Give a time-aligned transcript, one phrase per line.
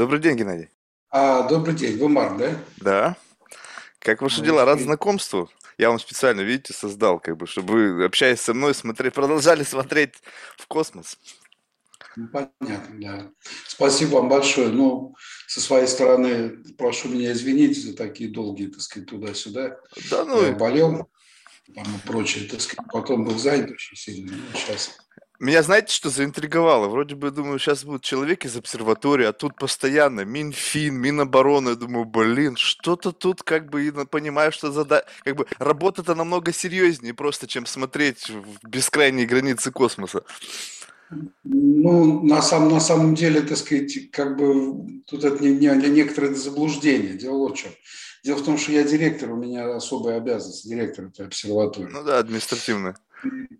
[0.00, 0.70] Добрый день, Геннадий.
[1.10, 2.56] А, добрый день, вы Марк, да?
[2.78, 3.16] Да.
[3.98, 4.64] Как ваши Ну, дела?
[4.64, 5.50] Рад знакомству.
[5.76, 10.14] Я вам специально, видите, создал, как бы, чтобы вы, общаясь со мной, смотри, продолжали смотреть
[10.56, 11.18] в космос.
[12.16, 13.30] ну, понятно, да.
[13.66, 14.68] Спасибо вам большое.
[14.68, 15.14] Ну,
[15.46, 19.76] со своей стороны, прошу меня извинить за такие долгие, так сказать, туда-сюда.
[20.10, 21.10] Да, ну, Я болел,
[21.74, 22.90] там и прочее, так сказать.
[22.90, 24.32] Потом был занят очень сильно.
[24.34, 24.96] Ну, сейчас
[25.46, 26.88] меня знаете, что заинтриговало?
[26.88, 31.76] Вроде бы, думаю, сейчас будет человек из обсерватории, а тут постоянно Минфин, Минобороны.
[31.76, 35.06] Думаю, блин, что-то тут как бы, понимаю, что зада...
[35.24, 40.24] как бы работа-то намного серьезнее просто, чем смотреть в бескрайние границы космоса.
[41.42, 45.88] Ну, на, сам, на самом деле, так сказать, как бы тут это не, не, не
[45.88, 47.14] некоторое заблуждение.
[47.14, 47.72] Дело вот в чем.
[48.22, 51.88] Дело в том, что я директор, у меня особая обязанность, директор этой обсерватории.
[51.90, 52.94] Ну да, административно.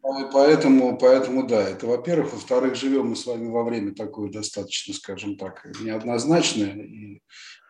[0.03, 2.33] По- Поэтому, поэтому да, это во-первых.
[2.33, 7.23] Во-вторых, живем мы с вами во время такое достаточно, скажем так, неоднозначное и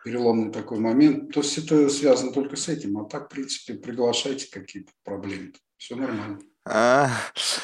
[0.03, 1.33] переломный такой момент.
[1.33, 2.97] То есть это связано только с этим.
[2.97, 5.53] А так, в принципе, приглашайте какие-то проблемы.
[5.77, 6.39] Все нормально.
[6.65, 7.09] А,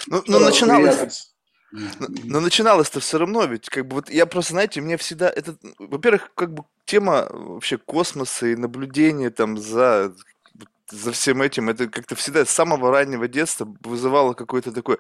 [0.08, 1.34] ну, ну, начиналось...
[1.70, 5.58] Но, но начиналось-то все равно, ведь как бы вот я просто, знаете, мне всегда это,
[5.78, 10.16] во-первых, как бы тема вообще космоса и наблюдения там за
[10.90, 14.98] за всем этим, это как-то всегда с самого раннего детства вызывало какой-то такой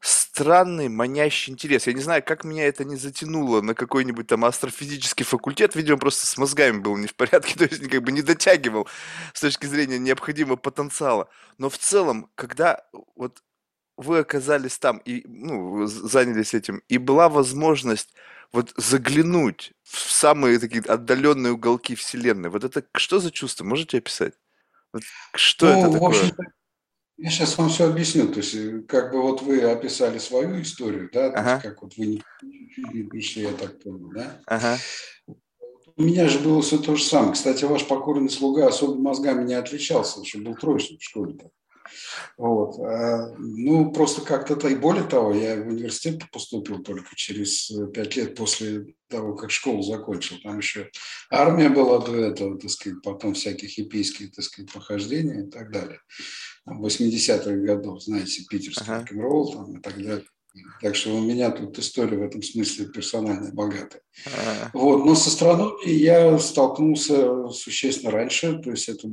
[0.00, 1.86] странный, манящий интерес.
[1.86, 5.74] Я не знаю, как меня это не затянуло на какой-нибудь там астрофизический факультет.
[5.74, 8.88] Видимо, просто с мозгами был не в порядке, то есть как бы не дотягивал
[9.32, 11.28] с точки зрения необходимого потенциала.
[11.58, 13.42] Но в целом, когда вот
[13.96, 18.14] вы оказались там и ну, занялись этим, и была возможность
[18.52, 22.50] вот заглянуть в самые такие отдаленные уголки Вселенной.
[22.50, 23.64] Вот это что за чувство?
[23.64, 24.34] Можете описать?
[25.34, 26.08] Что это Ну, в такое?
[26.08, 26.42] общем-то,
[27.18, 28.28] я сейчас вам все объясню.
[28.28, 31.50] То есть, э, как бы вот вы описали свою историю, да, то Ага.
[31.52, 32.20] есть, как вот вы
[32.92, 34.40] не пришли, я так понял, да.
[34.46, 34.76] Ага.
[35.98, 37.32] У меня же было все то же самое.
[37.32, 41.38] Кстати, ваш покорный слуга особо мозгами не отличался, еще был троечник в школе.
[42.36, 42.78] Вот.
[42.80, 48.16] А, Ну, просто как-то, и более того, я в университет поступил только через э, пять
[48.16, 50.36] лет после того, как школу закончил.
[50.42, 50.90] Там еще
[51.30, 56.00] армия была до этого, так сказать, потом всякие хиппийские, так сказать, похождения и так далее.
[56.64, 59.00] Там 80-х годов, знаете, питерский Ага.
[59.00, 60.24] рок-н-ролл там и так далее.
[60.80, 64.00] Так что у меня тут история в этом смысле персональная, богатая.
[64.26, 69.06] А, Вот, но с астрономией я столкнулся существенно раньше, то есть это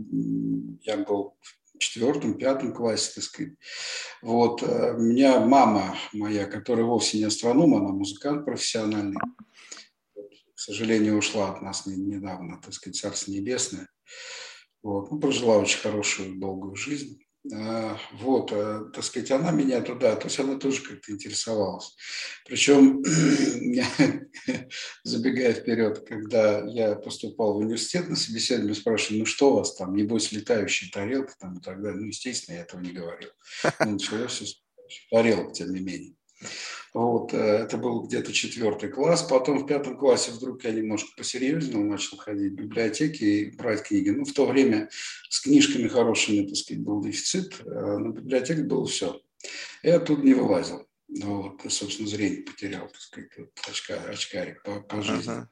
[0.84, 3.54] я был в четвертом, пятом классе, так сказать.
[4.22, 9.18] Вот, э, у меня мама моя, которая вовсе не астроном, она музыкант профессиональный,
[10.16, 13.90] Вот, к сожалению, ушла от нас не- недавно, так сказать, Царство Небесное.
[14.82, 17.24] Вот, ну, прожила очень хорошую, долгую жизнь.
[17.52, 21.94] А, Вот, э, так сказать, она меня туда, то есть она тоже как-то интересовалась.
[22.46, 23.04] Причем,
[25.04, 29.94] забегая вперед, когда я поступал в университет на собеседование, спрашивали, ну что у вас там,
[29.94, 32.00] небось летающие тарелки там и так далее.
[32.00, 33.32] Ну, естественно, я этого не говорил.
[33.82, 34.56] Ну, началось все с
[35.12, 36.16] тарелок, тем не менее.
[36.94, 39.24] Вот, э, это был где-то четвертый класс.
[39.24, 44.12] Потом в пятом классе вдруг я немножко посерьезнел, начал ходить в библиотеки и брать книги.
[44.12, 44.90] Ну, в то время
[45.30, 47.62] с книжками хорошими, так сказать, был дефицит.
[47.66, 49.20] а На библиотеке было все.
[49.82, 50.86] Я оттуда не вылазил.
[51.22, 55.48] Вот, собственно, зрение потерял, так сказать, вот, очка, очкарик по, по жизни.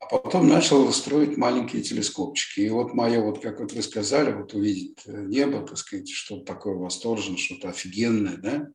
[0.00, 2.60] А потом начал строить маленькие телескопчики.
[2.60, 6.44] И вот мое, вот как вот вы сказали, вот увидеть э, небо, так сказать, что-то
[6.44, 8.68] такое восторженное, что-то офигенное, да.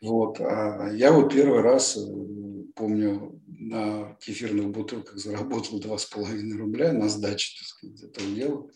[0.00, 0.40] Вот.
[0.40, 2.00] А я вот первый раз, э,
[2.74, 8.66] помню, на кефирных бутылках заработал два с половиной рубля на сдаче, так сказать, этого дела.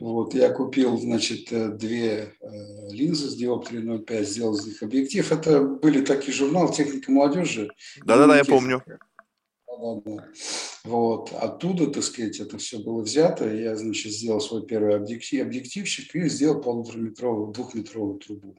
[0.00, 2.46] Вот, я купил, значит, э, две э,
[2.90, 5.30] линзы с диоптрией 0,5, сделал из них объектив.
[5.30, 7.70] Это были такие журналы «Техника молодежи».
[8.04, 8.82] Да-да-да, я помню.
[9.66, 10.28] Да-да-да.
[10.84, 11.32] Вот.
[11.32, 13.48] Оттуда, так сказать, это все было взято.
[13.48, 18.56] Я, значит, сделал свой первый объектив, объективчик и сделал полутораметровую, двухметровую трубу.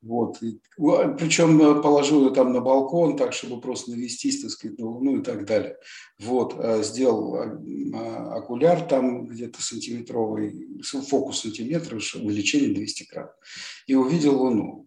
[0.00, 0.40] Вот.
[0.42, 4.86] И, причем э, положил ее там на балкон, так, чтобы просто навестись, так сказать, на
[4.86, 5.76] Луну и так далее.
[6.20, 6.54] Вот.
[6.58, 7.60] а, Сделал а,
[7.94, 13.34] а, окуляр там где-то сантиметровый, фокус сантиметра, увеличение 200 крат.
[13.86, 14.86] И увидел Луну.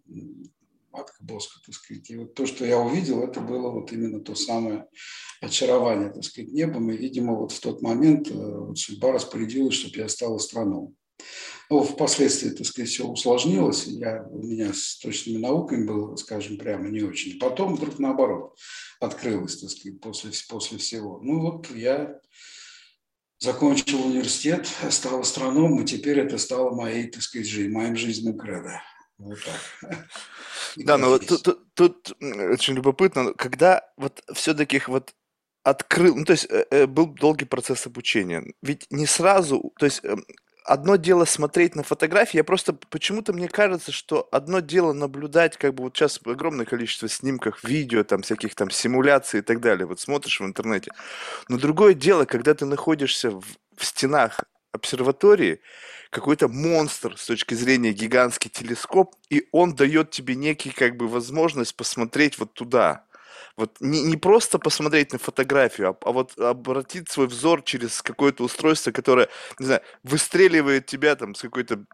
[0.92, 2.10] Матка Боска, так сказать.
[2.10, 4.86] И вот то, что я увидел, это было вот именно то самое
[5.40, 6.90] очарование, так сказать, небом.
[6.90, 10.94] И, видимо, вот в тот момент э, вот судьба распорядилась, чтобы я стал астрономом.
[11.72, 13.86] Ну, впоследствии, так сказать, все усложнилось.
[13.86, 17.38] Я, у меня с точными науками было, скажем, прямо не очень.
[17.38, 18.58] Потом вдруг наоборот
[19.00, 21.18] открылось, так сказать, после, после всего.
[21.22, 22.20] Ну вот я
[23.38, 28.82] закончил университет, стал астрономом, и теперь это стало моей, так сказать, жизнью, моим жизненным кредо.
[29.16, 30.08] Вот так.
[30.76, 31.42] Да, но вот Есть.
[31.42, 35.14] тут, тут- тут, очень любопытно, когда вот все-таки вот
[35.62, 38.52] открыл, ну, то есть э, э, был долгий процесс обучения.
[38.60, 40.16] Ведь не сразу, то есть э,
[40.64, 45.74] одно дело смотреть на фотографии, я просто почему-то мне кажется, что одно дело наблюдать, как
[45.74, 50.00] бы вот сейчас огромное количество снимков, видео, там всяких там симуляций и так далее, вот
[50.00, 50.92] смотришь в интернете.
[51.48, 53.44] Но другое дело, когда ты находишься в,
[53.76, 55.60] в стенах обсерватории,
[56.10, 61.74] какой-то монстр с точки зрения гигантский телескоп, и он дает тебе некий как бы возможность
[61.74, 63.04] посмотреть вот туда.
[63.56, 68.44] Вот не, не просто посмотреть на фотографию, а, а вот обратить свой взор через какое-то
[68.44, 69.28] устройство, которое,
[69.58, 71.84] не знаю, выстреливает тебя там с какой-то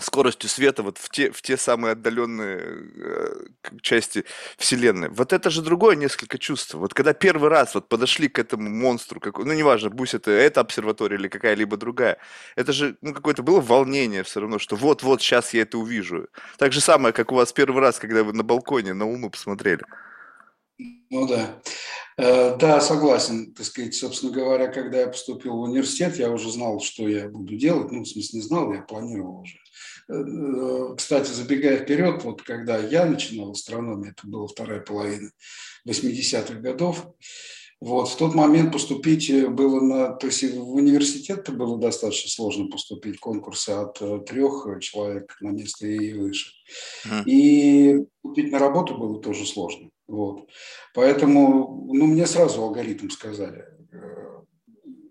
[0.00, 2.58] скоростью света вот в те, в те самые отдаленные
[2.96, 3.46] э,
[3.80, 4.24] части
[4.58, 5.08] Вселенной.
[5.08, 6.74] Вот это же другое несколько чувств.
[6.74, 10.60] Вот когда первый раз вот подошли к этому монстру, как, ну неважно, пусть это эта
[10.60, 12.18] обсерватория или какая-либо другая,
[12.56, 16.26] это же ну, какое-то было волнение все равно, что вот-вот сейчас я это увижу.
[16.58, 19.84] Так же самое, как у вас первый раз, когда вы на балконе на Луну посмотрели.
[21.10, 21.60] Ну да.
[22.16, 23.52] Э, да, согласен.
[23.54, 27.56] Так сказать, собственно говоря, когда я поступил в университет, я уже знал, что я буду
[27.56, 27.90] делать.
[27.90, 29.56] Ну, в смысле, не знал, я планировал уже.
[30.08, 35.30] Э, э, кстати, забегая вперед, вот когда я начинал астрономию, это была вторая половина
[35.88, 37.06] 80-х годов,
[37.80, 40.12] вот, в тот момент поступить было на...
[40.14, 46.14] То есть в университет было достаточно сложно поступить, конкурсы от трех человек на место и
[46.14, 46.52] выше.
[47.26, 49.90] И купить на работу было тоже сложно.
[50.06, 50.48] Вот.
[50.94, 53.64] Поэтому ну, мне сразу алгоритм сказали.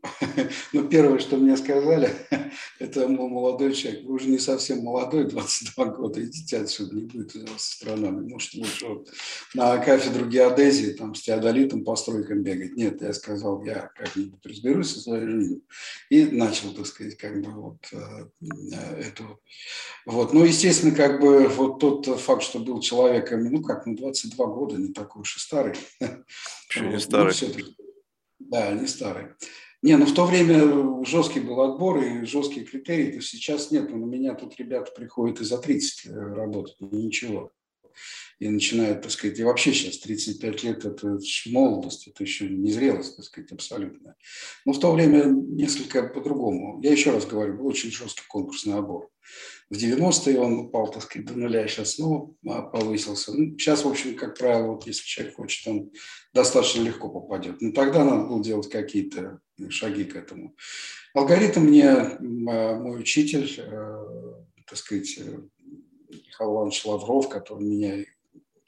[0.73, 2.09] Ну, первое, что мне сказали,
[2.79, 4.03] это мой молодой человек.
[4.05, 8.31] Вы уже не совсем молодой, 22 года, идите отсюда, не будет у вас астрономии.
[8.31, 9.09] Может, лучше вот
[9.53, 12.75] на кафедру геодезии там с теодолитом по стройкам бегать.
[12.75, 15.61] Нет, я сказал, я как-нибудь разберусь со своей жизнью.
[16.09, 18.27] И начал, так сказать, как бы вот э,
[18.99, 19.39] эту...
[20.05, 20.33] Вот.
[20.33, 24.75] Ну, естественно, как бы вот тот факт, что был человеком, ну как, ну 22 года,
[24.77, 25.75] не такой уж и старый.
[26.67, 27.33] Почему не старый?
[27.57, 27.93] Ну,
[28.39, 29.27] да, не старый.
[29.83, 33.91] Не, ну в то время жесткий был отбор и жесткие критерии, то сейчас нет.
[33.91, 37.51] У меня тут ребята приходят и за 30 э, работать, ничего.
[38.39, 43.17] И начинают, так сказать, и вообще сейчас 35 лет– это молодость, это еще не зрелость,
[43.17, 44.15] так сказать, абсолютно.
[44.65, 46.81] Но в то время несколько по-другому.
[46.81, 49.09] Я еще раз говорю, был очень жесткий конкурсный отбор.
[49.69, 52.33] В 90-е он упал, так сказать, до нуля, сейчас снова
[52.71, 53.33] повысился.
[53.33, 55.91] Ну, сейчас, в общем, как правило, вот если человек хочет, он
[56.33, 57.61] достаточно легко попадет.
[57.61, 60.55] Но тогда надо было делать какие-то шаги к этому.
[61.13, 64.05] Алгоритм мне а, мой учитель, э,
[64.65, 65.39] так сказать, э,
[66.09, 68.05] Михаил Иванович Лавров, который меня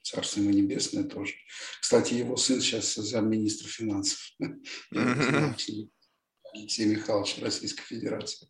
[0.05, 1.33] Царство ему небесное тоже.
[1.81, 4.19] Кстати, его сын сейчас замминистра финансов.
[6.55, 8.47] Алексей Михайлович Российской Федерации.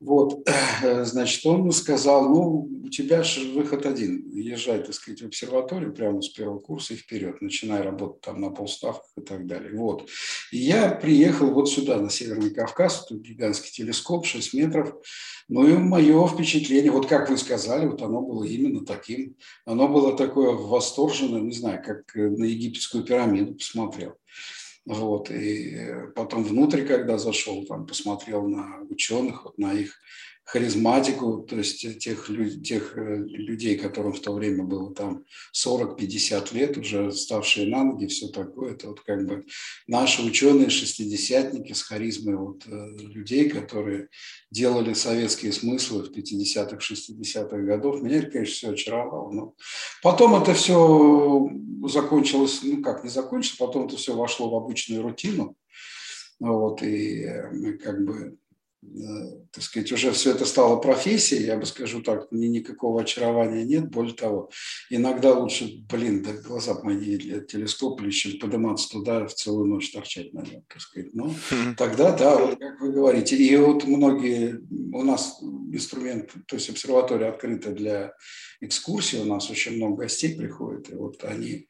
[0.00, 0.48] Вот,
[0.82, 5.94] э, значит, он сказал, ну, у тебя же выход один, езжай, так сказать, в обсерваторию
[5.94, 9.76] прямо с первого курса и вперед, начинай работать там на полставках и так далее.
[9.76, 10.10] Вот.
[10.50, 14.92] И я приехал вот сюда, на Северный Кавказ, тут гигантский телескоп, 6 метров.
[15.48, 19.36] Ну и мое впечатление, вот как вы сказали, вот оно было именно таким.
[19.64, 24.16] Оно было такое восторженное, не знаю, как на египетскую пирамиду посмотрел.
[24.84, 29.98] Вот, и потом внутрь, когда зашел, там посмотрел на ученых, вот на их
[30.44, 32.26] харизматику, то есть тех,
[32.62, 35.24] тех э, людей, которым в то время было там
[35.54, 38.72] 40-50 лет, уже ставшие на ноги, все такое.
[38.72, 39.46] Это вот как бы
[39.86, 44.08] наши ученые, шестидесятники с харизмой вот, э, людей, которые
[44.50, 48.02] делали советские смыслы в 50-х, 60-х годов.
[48.02, 49.32] Меня это, конечно, все очаровало.
[49.32, 49.54] Но
[50.02, 51.48] потом это все
[51.86, 55.56] закончилось, ну как, не закончилось, потом это все вошло в обычную рутину.
[56.40, 58.36] Вот, и мы как бы
[59.52, 63.90] так сказать, уже все это стало профессией, я бы скажу так, мне никакого очарования нет.
[63.90, 64.50] Более того,
[64.90, 70.34] иногда лучше, блин, да глаза мои для телескопа, чем подниматься туда в целую ночь торчать
[70.34, 71.14] на нем, так сказать.
[71.14, 71.32] Ну,
[71.78, 73.36] тогда, да, вот как вы говорите.
[73.36, 74.60] И вот многие,
[74.92, 75.40] у нас
[75.72, 78.14] инструмент, то есть обсерватория открыта для
[78.60, 81.68] экскурсий, у нас очень много гостей приходит, и вот они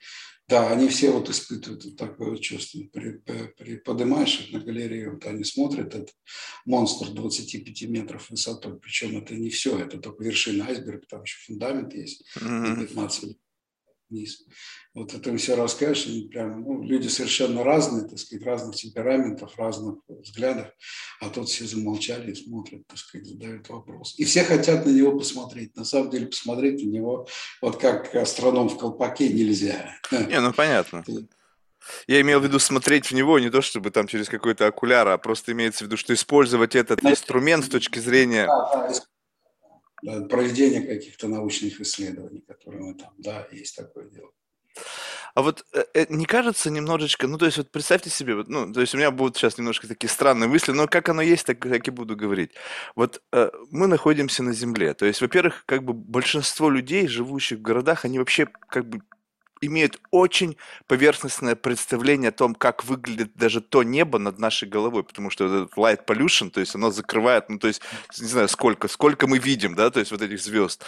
[0.52, 2.82] да, они все вот испытывают вот такое чувство.
[2.92, 3.23] При,
[3.56, 6.11] при, поднимаешь их на галерею, вот они смотрят, этот
[6.66, 8.78] монстр 25 метров высотой.
[8.78, 12.87] Причем это не все, это только вершина айсберга, там еще фундамент есть, mm-hmm.
[12.87, 13.38] 15
[14.12, 14.45] вниз.
[14.95, 19.59] Вот это им все расскажешь, они прям, ну, люди совершенно разные, так сказать, разных темпераментов,
[19.59, 20.69] разных взглядов,
[21.21, 24.14] а тут все замолчали и смотрят, так сказать, задают вопрос.
[24.19, 25.75] И все хотят на него посмотреть.
[25.76, 27.26] На самом деле посмотреть на него,
[27.62, 29.97] вот как астроном в колпаке, нельзя.
[30.11, 31.04] Не, ну понятно.
[32.07, 35.19] Я имел в виду смотреть в него не то, чтобы там через какой-то окуляр, а
[35.19, 38.47] просто имеется в виду, что использовать этот Значит, инструмент с точки зрения...
[38.47, 38.95] Да, да,
[40.02, 44.30] проведения каких-то научных исследований, которые мы там, да, есть такое дело.
[45.35, 48.80] А вот э, э, не кажется немножечко, ну, то есть вот представьте себе, ну, то
[48.82, 51.88] есть у меня будут сейчас немножко такие странные мысли, но как оно есть, так, так
[51.88, 52.50] и буду говорить.
[52.97, 57.62] Вот э, мы находимся на Земле, то есть, во-первых, как бы большинство людей, живущих в
[57.62, 59.00] городах, они вообще как бы
[59.62, 65.31] имеют очень поверхностное представление о том, как выглядит даже то небо над нашей головой, потому
[65.31, 67.81] что этот light pollution, то есть оно закрывает, ну, то есть,
[68.19, 70.85] не знаю, сколько, сколько мы видим, да, то есть вот этих звезд.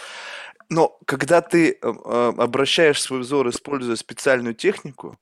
[0.69, 5.17] Но когда ты э, э, обращаешь свой взор, используя специальную технику,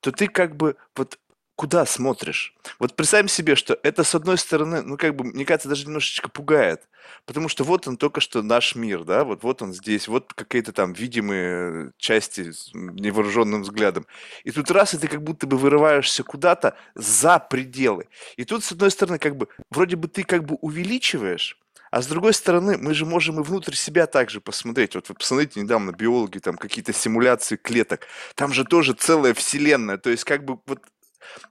[0.00, 1.18] то ты как бы вот
[1.56, 2.54] куда смотришь?
[2.78, 6.28] Вот представим себе, что это с одной стороны, ну как бы, мне кажется, даже немножечко
[6.28, 6.88] пугает,
[7.26, 10.72] потому что вот он только что наш мир, да, вот, вот он здесь, вот какие-то
[10.72, 14.06] там видимые части с невооруженным взглядом.
[14.44, 18.08] И тут раз, и ты как будто бы вырываешься куда-то за пределы.
[18.36, 21.58] И тут, с одной стороны, как бы, вроде бы ты как бы увеличиваешь,
[21.92, 24.94] а с другой стороны, мы же можем и внутрь себя также посмотреть.
[24.94, 28.06] Вот вы посмотрите недавно, биологи, там какие-то симуляции клеток.
[28.34, 29.98] Там же тоже целая вселенная.
[29.98, 30.80] То есть как бы вот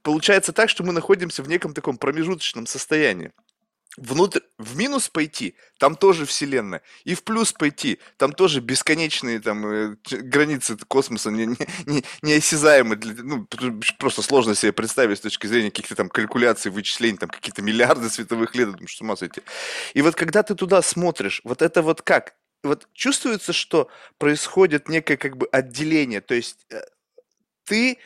[0.04, 3.32] получается так, что мы находимся в неком таком промежуточном состоянии
[3.98, 9.66] внутрь, в минус пойти, там тоже вселенная, и в плюс пойти, там тоже бесконечные там
[9.66, 13.48] э, границы космоса не, не, не, неосязаемы, для, ну,
[14.00, 18.56] просто сложно себе представить с точки зрения каких-то там калькуляций, вычислений, там какие-то миллиарды световых
[18.56, 19.42] лет, потому что с ума сойти.
[19.94, 22.36] И вот когда ты туда смотришь, вот это вот как?
[22.64, 26.82] Вот чувствуется, что происходит некое как бы отделение, то есть э,
[27.66, 27.98] ты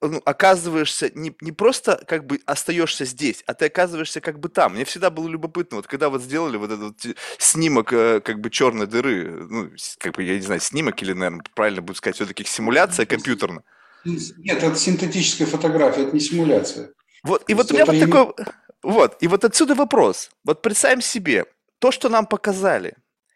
[0.00, 4.74] ну, оказываешься не, не просто как бы остаешься здесь, а ты оказываешься как бы там.
[4.74, 8.50] Мне всегда было любопытно, вот когда вот сделали вот этот вот снимок э, как бы
[8.50, 12.44] черной дыры, ну, как бы, я не знаю, снимок или, наверное, правильно будет сказать, все-таки
[12.44, 13.64] симуляция компьютерная.
[14.04, 16.90] Нет, это синтетическая фотография, это не симуляция.
[17.24, 18.46] Вот, и вот у меня вот такой,
[18.82, 20.30] вот, и вот отсюда вопрос.
[20.44, 21.46] Вот представим себе,
[21.80, 22.94] то, что нам показали,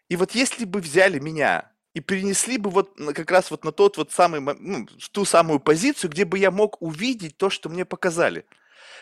[0.09, 3.97] и вот если бы взяли меня, и перенесли бы вот как раз вот на тот
[3.97, 7.85] вот самый, ну, в ту самую позицию, где бы я мог увидеть то, что мне
[7.85, 8.45] показали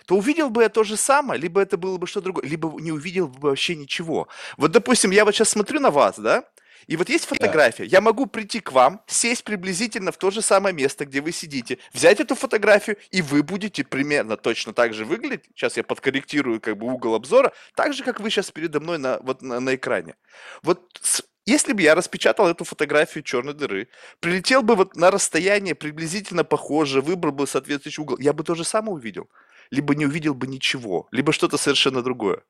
[0.06, 2.90] то увидел бы я то же самое, либо это было бы что-то другое, либо не
[2.90, 4.28] увидел бы вообще ничего.
[4.56, 6.44] Вот, допустим, я вот сейчас смотрю на вас, да,
[6.86, 7.84] и вот есть фотография.
[7.84, 11.78] Я могу прийти к вам, сесть приблизительно в то же самое место, где вы сидите,
[11.92, 15.44] взять эту фотографию, и вы будете примерно точно так же выглядеть.
[15.54, 19.18] Сейчас я подкорректирую как бы угол обзора, так же, как вы сейчас передо мной на,
[19.20, 20.16] вот на, на экране.
[20.62, 23.88] Вот с, если бы я распечатал эту фотографию черной дыры,
[24.20, 28.64] прилетел бы вот на расстояние приблизительно похоже, выбрал бы соответствующий угол, я бы то же
[28.64, 29.28] самое увидел.
[29.70, 32.42] Либо не увидел бы ничего, либо что-то совершенно другое.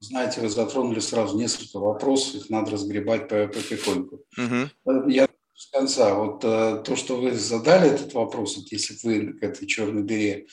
[0.00, 4.20] Знаете, вы затронули сразу несколько вопросов, их надо разгребать потихоньку.
[4.36, 5.08] Угу.
[5.08, 6.14] Я с конца.
[6.14, 10.46] Вот э, то, что вы задали этот вопрос, вот если вы к этой черной дыре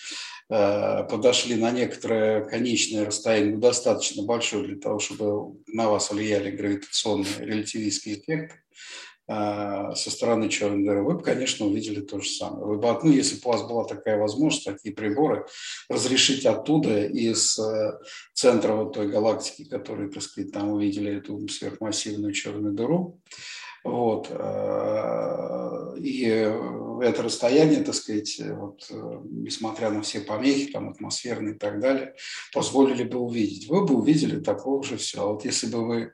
[0.48, 7.26] подошли на некоторое конечное расстояние, ну, достаточно большое для того, чтобы на вас влияли гравитационные
[7.40, 8.56] релятивистские эффекты,
[9.28, 12.66] э, со стороны черной дыры, вы бы, конечно, увидели то же самое.
[12.66, 15.46] Вы бы, ну, если бы у вас была такая возможность, такие приборы,
[15.90, 18.00] разрешить оттуда из э,
[18.34, 23.22] центра вот той галактики, который, так сказать, там увидели эту сверхмассивную черную дыру,
[23.84, 24.28] вот.
[24.32, 26.24] Э, и
[27.02, 32.16] это расстояние, так сказать, вот, э, несмотря на все помехи, там, атмосферные и так далее,
[32.54, 33.68] позволили бы увидеть.
[33.68, 35.22] Вы бы увидели такого же все.
[35.22, 36.14] А вот если бы вы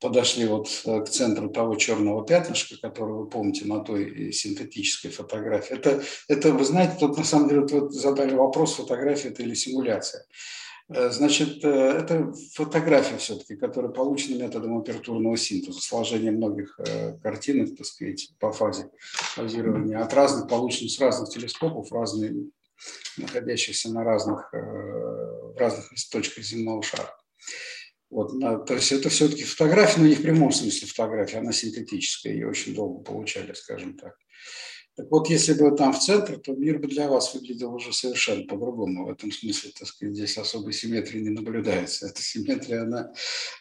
[0.00, 5.74] подошли вот э, к центру того черного пятнышка, которое вы помните на той синтетической фотографии,
[5.74, 10.24] это, это вы знаете, тут на самом деле вот задали вопрос, фотография это или симуляция.
[10.94, 17.76] Э, значит, э, это фотография все-таки, которая получена методом апертурного синтеза, сложение многих э, картинок,
[17.76, 18.90] так сказать, по фазе
[19.34, 22.34] фазирования, от разных, полученных с разных телескопов, разные,
[23.16, 27.14] находящихся на разных, в разных точках земного шара.
[28.10, 32.48] Вот, то есть это все-таки фотография, но не в прямом смысле фотография, она синтетическая, ее
[32.48, 34.16] очень долго получали, скажем так.
[34.94, 38.46] Так вот, если бы там в центр, то мир бы для вас выглядел уже совершенно
[38.46, 39.06] по-другому.
[39.06, 42.08] В этом смысле, так сказать, здесь особой симметрии не наблюдается.
[42.08, 43.10] Эта симметрия, она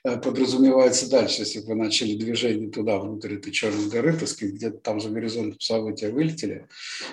[0.03, 1.43] э, подразумевается дальше.
[1.43, 5.09] Если бы вы начали движение туда, внутрь этой черной дыры, так сказать, где-то там за
[5.09, 6.67] горизонтом события вылетели,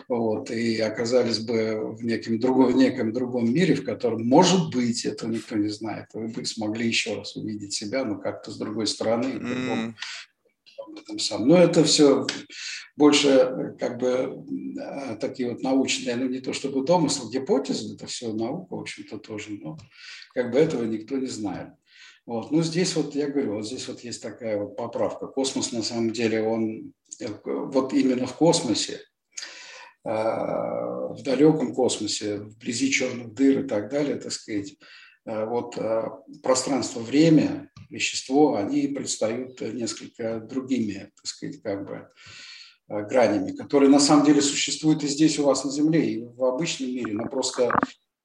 [0.09, 5.05] вот, и оказались бы в неком, другом, в неком другом мире, в котором, может быть,
[5.05, 8.89] это никто не знает, вы бы смогли еще раз увидеть себя, но как-то с другой
[8.89, 9.95] стороны, mm
[10.97, 11.49] этом самом.
[11.49, 12.27] Но это все
[12.99, 14.45] больше э, как бы
[14.77, 19.19] э, такие вот научные, ну не то чтобы домысл, гипотезы, это все наука, в общем-то,
[19.19, 19.79] тоже, но
[20.35, 21.69] как бы этого никто не знает.
[22.27, 22.51] Вот.
[22.51, 25.29] Ну, здесь вот, я говорю, вот здесь вот есть такая вот поправка.
[25.29, 29.01] Космос, на самом деле, он э, вот именно в космосе,
[30.05, 34.77] в далеком космосе, вблизи черных дыр и так далее, так сказать,
[35.27, 35.77] вот
[36.43, 42.09] пространство-время вещество, они предстают несколько другими, так сказать, как бы
[42.89, 46.89] гранями, которые на самом деле существуют и здесь у вас на Земле, и в обычном
[46.89, 47.71] мире, но просто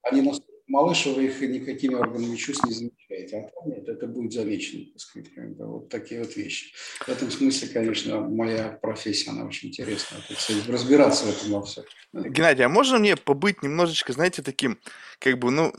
[0.02, 3.36] они настолько малыш, вы их никакими органами чувств не замечаете.
[3.36, 6.74] А там нет, это будет замечено, так сказать, бы, вот такие вот вещи.
[7.00, 11.84] В этом смысле, конечно, моя профессия, она очень сказать, разбираться в этом во всем.
[12.14, 14.78] Геннадий, а можно мне побыть немножечко, знаете, таким,
[15.18, 15.72] как бы, ну,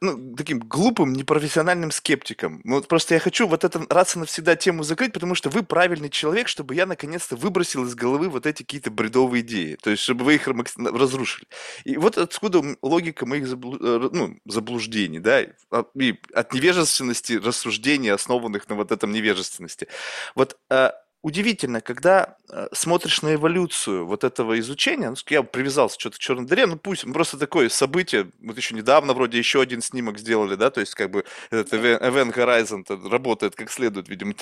[0.00, 2.60] ну, таким глупым, непрофессиональным скептиком.
[2.64, 5.62] Ну, вот просто я хочу вот это раз и навсегда тему закрыть, потому что вы
[5.62, 9.76] правильный человек, чтобы я наконец-то выбросил из головы вот эти какие-то бредовые идеи.
[9.80, 11.46] То есть, чтобы вы их разрушили.
[11.84, 13.76] И вот откуда логика моих заблу...
[13.80, 19.88] Э, ну, заблуждений, да, а, и от невежественности рассуждений, основанных на вот этом невежественности.
[20.34, 26.16] Вот а, удивительно, когда э, смотришь на эволюцию вот этого изучения, ну, я привязался что-то
[26.16, 30.18] к черной дыре, ну пусть, просто такое событие, вот еще недавно вроде еще один снимок
[30.18, 34.34] сделали, да, то есть как бы этот Event Horizon работает как следует, видимо.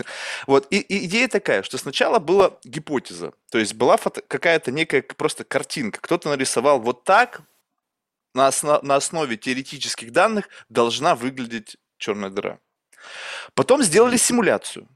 [0.46, 5.02] Вот, и, и идея такая, что сначала была гипотеза, то есть была фото, какая-то некая
[5.02, 7.42] просто картинка, кто-то нарисовал вот так,
[8.34, 12.58] на, основ, на основе теоретических данных должна выглядеть черная дыра.
[13.54, 14.86] Потом сделали симуляцию.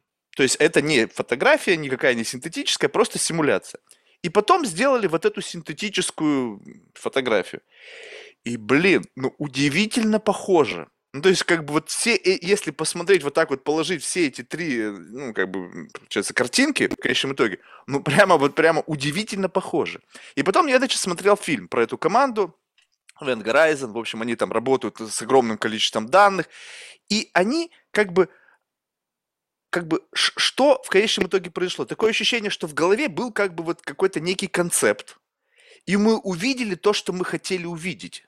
[0.40, 3.82] То есть это не фотография, никакая не синтетическая, просто симуляция.
[4.22, 6.62] И потом сделали вот эту синтетическую
[6.94, 7.60] фотографию.
[8.44, 10.88] И, блин, ну удивительно похоже.
[11.12, 14.28] Ну, то есть, как бы вот все, э, если посмотреть вот так вот, положить все
[14.28, 19.50] эти три, ну, как бы, получается, картинки в конечном итоге, ну, прямо вот прямо удивительно
[19.50, 20.00] похоже.
[20.36, 22.56] И потом я, значит, смотрел фильм про эту команду,
[23.20, 26.46] Event Horizon, в общем, они там работают с огромным количеством данных,
[27.10, 28.30] и они как бы
[29.70, 31.84] как бы, что в конечном итоге произошло?
[31.84, 35.16] Такое ощущение, что в голове был как бы вот какой-то некий концепт,
[35.86, 38.24] и мы увидели то, что мы хотели увидеть.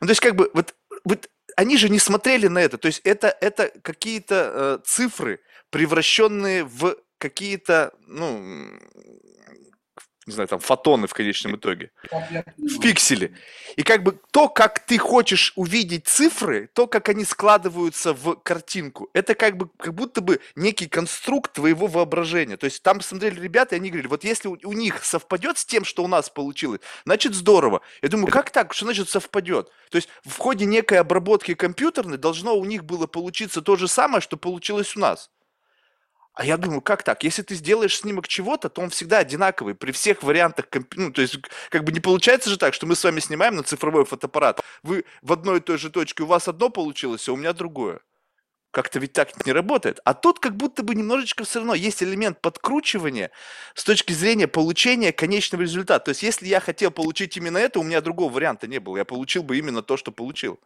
[0.00, 2.76] Ну, то есть, как бы, вот, вот они же не смотрели на это.
[2.78, 5.40] То есть, это, это какие-то э, цифры,
[5.70, 8.70] превращенные в какие-то, ну,
[10.26, 11.92] не знаю, там, фотоны в конечном итоге.
[12.56, 13.32] В пиксели.
[13.76, 19.08] И как бы то, как ты хочешь увидеть цифры, то, как они складываются в картинку,
[19.12, 22.56] это как бы как будто бы некий конструкт твоего воображения.
[22.56, 25.64] То есть там смотрели ребята, и они говорили, вот если у, у них совпадет с
[25.64, 27.82] тем, что у нас получилось, значит здорово.
[28.02, 28.74] Я думаю, как так?
[28.74, 29.70] Что значит совпадет?
[29.90, 34.20] То есть в ходе некой обработки компьютерной должно у них было получиться то же самое,
[34.20, 35.30] что получилось у нас.
[36.36, 37.24] А я думаю, как так?
[37.24, 40.66] Если ты сделаешь снимок чего-то, то он всегда одинаковый при всех вариантах.
[40.94, 41.38] Ну, то есть,
[41.70, 44.60] как бы не получается же так, что мы с вами снимаем на цифровой фотоаппарат.
[44.82, 48.00] Вы в одной и той же точке, у вас одно получилось, а у меня другое.
[48.70, 50.00] Как-то ведь так не работает.
[50.04, 53.30] А тут как будто бы немножечко все равно есть элемент подкручивания
[53.74, 56.04] с точки зрения получения конечного результата.
[56.04, 58.98] То есть, если я хотел получить именно это, у меня другого варианта не было.
[58.98, 60.60] Я получил бы именно то, что получил.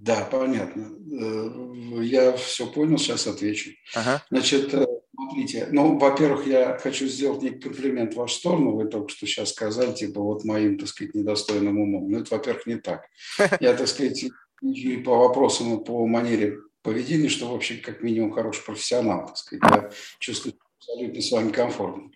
[0.00, 0.96] Да, понятно.
[1.12, 3.72] Э, я все понял, сейчас отвечу.
[3.94, 4.24] Ага.
[4.30, 8.76] Значит, э, смотрите, ну, во-первых, я хочу сделать некий комплимент в вашу сторону.
[8.76, 12.10] Вы только что сейчас сказали, типа, вот моим, так сказать, недостойным умом.
[12.10, 13.04] Ну, это, во-первых, не так.
[13.60, 14.24] Я, так сказать,
[14.62, 19.62] и по вопросам, и по манере поведения, что вообще как минимум хороший профессионал, так сказать.
[19.70, 22.10] Я чувствую абсолютно с вами комфортно.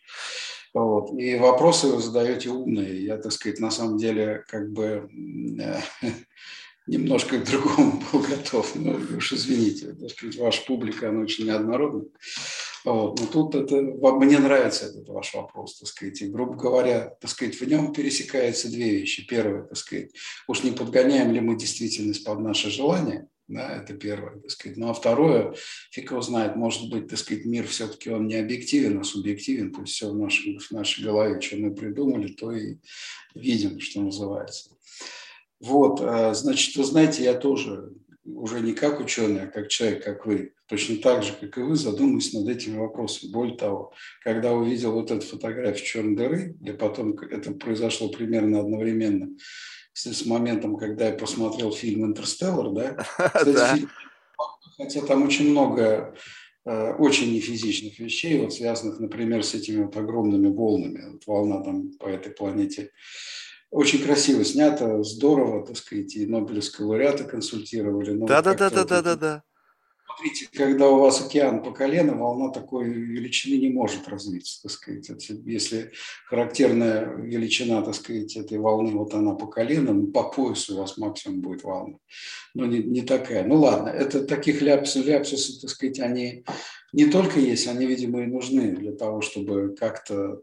[0.72, 1.12] Вот.
[1.20, 3.04] И вопросы вы задаете умные.
[3.04, 5.08] Я, так сказать, на самом деле, как бы
[6.86, 8.74] немножко к другому был готов.
[8.74, 12.04] Ну, уж извините, так сказать, ваша публика, она очень неоднородна.
[12.84, 13.18] Вот.
[13.18, 16.20] Но тут это, мне нравится этот ваш вопрос, так сказать.
[16.20, 19.26] И, грубо говоря, так сказать, в нем пересекаются две вещи.
[19.26, 20.10] Первое, так сказать,
[20.46, 24.76] уж не подгоняем ли мы действительность под наше желание, да, это первое, так сказать.
[24.78, 25.54] Ну, а второе,
[25.90, 29.94] фиг его знает, может быть, так сказать, мир все-таки он не объективен, а субъективен, пусть
[29.94, 32.76] все в, нашем, в нашей голове, что мы придумали, то и
[33.34, 34.70] видим, что называется.
[35.64, 37.90] Вот, а, значит, вы знаете, я тоже
[38.24, 41.74] уже не как ученый, а как человек, как вы, точно так же, как и вы,
[41.76, 43.32] задумываюсь над этими вопросами.
[43.32, 49.30] Более того, когда увидел вот эту фотографию черной дыры, и потом это произошло примерно одновременно
[49.94, 53.88] с моментом, когда я посмотрел фильм «Интерстеллар», да, кстати,
[54.76, 56.14] хотя там очень много
[56.66, 61.12] э, очень нефизичных вещей, вот связанных, например, с этими вот огромными волнами.
[61.12, 62.90] Вот волна там по этой планете
[63.74, 68.16] очень красиво снято, здорово, так сказать, и Нобелевского лауреата консультировали.
[68.24, 69.42] Да, да, да, да, да, да, да.
[70.06, 75.10] Смотрите, когда у вас океан по колено, волна такой величины не может развиться, так сказать.
[75.44, 75.90] Если
[76.28, 81.40] характерная величина, так сказать, этой волны, вот она по коленам, по поясу у вас максимум
[81.40, 81.98] будет волна.
[82.54, 83.44] Но не, не такая.
[83.44, 86.44] Ну ладно, это таких ляпсусов, ляпсусов, так сказать, они
[86.92, 90.42] не только есть, они, видимо, и нужны для того, чтобы как-то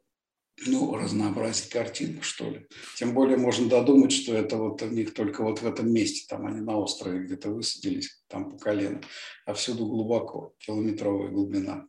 [0.65, 2.67] ну, разнообразить картинку, что ли.
[2.97, 6.45] Тем более можно додумать, что это вот у них только вот в этом месте, там
[6.45, 9.02] они на острове где-то высадились, там по колено,
[9.45, 11.88] а всюду глубоко, километровая глубина.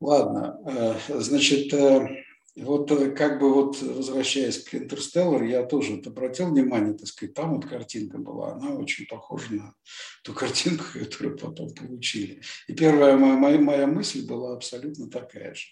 [0.00, 2.24] Ладно, э, значит, э,
[2.56, 7.54] вот э, как бы вот возвращаясь к Интерстеллар, я тоже обратил внимание, так сказать, там
[7.54, 9.74] вот картинка была, она очень похожа на
[10.22, 12.42] ту картинку, которую потом получили.
[12.68, 15.66] И первая моя, моя мысль была абсолютно такая же.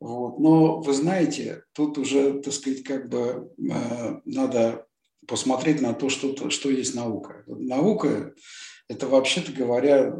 [0.00, 0.38] Вот.
[0.38, 4.86] Но вы знаете, тут уже, так сказать, как бы э, надо
[5.26, 7.44] посмотреть на то, что, что есть наука.
[7.46, 8.34] Наука–
[8.88, 10.14] это, вообще-то говоря,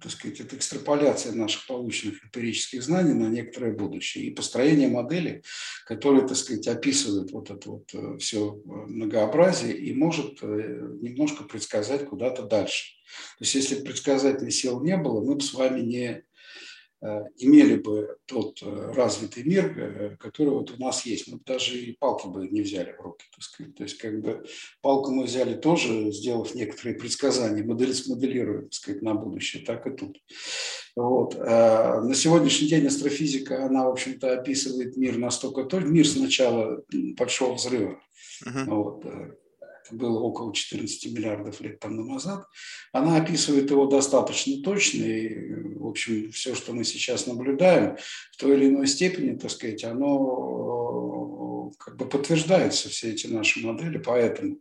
[0.00, 5.42] так сказать, это экстраполяция наших полученных эмпирических знаний на некоторое будущее и построение модели,
[5.84, 10.46] которая, так сказать, описывает вот это вот э, все многообразие и может э,
[11.00, 12.94] немножко предсказать куда-то дальше.
[13.38, 16.22] То есть если предсказательной сил не было, мы бы с вами не
[17.00, 21.28] имели бы тот э, развитый мир, э, который вот у нас есть.
[21.28, 23.74] Мы даже и палки бы не взяли в руки, так сказать.
[23.76, 24.44] То есть как бы
[24.80, 29.90] палку мы взяли тоже, сделав некоторые предсказания, модель смоделируем, так сказать, на будущее, так и
[29.90, 30.18] тут.
[30.96, 31.38] Вот.
[31.38, 36.82] На сегодняшний день астрофизика, она, в общем-то, описывает мир настолько, то мир с начала
[37.16, 38.00] Большого взрыва.
[38.44, 38.64] Uh-huh.
[38.66, 39.04] Вот
[39.90, 42.44] было около 14 миллиардов лет тому назад,
[42.92, 47.96] она описывает его достаточно точно, и, в общем, все, что мы сейчас наблюдаем,
[48.32, 53.98] в той или иной степени, так сказать, оно как бы подтверждается, все эти наши модели,
[53.98, 54.58] поэтому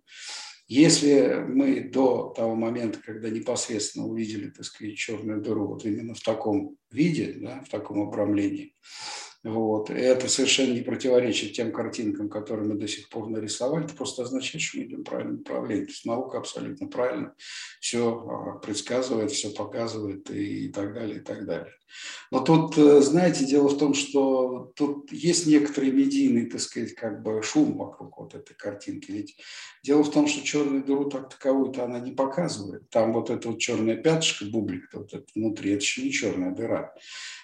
[0.68, 6.22] если мы до того момента, когда непосредственно увидели, так сказать, черную дыру вот именно в
[6.22, 8.76] таком виде, да, в таком обрамлении,
[9.44, 9.90] вот.
[9.90, 13.86] Это совершенно не противоречит тем картинкам, которые мы до сих пор нарисовали.
[13.86, 15.86] Это просто означает, что мы идем в правильном направлении.
[15.86, 17.34] То есть наука абсолютно правильно
[17.80, 21.74] все а, предсказывает, все показывает и, так далее, и так далее.
[22.32, 27.24] Но тут, э, знаете, дело в том, что тут есть некоторый медийный, так сказать, как
[27.24, 29.12] бы шум вокруг вот этой картинки.
[29.12, 29.38] Ведь
[29.84, 32.90] дело в том, что черную дыру так таковую-то она не показывает.
[32.90, 36.94] Там вот это вот черное пятышко, бублик вот это внутри, это еще не черная дыра.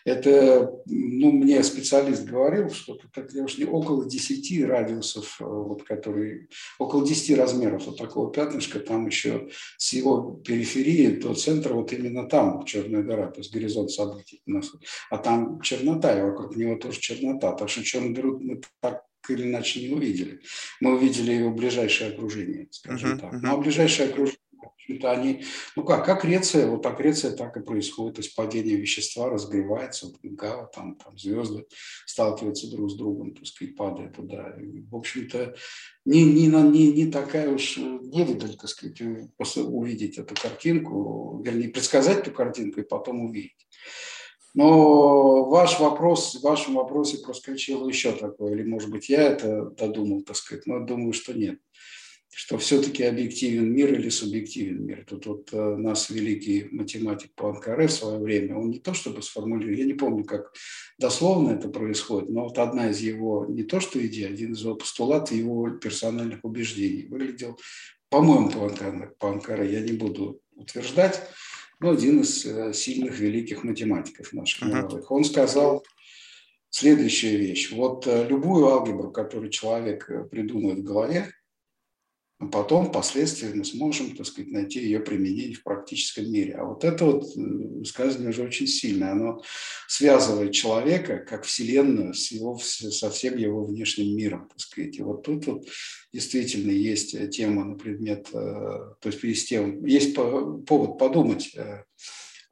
[0.05, 6.47] Это, ну, мне специалист говорил, что это не около 10 радиусов, э, вот, которые,
[6.79, 12.27] около 10 размеров вот такого пятнышка, там еще с его периферии до центра, вот именно
[12.27, 14.41] там черная дыра, то есть горизонт событий.
[14.47, 14.71] У нас,
[15.09, 17.51] а там чернота, и вокруг него тоже чернота.
[17.51, 20.39] Так что черную дыру мы так или иначе не увидели.
[20.79, 23.41] Мы увидели его ближайшее окружение, скажем uh-huh, так.
[23.41, 24.39] Ну, а ближайшее окружение
[24.87, 25.43] это они,
[25.75, 30.95] ну как, аккреция, вот аккреция так и происходит, то есть падение вещества разгревается, гава, там,
[30.95, 31.65] там звезды
[32.05, 34.55] сталкиваются друг с другом, так сказать, падают туда.
[34.59, 35.55] И, в общем-то,
[36.05, 39.01] не, не, не, не такая уж невидаль, так сказать,
[39.57, 43.67] увидеть эту картинку, вернее, предсказать эту картинку и потом увидеть.
[44.55, 50.21] Но ваш вопрос, в вашем вопросе проскочило еще такое, или, может быть, я это додумал,
[50.21, 51.59] так сказать, но думаю, что нет
[52.35, 55.05] что все-таки объективен мир или субъективен мир.
[55.07, 59.77] Тут вот э, нас великий математик Пуанкаре в свое время, он не то чтобы сформулировал,
[59.77, 60.51] я не помню, как
[60.97, 64.73] дословно это происходит, но вот одна из его, не то что идей, один из его
[64.75, 67.59] постулатов его персональных убеждений выглядел,
[68.09, 68.49] по-моему,
[69.19, 71.21] Пуанкаре, я не буду утверждать,
[71.79, 75.11] но один из э, сильных великих математиков наших мировых.
[75.11, 75.83] Он сказал
[76.71, 77.71] следующую вещь.
[77.71, 81.31] Вот э, любую алгебру, которую человек придумает в голове,
[82.49, 86.55] потом, впоследствии, мы сможем, так сказать, найти ее применение в практическом мире.
[86.55, 89.11] А вот это вот э, сказано уже очень сильно.
[89.11, 89.41] Оно
[89.87, 94.97] связывает человека, как Вселенную, с его, со всем его внешним миром, так сказать.
[94.97, 95.67] И вот тут вот
[96.11, 101.83] действительно есть тема на предмет, э, то есть есть, тема, есть повод подумать, э,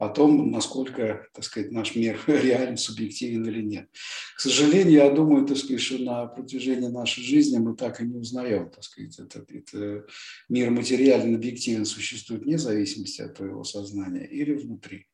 [0.04, 3.88] о том, насколько, так сказать, наш мир реален, субъективен или нет.
[4.36, 8.16] К сожалению, я думаю, так сказать, что на протяжении нашей жизни мы так и не
[8.16, 10.10] узнаем, так сказать, этот, этот
[10.48, 15.06] мир материален, объективен, существует вне зависимости от твоего сознания или внутри.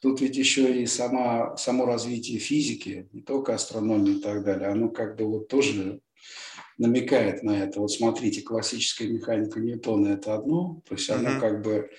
[0.00, 4.88] Тут ведь еще и сама, само развитие физики, не только астрономии и так далее, оно
[4.88, 6.00] как бы вот тоже
[6.78, 7.80] намекает на это.
[7.80, 11.40] Вот смотрите, классическая механика Ньютона– это одно, то есть mm-hmm.
[11.40, 11.90] как бы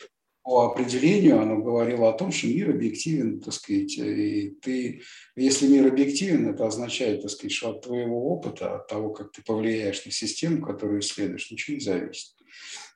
[0.46, 5.02] по определению оно говорило о том, что мир объективен, так сказать, и ты,
[5.36, 9.42] если мир объективен, это означает, так сказать, что от твоего опыта, от того, как ты
[9.42, 12.36] повлияешь на систему, которую исследуешь, ничего не зависит.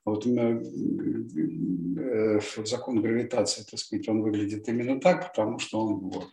[0.06, 0.60] Вот э,
[2.66, 6.28] закон гравитации, так сказать, он выглядит именно так, потому что он вот.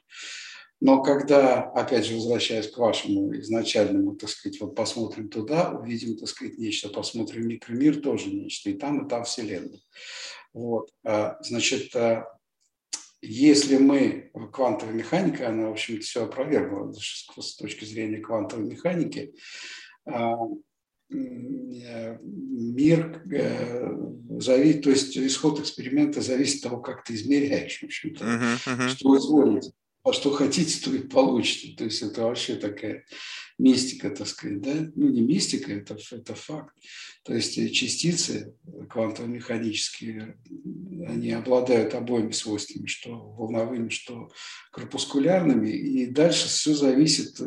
[0.81, 6.29] Но когда, опять же, возвращаясь к вашему изначальному, так сказать, вот посмотрим туда, увидим, так
[6.29, 9.81] сказать, нечто, посмотрим микромир, тоже нечто, и там, и там Вселенная.
[10.57, 10.90] Вот.
[11.05, 12.27] А, значит, а,
[13.21, 19.35] если мы, квантовая механика, она, в общем-то, все опровергла с точки зрения квантовой механики,
[20.07, 20.35] а,
[21.11, 22.19] мир
[23.31, 23.97] э,
[24.40, 28.88] зависит, то есть исход эксперимента зависит от того, как ты измеряешь, в общем-то, uh-huh, uh-huh.
[28.88, 29.64] что изволит
[30.07, 31.77] а что хотите, то и получите.
[31.77, 33.05] То есть это вообще такая
[33.59, 34.73] мистика, так сказать, да?
[34.95, 36.75] Ну, не мистика, это, это факт.
[37.25, 38.55] То есть частицы
[38.88, 40.38] квантово-механические,
[41.09, 44.31] они обладают обоими свойствами, что волновыми, что
[44.71, 47.40] корпускулярными, и дальше все зависит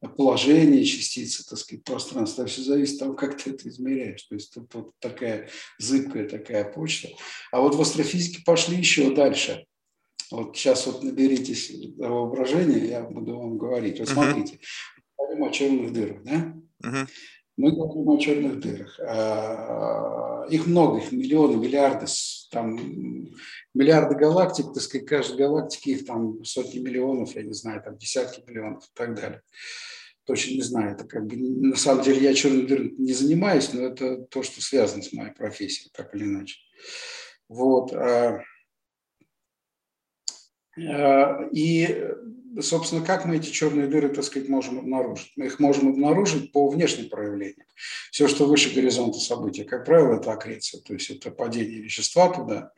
[0.00, 4.22] от положения частицы, так сказать, пространства, все зависит от того, как ты это измеряешь.
[4.22, 7.08] То есть тут вот такая зыбкая такая почта.
[7.52, 9.66] А вот в астрофизике пошли еще дальше.
[10.30, 14.00] Вот сейчас вот наберитесь воображения, я буду вам говорить.
[14.00, 14.58] Вот смотрите,
[15.18, 16.54] мы говорим о черных дырах, да?
[16.82, 17.06] Uh-huh.
[17.56, 18.98] Мы говорим о черных дырах.
[19.00, 22.06] А, их много, их миллионы, миллиарды,
[22.50, 22.76] там
[23.74, 28.42] миллиарды галактик, так сказать, каждой галактике их там сотни миллионов, я не знаю, там десятки
[28.46, 29.42] миллионов и так далее.
[30.24, 33.82] Точно не знаю, это как бы, на самом деле я черной дырой не занимаюсь, но
[33.82, 36.56] это то, что связано с моей профессией, так или иначе.
[37.48, 37.92] Вот.
[40.78, 42.04] А, и,
[42.60, 45.32] собственно, как мы эти черные дыры, так сказать, можем обнаружить?
[45.36, 47.66] Мы их можем обнаружить по внешним проявлениям.
[48.10, 52.72] Все, что выше горизонта события, как правило, это аккреция, то есть это падение вещества туда,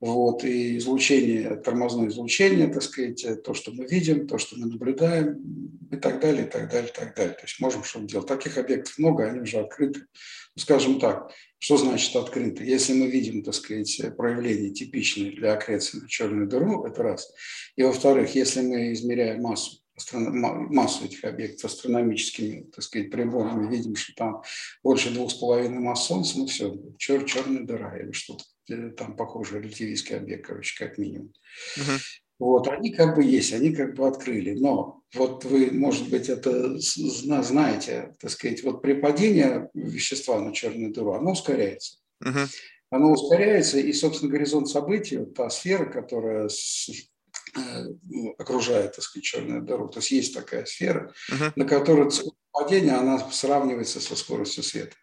[0.00, 5.66] вот, и излучение, тормозное излучение, так сказать, то, что мы видим, то, что мы наблюдаем,
[5.90, 7.34] и так далее, и так далее, и так далее.
[7.34, 8.26] То есть можем что-то делать.
[8.26, 10.00] Таких объектов много, они уже открыты.
[10.00, 12.64] Ну, скажем так, что значит открыты?
[12.64, 17.32] Если мы видим, так сказать, проявления типичные для аккреции на черную дыру, это раз.
[17.76, 19.80] И во-вторых, если мы измеряем массу,
[20.12, 24.42] массу этих объектов астрономическими, так сказать, приборами, видим, что там
[24.82, 29.16] больше двух с половиной масс Солнца, ну все, чер, черная дыра или что-то э, там
[29.16, 31.32] похожее, релятивистский объект, короче, как минимум.
[31.76, 31.98] Uh-huh.
[32.38, 34.54] Вот, они как бы есть, они как бы открыли.
[34.54, 40.92] Но вот вы, может быть, это знаете, так сказать, вот при падении вещества на черную
[40.92, 41.98] дыру, оно ускоряется.
[42.22, 42.46] Uh-huh.
[42.90, 49.04] Оно ускоряется, и, собственно, горизонт событий, вот та сфера, которая с, э, ну, окружает, так
[49.04, 51.52] сказать, черную дыру, то есть есть такая сфера, uh-huh.
[51.56, 52.10] на которой
[52.52, 54.96] падение, она сравнивается со скоростью света.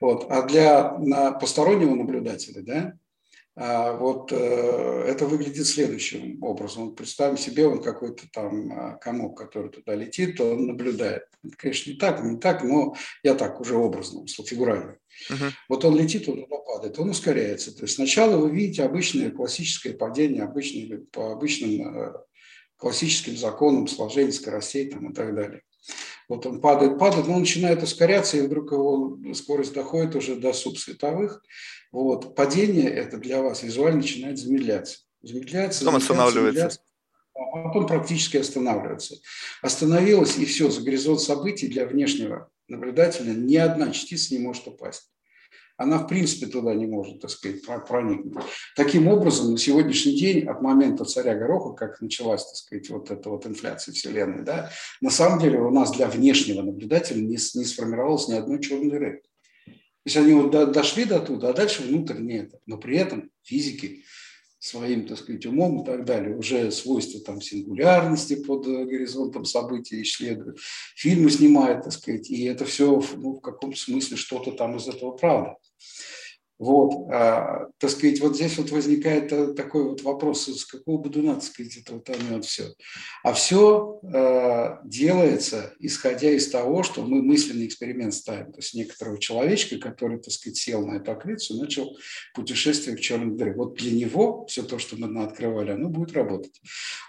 [0.00, 0.26] Вот.
[0.30, 2.92] А для на постороннего наблюдателя, да,
[3.92, 6.94] вот э, это выглядит следующим образом.
[6.94, 11.22] Представим себе, он какой-то там а, комок, который туда летит, он наблюдает.
[11.42, 14.98] Это, конечно, не так, не так, но я так уже образно, фигурально.
[15.30, 15.50] Uh-huh.
[15.70, 17.74] Вот он летит, он туда падает, он ускоряется.
[17.74, 22.12] То есть сначала вы видите обычное классическое падение, обычное, по обычным э,
[22.76, 25.62] классическим законам сложения скоростей там, и так далее.
[26.28, 30.52] Вот он падает, падает, но он начинает ускоряться, и вдруг его скорость доходит уже до
[30.52, 31.42] субсветовых.
[31.92, 32.34] Вот.
[32.34, 34.98] Падение это для вас визуально начинает замедляться.
[35.22, 36.42] Замедляется, Потом останавливается.
[36.42, 36.80] Замедляться,
[37.34, 39.16] а потом практически останавливается.
[39.62, 45.10] Остановилось, и все, за горизонт событий для внешнего наблюдателя ни одна частица не может упасть
[45.76, 48.44] она в принципе туда не может, так сказать, проникнуть.
[48.74, 53.28] Таким образом, на сегодняшний день, от момента царя Гороха, как началась, так сказать, вот эта
[53.28, 58.28] вот инфляция Вселенной, да, на самом деле у нас для внешнего наблюдателя не, не сформировалось
[58.28, 59.22] ни одной черной дыры.
[59.66, 62.52] То есть они вот дошли до туда, а дальше внутрь нет.
[62.64, 64.04] Но при этом физики
[64.66, 70.02] своим, так сказать, умом и так далее, уже свойства там сингулярности под э, горизонтом событий
[70.02, 70.58] исследуют,
[70.94, 75.12] фильмы снимают, так сказать, и это все ну, в каком-то смысле что-то там из этого
[75.12, 75.56] правда.
[76.58, 81.34] Вот, а, так сказать, вот здесь вот возникает э, такой вот вопрос, с какого бодуна,
[81.34, 82.72] так сказать, это вот оно все.
[83.22, 88.52] А все а, делается, исходя из того, что мы мысленный эксперимент ставим.
[88.52, 91.94] То есть некоторого человечка, который, так сказать, сел на эту акрицию, начал
[92.34, 93.52] путешествие к черной дыре.
[93.52, 96.58] Вот для него все то, что мы открывали, оно будет работать.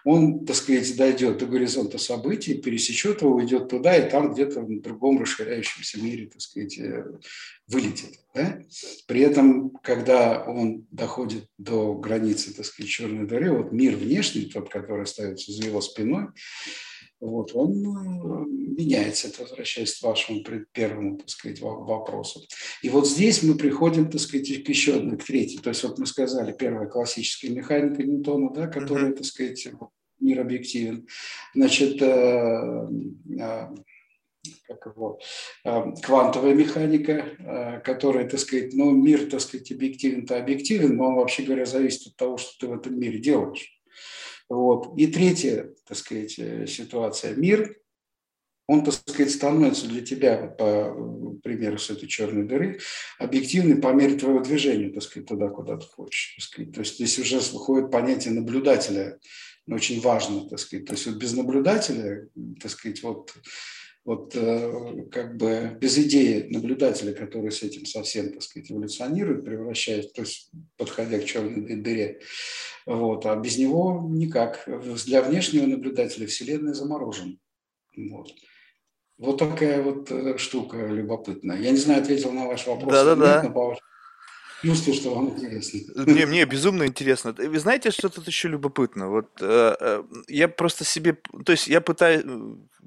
[0.03, 4.81] Он, так сказать, дойдет до горизонта событий, пересечет его, уйдет туда, и там где-то в
[4.81, 7.05] другом расширяющемся мире, так сказать, э,
[7.67, 8.19] вылетит.
[8.33, 8.59] Да?
[9.07, 14.69] При этом, когда он доходит до границы, так сказать, черной дыры, вот мир внешний, тот,
[14.69, 16.27] который остается за его спиной,
[17.19, 22.41] вот, он э, меняется, это возвращаясь к вашему первому, так сказать, вопросу.
[22.83, 25.57] И вот здесь мы приходим, так сказать, к еще одной, к третьей.
[25.57, 29.15] То есть вот мы сказали, первая классическая механика Ньютона, да, которая, mm-hmm.
[29.15, 29.67] так сказать,
[30.19, 31.07] мир объективен.
[31.55, 32.87] Значит, э,
[33.39, 33.67] э,
[34.67, 35.19] как его,
[35.63, 41.15] а, квантовая механика, а, которая, так сказать, ну, мир, так сказать, объективен-то объективен, но он,
[41.15, 43.73] вообще говоря, зависит от того, что ты в этом мире делаешь.
[44.49, 44.97] Вот.
[44.97, 47.35] И третья, так сказать, э, ситуация.
[47.35, 47.77] Мир,
[48.67, 50.93] он, так сказать, становится для тебя, по
[51.41, 52.79] примеру с этой черной дыры,
[53.17, 56.35] объективный по мере твоего движения, так сказать, туда, куда ты хочешь.
[56.35, 56.73] Так сказать.
[56.73, 59.19] То есть здесь уже выходит понятие наблюдателя,
[59.69, 60.85] очень важно, так сказать.
[60.85, 62.27] То есть вот без наблюдателя,
[62.61, 63.33] так сказать, вот
[64.07, 64.33] вот
[65.11, 70.49] как бы без идеи наблюдателя, который с этим совсем, так сказать, эволюционирует, превращаясь, то есть
[70.77, 72.21] подходя к черной дыре,
[72.85, 74.67] вот, а без него никак.
[75.05, 77.35] Для внешнего наблюдателя Вселенная заморожена.
[77.97, 78.33] Вот.
[79.17, 81.57] Вот такая вот штука любопытная.
[81.59, 82.93] Я не знаю, ответил на ваш вопрос.
[82.93, 83.41] Да-да-да.
[84.63, 86.03] Чувствую, что вам интересно.
[86.05, 87.33] Мне, мне безумно интересно.
[87.37, 89.09] Вы знаете, что тут еще любопытно?
[89.09, 92.23] Вот э, э, я просто себе, то есть я пытаюсь,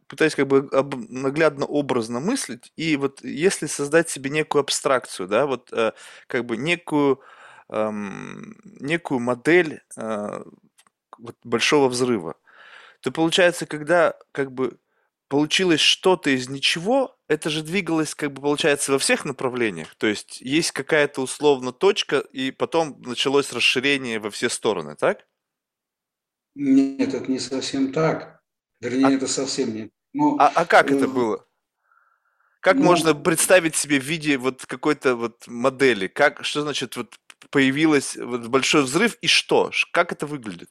[0.08, 5.46] пытаюсь как бы об, наглядно, образно мыслить, и вот если создать себе некую абстракцию, да,
[5.46, 5.92] вот э,
[6.26, 7.20] как бы некую,
[7.68, 7.90] э,
[8.80, 10.42] некую модель э,
[11.18, 12.34] вот большого взрыва,
[13.00, 14.78] то получается, когда как бы
[15.28, 19.94] получилось что-то из ничего, это же двигалось, как бы получается, во всех направлениях.
[19.94, 25.24] То есть есть какая-то условно точка, и потом началось расширение во все стороны, так?
[26.56, 28.42] Нет, это не совсем так.
[28.80, 29.12] Вернее, а...
[29.12, 29.90] это совсем не.
[30.12, 30.96] Ну, а, а как э...
[30.96, 31.46] это было?
[32.58, 32.82] Как ну...
[32.82, 36.08] можно представить себе в виде вот какой-то вот модели?
[36.08, 37.14] Как, что значит вот
[37.50, 39.70] появилось вот большой взрыв и что?
[39.92, 40.68] Как это выглядит?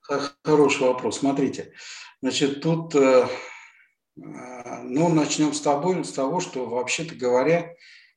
[0.00, 1.18] Хороший вопрос.
[1.18, 1.74] Смотрите,
[2.22, 3.28] значит, тут э,
[4.84, 7.74] ну, начнем с тобой, с того, что, вообще-то говоря,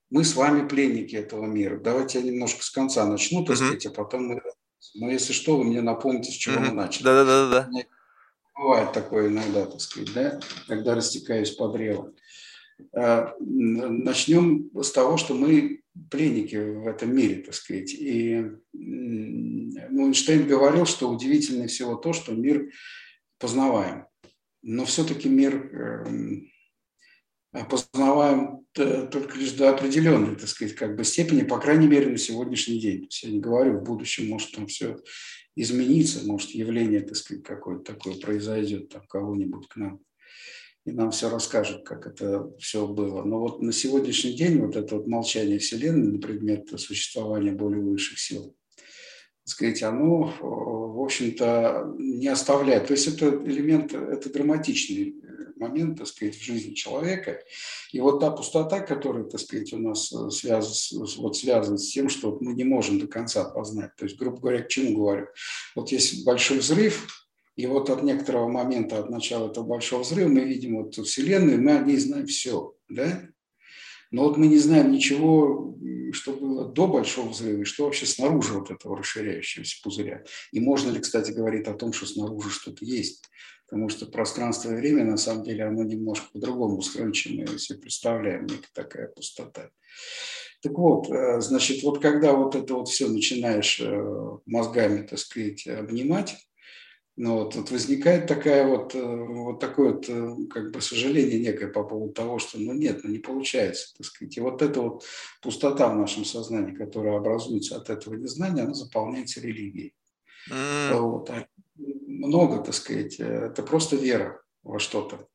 [0.09, 1.79] мы с вами пленники этого мира.
[1.79, 4.41] Давайте я немножко с конца начну, так сказать, а потом мы...
[4.95, 7.03] Но если что, вы мне напомните, с чего мы начали.
[7.03, 7.69] Да-да-да.
[8.55, 12.13] Бывает такое иногда, так сказать, да, когда растекаюсь по древу.
[12.93, 17.93] А, начнем с того, что мы пленники в этом мире, так сказать.
[17.93, 22.71] И ну, Эйнштейн говорил, что удивительнее всего то, что мир
[23.39, 24.05] познаваем
[24.61, 26.47] но все-таки мир эм,
[27.69, 32.79] познаваем только лишь до определенной, так сказать, как бы степени, по крайней мере, на сегодняшний
[32.79, 32.99] день.
[32.99, 34.97] То есть я не говорю, в будущем может там все
[35.55, 39.99] измениться, может явление, так сказать, какое-то такое произойдет, там кого-нибудь к нам,
[40.85, 43.23] и нам все расскажут, как это все было.
[43.23, 48.19] Но вот на сегодняшний день вот это вот молчание Вселенной на предмет существования более высших
[48.19, 48.55] сил,
[49.51, 52.87] сказать, оно, в общем-то, не оставляет.
[52.87, 55.15] То есть это элемент, это драматичный
[55.57, 57.39] момент, так сказать, в жизни человека.
[57.91, 62.37] И вот та пустота, которая, так сказать, у нас связана, вот связана с тем, что
[62.41, 63.95] мы не можем до конца познать.
[63.95, 65.27] То есть, грубо говоря, к чему говорю?
[65.75, 67.07] Вот есть большой взрыв,
[67.55, 71.77] и вот от некоторого момента, от начала этого большого взрыва, мы видим вот Вселенную, мы
[71.77, 73.21] о ней знаем все, да?
[74.11, 75.75] Но вот мы не знаем ничего,
[76.11, 80.23] что было до Большого взрыва, и что вообще снаружи вот этого расширяющегося пузыря.
[80.51, 83.23] И можно ли, кстати, говорить о том, что снаружи что-то есть.
[83.65, 88.67] Потому что пространство и время, на самом деле, оно немножко по-другому устроено, себе представляем, некая
[88.73, 89.69] такая пустота.
[90.61, 95.65] Так вот, э, значит, вот когда вот это вот все начинаешь э, мозгами, так сказать,
[95.67, 96.35] обнимать,
[97.17, 101.67] ну, вот, вот возникает такая вот, э, вот такое вот, э, как бы сожаление некое
[101.67, 104.37] по поводу того, что ну нет, ну не получается, так сказать.
[104.37, 105.03] И вот эта вот
[105.41, 109.93] пустота в нашем сознании, которая образуется от этого незнания, она заполняется религией.
[110.49, 110.99] Mm.
[110.99, 111.29] Вот.
[111.29, 115.27] А много, так сказать, э, это просто вера во что-то.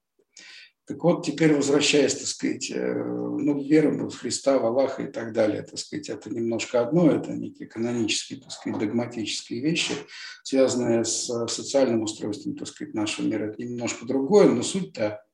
[0.86, 5.32] Так вот, теперь возвращаясь, так сказать, э, ну, вера в Христа, в Аллаха и так
[5.32, 9.94] далее, так сказать, это немножко одно, это некие канонические, так сказать, догматические вещи,
[10.44, 13.46] связанные с социальным устройством, так сказать, нашего мира.
[13.46, 15.24] Это немножко другое, но суть-то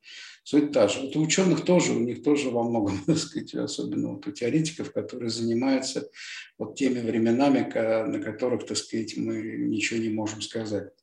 [0.43, 1.01] суть та же.
[1.01, 4.91] Вот у ученых тоже, у них тоже во многом, так сказать, особенно вот у теоретиков,
[4.91, 6.09] которые занимаются
[6.57, 7.59] вот теми временами,
[8.07, 10.93] на которых, так сказать, мы ничего не можем сказать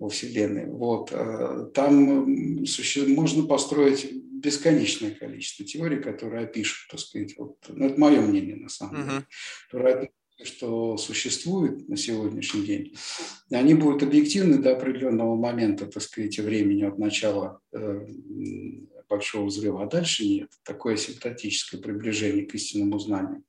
[0.00, 0.66] во Вселенной.
[0.66, 1.10] Вот.
[1.12, 2.26] Э, там
[3.08, 8.70] можно построить бесконечное количество теорий, которые опишут, так сказать, вот, ну, это мое мнение на
[8.70, 9.06] самом uh-huh.
[9.06, 9.26] деле,
[9.66, 12.96] которые опишут, что существует на сегодняшний день,
[13.50, 18.06] они будут объективны до определенного момента, так сказать, времени от начала э,
[19.06, 20.48] большого взрыва, а дальше нет.
[20.64, 23.42] Такое симптотическое приближение к истинному знанию.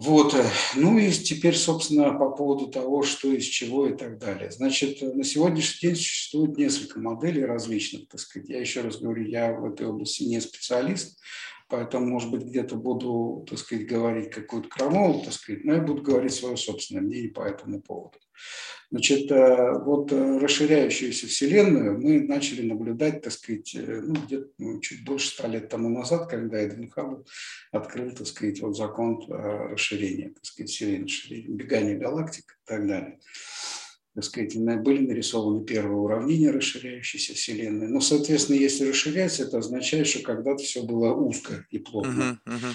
[0.00, 0.32] Вот.
[0.32, 4.50] Э, ну и теперь, собственно, по поводу того, что из чего и так далее.
[4.50, 8.48] Значит, на сегодняшний день существует несколько моделей различных, так сказать.
[8.48, 11.20] Я еще раз говорю, я в этой области не специалист,
[11.68, 16.00] поэтому, может быть, где-то буду, так сказать, говорить какую-то крамолу, так сказать, но я буду
[16.00, 18.18] говорить свое собственное мнение по этому поводу.
[18.90, 24.80] Значит, э, вот э, расширяющуюся Вселенную мы начали наблюдать, так сказать, э, ну, где-то ну,
[24.80, 27.24] чуть больше ста лет тому назад, когда Эдвин Хаббл
[27.70, 33.18] открыл, так сказать, вот закон расширения, так сказать, Вселенной, бегания галактик и так далее
[34.12, 37.88] так сказать, были нарисованы первые уравнения расширяющейся Вселенной.
[37.88, 42.40] Но, соответственно, если расширяется, это означает, что когда-то все было узко и плотно.
[42.44, 42.74] Uh-huh, uh-huh.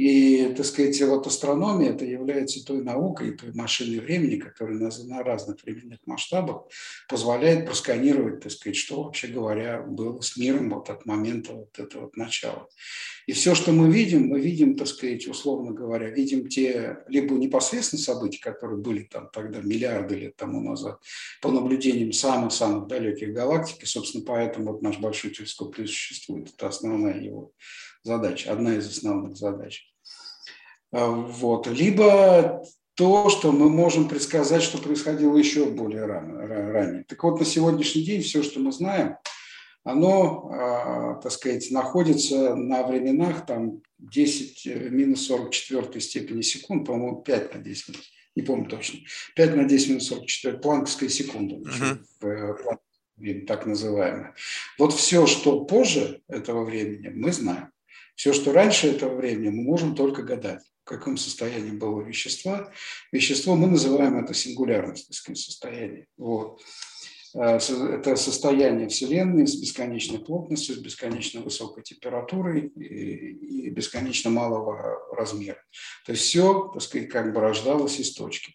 [0.00, 5.62] И, так сказать, вот астрономия это является той наукой, той машиной времени, которая на, разных
[5.62, 6.62] временных масштабах
[7.06, 12.04] позволяет просканировать, так сказать, что, вообще говоря, было с миром вот от момента вот этого
[12.04, 12.66] вот начала.
[13.26, 18.00] И все, что мы видим, мы видим, так сказать, условно говоря, видим те либо непосредственно
[18.00, 20.98] события, которые были там тогда миллиарды лет тому назад,
[21.42, 26.48] по наблюдениям самых-самых далеких галактик, и, собственно, поэтому вот наш большой телескоп существует.
[26.56, 27.52] Это основная его
[28.02, 29.89] задача, одна из основных задач.
[30.92, 31.66] А, вот.
[31.66, 32.62] Либо
[32.94, 37.04] то, что мы можем предсказать, что происходило еще более рано, ранее.
[37.04, 39.16] Так вот, на сегодняшний день все, что мы знаем,
[39.84, 47.22] оно, а, так сказать, находится на временах там 10 э, минус 44 степени секунд, по-моему,
[47.22, 49.00] 5 на 10 минус, не помню точно,
[49.36, 53.46] 5 на 10 минус 44, планковская секунда, uh-huh.
[53.46, 54.34] так называемая.
[54.78, 57.70] Вот все, что позже этого времени, мы знаем.
[58.14, 62.70] Все, что раньше этого времени, мы можем только гадать, каком состоянии было вещество.
[63.12, 66.06] Вещество, мы называем это сингулярность, так состояние.
[66.16, 66.60] Вот.
[67.34, 75.62] Э, это состояние Вселенной с бесконечной плотностью, с бесконечно высокой температурой и бесконечно малого размера.
[76.06, 78.54] То есть все, так сказать, как бы рождалось из точки.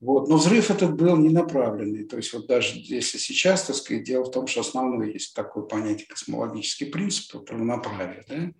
[0.00, 0.28] Вот.
[0.28, 2.04] Но взрыв этот был не направленный.
[2.04, 5.64] То есть вот даже если сейчас, так сказать, дело в том, что основное есть такое
[5.64, 8.24] понятие космологический принцип, вот равноправие.
[8.28, 8.52] Да?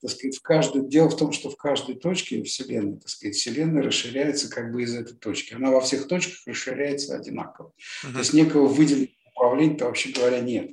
[0.00, 3.82] Так сказать, в каждой, дело в том, что в каждой точке Вселенной, так сказать, Вселенная
[3.82, 5.54] расширяется как бы из этой точки.
[5.54, 7.72] Она во всех точках расширяется одинаково.
[8.04, 8.12] Uh-huh.
[8.12, 10.70] То есть некого выделенного управления-то, вообще говоря, нет.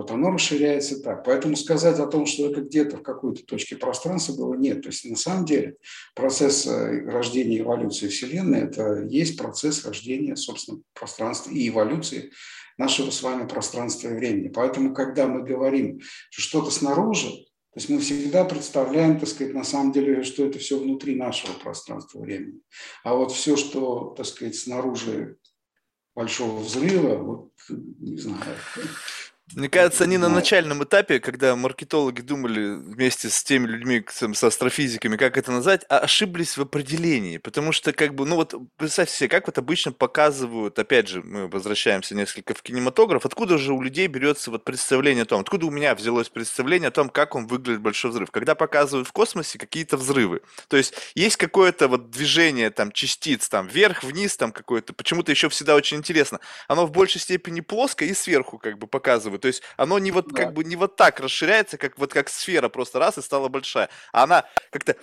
[0.00, 1.24] Вот оно расширяется так.
[1.24, 4.80] Поэтому сказать о том, что это где-то в какой-то точке пространства было, нет.
[4.80, 5.76] То есть на самом деле
[6.14, 12.30] процесс э, рождения и эволюции Вселенной– это есть процесс рождения, собственно, пространства и эволюции
[12.78, 14.48] нашего с вами пространства и времени.
[14.48, 19.64] Поэтому, когда мы говорим, что что-то снаружи, то есть мы всегда представляем, так сказать, на
[19.64, 22.62] самом деле, что это все внутри нашего пространства времени.
[23.04, 25.36] А вот все, что, так сказать, снаружи
[26.14, 28.56] большого взрыва, вот не знаю,
[29.54, 35.16] мне кажется, они на начальном этапе, когда маркетологи думали вместе с теми людьми, с астрофизиками,
[35.16, 37.38] как это назвать, а ошиблись в определении.
[37.38, 41.48] Потому что, как бы, ну вот, представьте себе, как вот обычно показывают, опять же, мы
[41.48, 45.70] возвращаемся несколько в кинематограф, откуда же у людей берется вот представление о том, откуда у
[45.70, 48.30] меня взялось представление о том, как он выглядит большой взрыв.
[48.30, 50.42] Когда показывают в космосе какие-то взрывы.
[50.68, 55.48] То есть есть какое-то вот движение там частиц, там вверх, вниз, там какое-то, почему-то еще
[55.48, 56.38] всегда очень интересно.
[56.68, 60.28] Оно в большей степени плоское и сверху как бы показывают то есть оно не вот
[60.28, 60.44] да.
[60.44, 63.88] как бы не вот так расширяется, как вот как сфера просто раз и стала большая.
[64.12, 64.96] А она как-то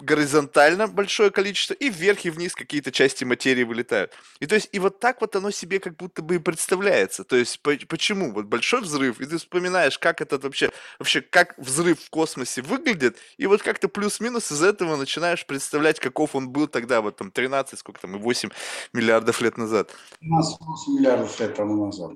[0.00, 4.12] горизонтально большое количество и вверх и вниз какие-то части материи вылетают.
[4.40, 7.24] И то есть и вот так вот оно себе как будто бы и представляется.
[7.24, 11.54] То есть по- почему вот большой взрыв, и ты вспоминаешь, как этот вообще вообще как
[11.58, 16.68] взрыв в космосе выглядит, и вот как-то плюс-минус из этого начинаешь представлять, каков он был
[16.68, 18.50] тогда, вот там 13, сколько там, и 8
[18.92, 19.90] миллиардов лет назад.
[20.20, 22.12] 8 миллиардов лет тому назад.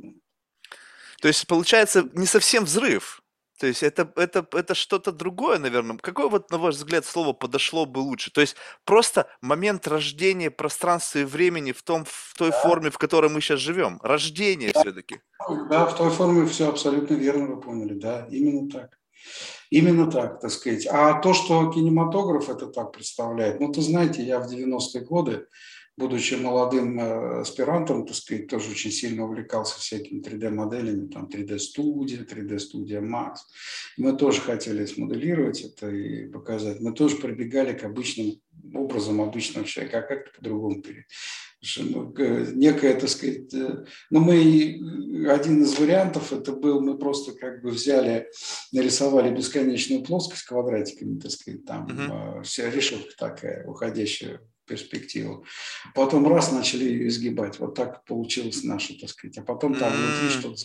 [1.20, 3.22] То есть, получается, не совсем взрыв.
[3.60, 5.98] То есть это, это, это что-то другое, наверное.
[5.98, 8.32] Какое вот, на ваш взгляд, слово подошло бы лучше?
[8.32, 8.56] То есть
[8.86, 12.62] просто момент рождения пространства и времени в, том, в той да.
[12.62, 14.00] форме, в которой мы сейчас живем.
[14.02, 14.80] Рождение да.
[14.80, 15.20] все-таки.
[15.68, 17.92] Да, в той форме все абсолютно верно вы поняли.
[17.92, 18.96] Да, именно так.
[19.68, 20.86] Именно так, так сказать.
[20.86, 25.46] А то, что кинематограф это так представляет, ну, ты знаете, я в 90-е годы
[25.96, 33.00] будучи молодым э, аспирантом, так сказать, тоже очень сильно увлекался всякими 3D-моделями, там 3D-студия, 3D-студия
[33.00, 33.36] Max.
[33.96, 36.80] Мы тоже хотели смоделировать это и показать.
[36.80, 38.40] Мы тоже прибегали к обычным
[38.74, 40.82] образом обычного человека, а как-то по-другому
[41.78, 42.14] ну,
[42.54, 47.70] некое, так сказать, э, ну, мы, один из вариантов это был, мы просто как бы
[47.70, 48.30] взяли,
[48.72, 52.42] нарисовали бесконечную плоскость квадратиками, так сказать, там uh-huh.
[52.44, 55.44] вся решетка такая, уходящая перспективу.
[55.94, 57.58] Потом раз начали ее изгибать.
[57.58, 59.36] Вот так получилось наше, так сказать.
[59.38, 60.62] А потом там внутри что-то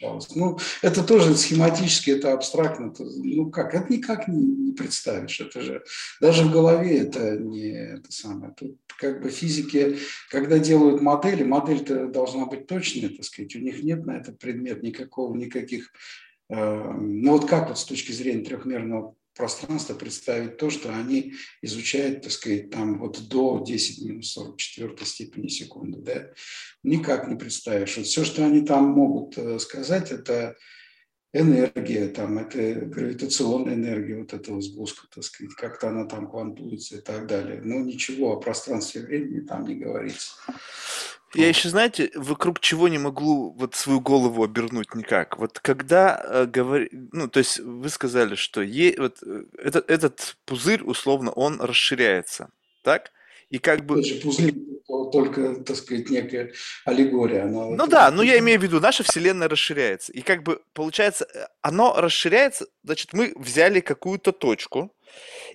[0.00, 0.34] получалось.
[0.34, 2.92] Ну, это тоже схематически, это абстрактно.
[2.92, 5.40] Это, ну как, это никак не, не представишь.
[5.40, 5.82] Это же
[6.20, 8.54] даже в голове это не это самое.
[8.56, 9.98] Тут как бы физики,
[10.30, 13.54] когда делают модели, модель-то должна быть точной, так сказать.
[13.56, 15.90] У них нет на этот предмет никакого, никаких
[16.48, 22.22] э, ну вот как вот с точки зрения трехмерного пространство представить то, что они изучают,
[22.22, 26.30] так сказать, там вот до 10 минус 44 степени секунды, да,
[26.82, 27.96] никак не представишь.
[27.96, 30.56] Вот все, что они там могут э, сказать, это
[31.32, 37.00] энергия, там, это гравитационная энергия вот этого сгустка, так сказать, как-то она там квантуется и
[37.00, 37.60] так далее.
[37.62, 40.32] Но ничего о пространстве времени там не говорится.
[41.34, 45.38] Я еще, знаете, вокруг чего не могу вот свою голову обернуть никак.
[45.38, 50.36] Вот когда э, говори, ну, то есть вы сказали, что е, вот, э, этот, этот
[50.44, 52.50] пузырь, условно, он расширяется,
[52.82, 53.12] так?
[53.48, 54.00] И как бы...
[54.00, 54.54] Это пузырь
[55.12, 56.52] только, так сказать, некая
[56.84, 57.44] аллегория.
[57.44, 60.12] Она ну да, но я имею в виду, наша Вселенная расширяется.
[60.12, 64.92] И как бы получается, э, оно расширяется, значит, мы взяли какую-то точку,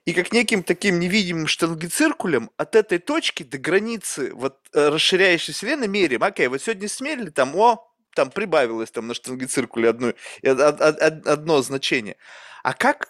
[0.05, 5.87] и как неким таким невидимым штангициркулем от этой точки до границы вот э, расширяющей вселенной
[5.87, 6.23] меряем.
[6.23, 10.13] Окей, вот сегодня смели, там, о, там прибавилось там на штангициркуле одно,
[10.43, 12.17] одно значение.
[12.63, 13.09] А как,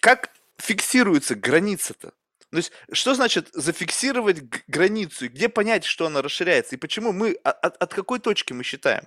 [0.00, 2.12] как фиксируется граница-то?
[2.50, 5.26] То есть, что значит зафиксировать границу?
[5.26, 6.76] И где понять, что она расширяется?
[6.76, 9.04] И почему мы, от, от какой точки мы считаем?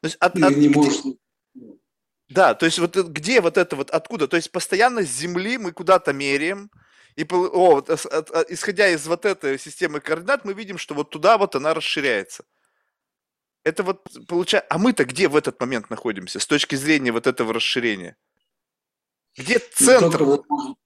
[0.00, 0.76] То есть, от, от, не где...
[0.76, 1.00] можешь
[2.28, 4.28] да, то есть вот э, где вот это вот, откуда?
[4.28, 6.70] То есть постоянно с Земли мы куда-то меряем,
[7.16, 7.90] и о, вот,
[8.48, 12.44] исходя из вот этой системы координат, мы видим, что вот туда вот она расширяется.
[13.64, 14.66] Это вот получается...
[14.70, 18.16] А мы-то где в этот момент находимся с точки зрения вот этого расширения?
[19.36, 20.20] Где ну, центр?
[20.20, 20.76] Ну,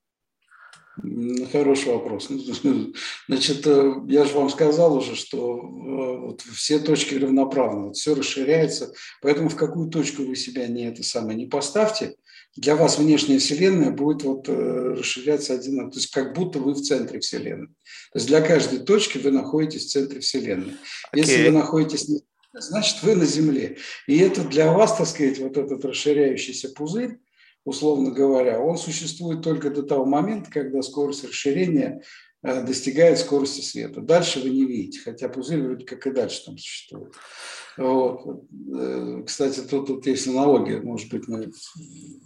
[1.50, 2.28] Хороший вопрос.
[2.28, 2.92] Ну,
[3.28, 8.14] значит, э, я же вам сказал уже, что э, вот все точки равноправны, вот все
[8.14, 12.16] расширяется, поэтому в какую точку вы себя не это самое не поставьте,
[12.56, 16.82] для вас внешняя Вселенная будет вот э, расширяться один, то есть как будто вы в
[16.82, 17.68] центре Вселенной.
[17.68, 20.72] То есть для каждой точки вы находитесь в центре Вселенной.
[20.72, 21.20] Okay.
[21.20, 22.06] Если вы находитесь
[22.52, 23.78] значит, вы на Земле.
[24.06, 27.18] И это для вас, так сказать, вот этот расширяющийся пузырь,
[27.64, 32.02] условно говоря, он существует только до того момента, когда скорость расширения
[32.42, 34.00] э, достигает скорости света.
[34.00, 37.14] Дальше вы не видите, хотя пузырь вроде как и дальше там существует.
[37.76, 38.44] Вот.
[38.76, 41.50] Э, кстати, тут, тут есть аналогия, может быть, мы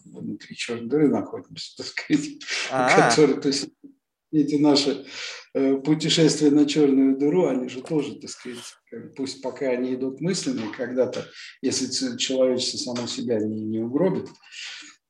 [0.05, 2.27] внутри черной дыры находимся, так сказать,
[2.71, 3.69] а который, то есть
[4.33, 5.07] эти наши
[5.55, 8.59] э, путешествия на черную дыру, они же тоже, так сказать,
[9.17, 11.27] пусть пока они идут мысленные, когда-то,
[11.63, 14.29] если человечество само себя не, не угробит,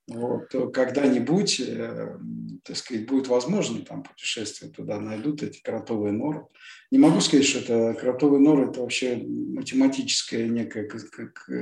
[0.08, 2.18] вот, то когда-нибудь, э,
[2.64, 6.46] так сказать, будет возможно там путешествие туда, найдут эти кротовые норы.
[6.92, 10.88] Не могу сказать, что это кротовые норы, это вообще математическая некая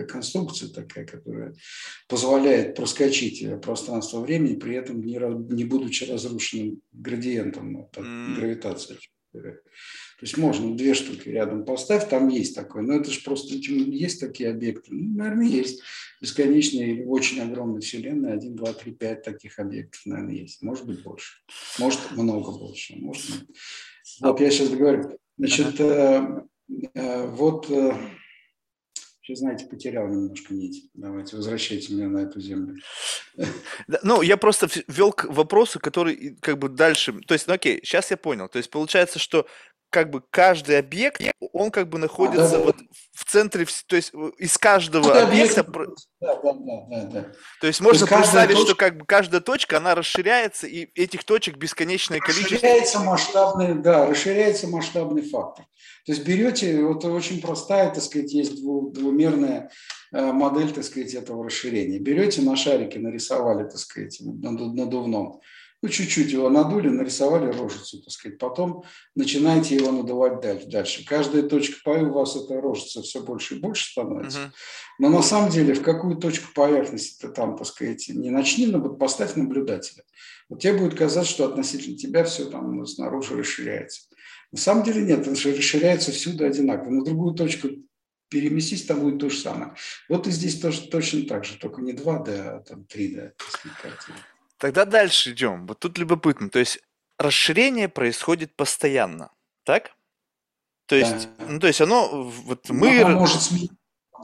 [0.07, 1.55] конструкция такая, которая
[2.07, 5.19] позволяет проскочить пространство времени, при этом не,
[5.55, 8.05] не будучи разрушенным градиентом ну, так,
[8.37, 8.99] гравитации.
[9.43, 12.83] То есть можно две штуки рядом поставить, там есть такое.
[12.83, 14.95] Но это же просто есть такие объекты.
[14.95, 15.83] Ну, наверное, есть.
[16.21, 18.35] Бесконечные или очень огромные вселенные.
[18.35, 20.63] Один, два, три, пять таких объектов, наверное, есть.
[20.63, 21.35] Может быть, больше.
[21.79, 22.97] Может, много больше.
[22.97, 23.49] Может, нет.
[24.21, 25.19] Вот я сейчас говорю.
[25.37, 26.43] Значит, э,
[26.95, 27.71] э, вот...
[29.27, 30.91] Сейчас, знаете, потерял немножко нить.
[30.93, 32.77] Давайте, возвращайте меня на эту землю.
[34.03, 37.15] Ну, я просто ввел к вопросу, который как бы дальше...
[37.27, 38.51] То есть, ну окей, сейчас я понял.
[38.51, 39.47] То есть, получается, что
[39.95, 41.23] как бы каждый объект,
[41.53, 42.85] он как бы находится а, да, вот да.
[43.15, 45.63] в центре, то есть из каждого ну, объекта...
[45.63, 47.27] Да, да, да, да,
[47.61, 48.67] То есть можно то есть представить, точка...
[48.67, 52.57] что как бы каждая точка, она расширяется, и этих точек бесконечное количество.
[52.57, 55.65] Расширяется масштабный, да, расширяется масштабный фактор.
[56.07, 59.71] То есть берете, вот очень простая, так сказать, есть двумерная
[60.13, 62.01] э, модель, так сказать, этого расширения.
[62.01, 65.41] Берете на шарике, нарисовали, так сказать, надувном,
[65.85, 68.39] ну, чуть-чуть его надули, нарисовали рожицу, так сказать.
[68.39, 71.05] Потом начинаете его надувать дальше.
[71.05, 74.39] Каждая точка P у вас эта рожица все больше и больше становится.
[74.39, 74.51] Uh-huh.
[74.99, 78.81] Но на самом деле в какую точку поверхности ты там, так сказать, не начни, но
[78.95, 80.05] поставь наблюдателя.
[80.49, 84.09] Вот тебе будет казаться, что относительно тебя все там снаружи расширяется.
[84.53, 86.89] На самом деле нет, это расширяется всюду одинаково.
[86.93, 87.69] На другую точку
[88.31, 89.75] переместись, там будет то же самое.
[90.09, 93.33] Вот и здесь тоже точно так же, только не 2D, а там 3D.
[93.83, 94.17] Картина.
[94.65, 95.67] Тогда дальше идем.
[95.67, 96.49] Вот тут любопытно.
[96.49, 96.79] То есть
[97.19, 99.31] расширение происходит постоянно,
[99.63, 99.91] так?
[100.87, 101.45] То есть, да.
[101.51, 103.03] ну, то есть оно, вот ну, мы...
[103.03, 103.77] Оно может смениться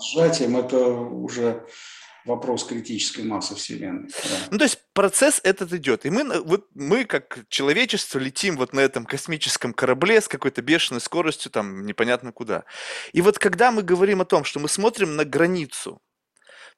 [0.02, 1.66] сжатием, это уже
[2.24, 4.08] вопрос критической массы Вселенной.
[4.08, 4.36] Да.
[4.52, 6.06] Ну, то есть процесс этот идет.
[6.06, 11.02] И мы, вот, мы, как человечество, летим вот на этом космическом корабле с какой-то бешеной
[11.02, 12.64] скоростью, там, непонятно куда.
[13.12, 16.00] И вот когда мы говорим о том, что мы смотрим на границу,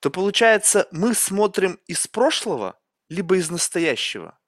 [0.01, 2.77] то получается, мы смотрим из прошлого,
[3.13, 4.39] либо из настоящего.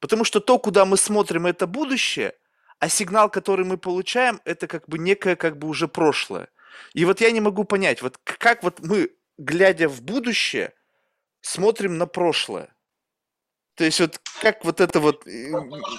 [0.00, 2.34] Потому что то, куда мы смотрим, это будущее,
[2.78, 6.48] а сигнал, который мы получаем, это как бы некое как бы уже прошлое.
[6.92, 10.74] И вот я не могу понять, вот как вот мы, глядя в будущее,
[11.40, 12.68] смотрим на прошлое.
[13.76, 15.26] То есть вот как вот это вот...
[15.26, 15.52] Э,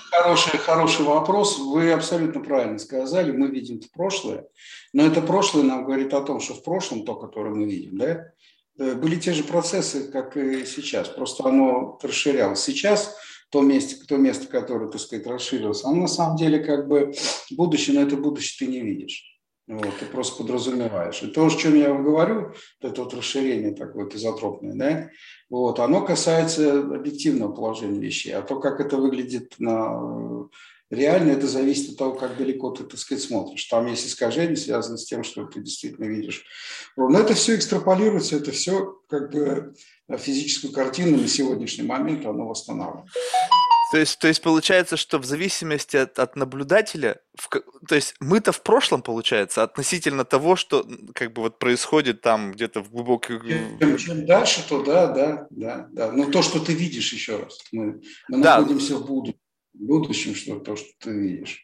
[0.10, 1.60] хороший, хороший вопрос.
[1.60, 3.32] Вы абсолютно правильно сказали.
[3.32, 4.48] Мы видим прошлое.
[4.94, 8.32] Но это прошлое нам говорит о том, что в прошлом то, которое мы видим, да,
[8.78, 12.62] были те же процессы, как и сейчас, просто оно расширялось.
[12.62, 13.16] Сейчас
[13.50, 17.14] то место, то место, которое, так сказать, расширилось, оно на самом деле как бы
[17.52, 19.24] будущее, но это будущее ты не видишь.
[19.68, 21.22] Вот, ты просто подразумеваешь.
[21.24, 25.10] И то, о чем я вам говорю, это вот расширение такое вот изотропное, да,
[25.50, 28.32] вот, оно касается объективного положения вещей.
[28.32, 30.48] А то, как это выглядит на
[30.90, 33.66] реально, это зависит от того, как далеко ты, так сказать, смотришь.
[33.66, 36.46] Там есть искажения, связанные с тем, что ты действительно видишь.
[36.96, 39.74] Но это все экстраполируется, это все как бы
[40.18, 43.10] физическую картину на сегодняшний момент оно восстанавливает.
[43.92, 47.50] То есть, то есть получается, что в зависимости от, от наблюдателя, в,
[47.88, 50.86] то есть мы-то в прошлом, получается, относительно того, что
[51.16, 53.46] как бы вот происходит там где-то в глубоких...
[53.80, 56.12] Чем, чем дальше, то да, да, да, да.
[56.12, 58.60] Но то, что ты видишь еще раз, мы, мы да.
[58.60, 59.40] находимся в будущем,
[59.80, 61.64] будущем, что то, что ты видишь.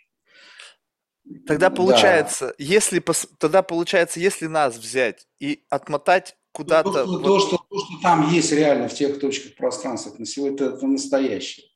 [1.48, 2.54] Тогда получается, да.
[2.58, 3.02] если
[3.40, 6.92] тогда получается, если нас взять и отмотать куда-то.
[6.92, 7.24] То, вот...
[7.24, 10.86] то, что, то, что там есть реально в тех точках пространства, на сегодня это, это
[10.86, 11.68] настоящее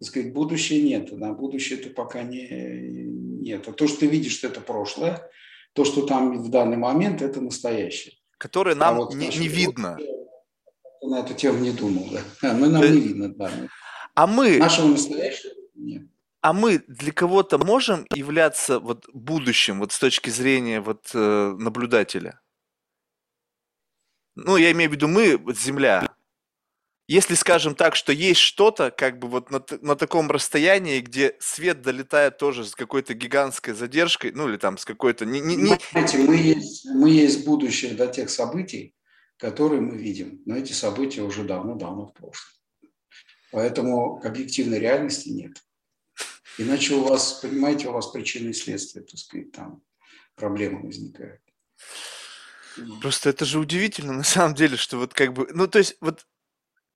[0.00, 1.12] так сказать, будущее нет.
[1.12, 3.68] На будущее это пока не, нет.
[3.68, 5.30] А то, что ты видишь, это прошлое.
[5.74, 8.14] То, что там в данный момент, это настоящее.
[8.38, 9.98] Которое а нам а вот не, не видно.
[11.02, 12.08] на эту тему не думал.
[12.40, 12.54] Да.
[12.54, 13.50] Мы нам не видно, да.
[14.14, 14.56] А мы...
[14.56, 16.02] Нашего настоящего нет.
[16.42, 22.40] А мы для кого-то можем являться вот будущим, вот с точки зрения вот э, наблюдателя?
[24.36, 26.08] Ну, я имею в виду мы, вот Земля,
[27.10, 31.82] если скажем так, что есть что-то, как бы вот на, на таком расстоянии, где свет
[31.82, 35.26] долетает тоже с какой-то гигантской задержкой, ну или там с какой-то...
[35.26, 35.76] Не, не, не...
[35.90, 38.94] Знаете, мы есть, мы есть будущее до тех событий,
[39.38, 42.54] которые мы видим, но эти события уже давно-давно в прошлом.
[43.50, 45.64] Поэтому объективной реальности нет.
[46.60, 49.82] Иначе у вас, понимаете, у вас причины и следствия, так сказать, там
[50.34, 51.40] проблемы возникают.
[53.00, 56.26] Просто это же удивительно на самом деле, что вот как бы, ну то есть вот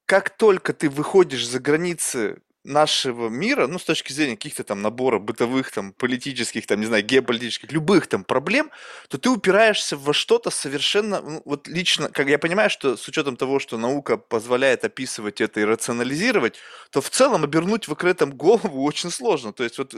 [0.04, 5.18] как только ты выходишь за границы нашего мира, ну, с точки зрения каких-то там набора
[5.18, 8.70] бытовых, там, политических, там, не знаю, геополитических, любых там проблем,
[9.08, 13.36] то ты упираешься во что-то совершенно, ну, вот лично, как я понимаю, что с учетом
[13.36, 16.56] того, что наука позволяет описывать это и рационализировать,
[16.90, 19.52] то в целом обернуть в этом голову очень сложно.
[19.52, 19.94] То есть вот,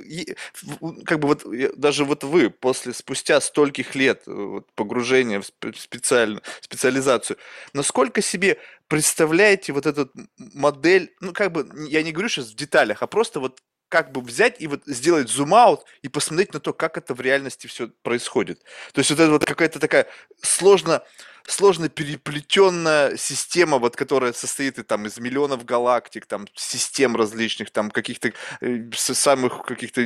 [1.04, 1.44] как бы вот,
[1.76, 7.36] даже вот вы после, спустя стольких лет э, вот, погружения в специальную специализацию,
[7.72, 8.58] насколько себе
[8.89, 13.41] представляете вот эту модель, ну, как бы, я не говорю сейчас в деталях, а просто
[13.41, 17.20] вот как бы взять и вот сделать зум-аут и посмотреть на то, как это в
[17.20, 18.62] реальности все происходит.
[18.93, 20.07] То есть вот это вот какая-то такая
[20.43, 21.03] сложно,
[21.47, 27.91] сложно переплетенная система, вот, которая состоит и, там, из миллионов галактик, там, систем различных, там,
[27.91, 30.01] каких-то э, самых каких-то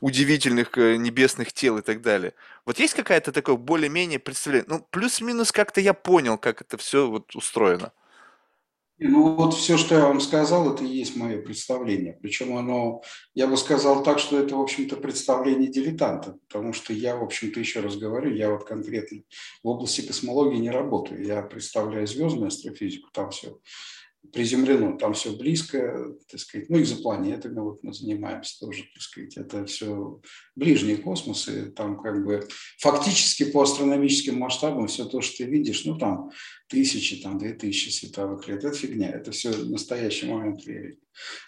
[0.00, 2.34] удивительных э, небесных тел и так далее.
[2.66, 4.66] Вот есть какая-то такое более-менее представление?
[4.68, 7.92] Ну, плюс-минус как-то я понял, как это все вот устроено.
[9.00, 12.18] Ну вот все, что я вам сказал, это и есть мое представление.
[12.20, 17.16] Причем оно, я бы сказал так, что это, в общем-то, представление дилетанта, потому что я,
[17.16, 19.22] в общем-то, еще раз говорю, я вот конкретно
[19.62, 21.24] в области космологии не работаю.
[21.24, 23.58] Я представляю звездную астрофизику, там все
[24.32, 29.64] приземлено, там все близко, так сказать, ну, экзопланетами вот мы занимаемся тоже, так сказать, это
[29.66, 30.20] все
[30.56, 32.46] ближние космосы, там как бы
[32.78, 36.30] фактически по астрономическим масштабам все то, что ты видишь, ну, там
[36.68, 40.98] тысячи, там две тысячи световых лет, это фигня, это все настоящий момент времени.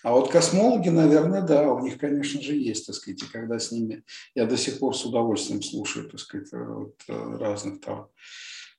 [0.03, 3.71] А вот космологи, наверное, да, у них, конечно же, есть, так сказать, и когда с
[3.71, 4.03] ними,
[4.35, 8.09] я до сих пор с удовольствием слушаю, так сказать, вот, разных там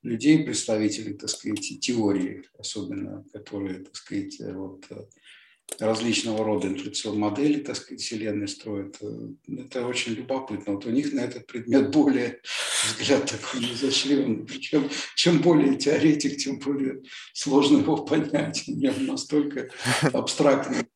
[0.04, 4.86] людей, представителей, так сказать, теории, особенно, которые, так сказать, вот,
[5.80, 9.00] различного рода инфляционные модели, так сказать, Вселенной строят.
[9.48, 10.74] Это очень любопытно.
[10.74, 12.42] Вот у них на этот предмет более
[12.86, 14.46] взгляд такой изощренный.
[14.46, 17.02] Причем чем более теоретик, тем более
[17.34, 18.64] сложно его понять.
[18.68, 19.70] У него настолько
[20.12, 20.88] абстрактное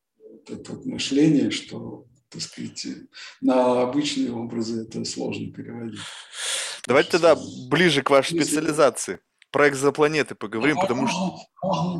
[0.47, 2.85] это мышление, что так сказать,
[3.41, 5.99] на обычные образы это сложно переводить.
[6.87, 7.35] Давайте тогда
[7.69, 9.19] ближе к вашей специализации
[9.55, 11.39] про экзопланеты поговорим, ну, потому что...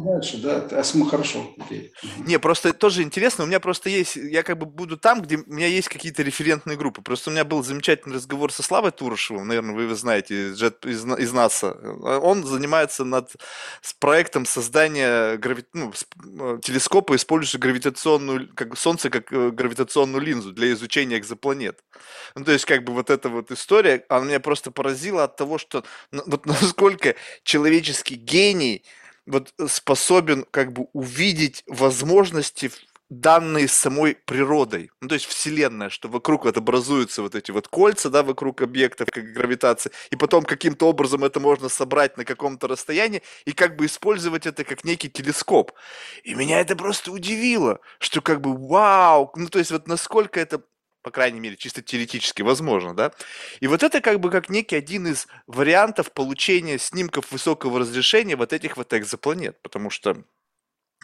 [0.03, 1.56] Дальше, да, а хорошо.
[1.58, 1.93] Окей.
[2.28, 5.53] Не, просто тоже интересно, у меня просто есть, я как бы буду там, где у
[5.53, 7.01] меня есть какие-то референтные группы.
[7.01, 11.06] Просто у меня был замечательный разговор со Славой Турышевым, наверное, вы его знаете, из, из,
[11.06, 11.72] из НАСА.
[12.22, 13.32] Он занимается над
[13.82, 15.64] с проектом создания грави...
[15.72, 21.80] ну, э, телескопа, использующего гравитационную, как Солнце как э, гравитационную линзу для изучения экзопланет.
[22.36, 25.58] Ну, то есть, как бы вот эта вот история, она меня просто поразила от того,
[25.58, 27.16] что вот насколько
[27.46, 28.84] человеческий гений
[29.26, 32.72] вот способен как бы увидеть возможности
[33.10, 38.10] данные самой природой, ну, то есть Вселенная, что вокруг вот образуются вот эти вот кольца,
[38.10, 43.22] да, вокруг объектов, как гравитация, и потом каким-то образом это можно собрать на каком-то расстоянии
[43.46, 45.72] и как бы использовать это как некий телескоп.
[46.24, 50.64] И меня это просто удивило, что как бы вау, ну, то есть вот насколько это
[51.06, 53.12] по крайней мере, чисто теоретически возможно, да.
[53.60, 58.53] И вот это как бы как некий один из вариантов получения снимков высокого разрешения вот
[58.53, 60.24] этих вот экзопланет, потому что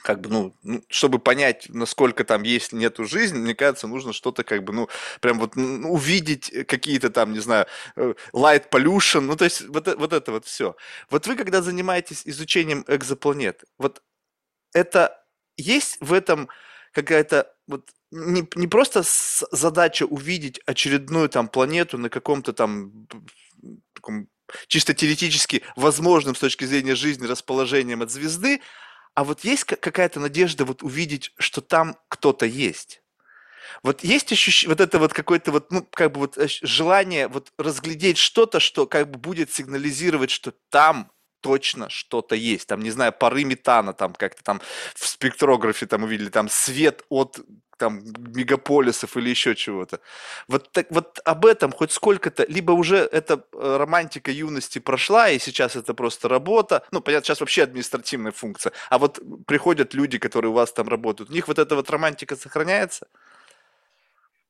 [0.04, 4.44] как бы, ну, ну, чтобы понять, насколько там есть, нету жизни, мне кажется, нужно что-то
[4.44, 4.90] как бы, ну,
[5.20, 9.86] прям вот ну, увидеть какие-то там, не знаю, э, light pollution, ну, то есть вот,
[9.86, 10.76] вот это вот все.
[11.12, 14.02] Вот вы, когда занимаетесь изучением экзопланет, вот
[14.74, 15.24] это
[15.58, 16.50] есть в этом
[16.92, 23.08] какая-то вот не, не просто задача увидеть очередную там планету на каком-то там
[23.94, 24.28] таком
[24.68, 28.62] чисто теоретически возможным с точки зрения жизни расположением от звезды,
[29.14, 33.02] а вот есть какая-то надежда вот увидеть, что там кто-то есть.
[33.84, 38.18] Вот есть ощущение, вот это вот какое-то вот, ну, как бы вот желание вот разглядеть
[38.18, 41.12] что-то, что как бы будет сигнализировать, что там
[41.42, 42.68] точно что-то есть.
[42.68, 44.62] Там, не знаю, пары метана, там как-то там
[44.96, 47.40] в спектрографе там увидели, там свет от
[47.82, 48.04] там
[48.36, 50.00] мегаполисов или еще чего-то.
[50.48, 55.40] Вот, так, вот об этом хоть сколько-то, либо уже эта э, романтика юности прошла, и
[55.40, 60.52] сейчас это просто работа, ну, понятно, сейчас вообще административная функция, а вот приходят люди, которые
[60.52, 63.08] у вас там работают, у них вот эта вот романтика сохраняется?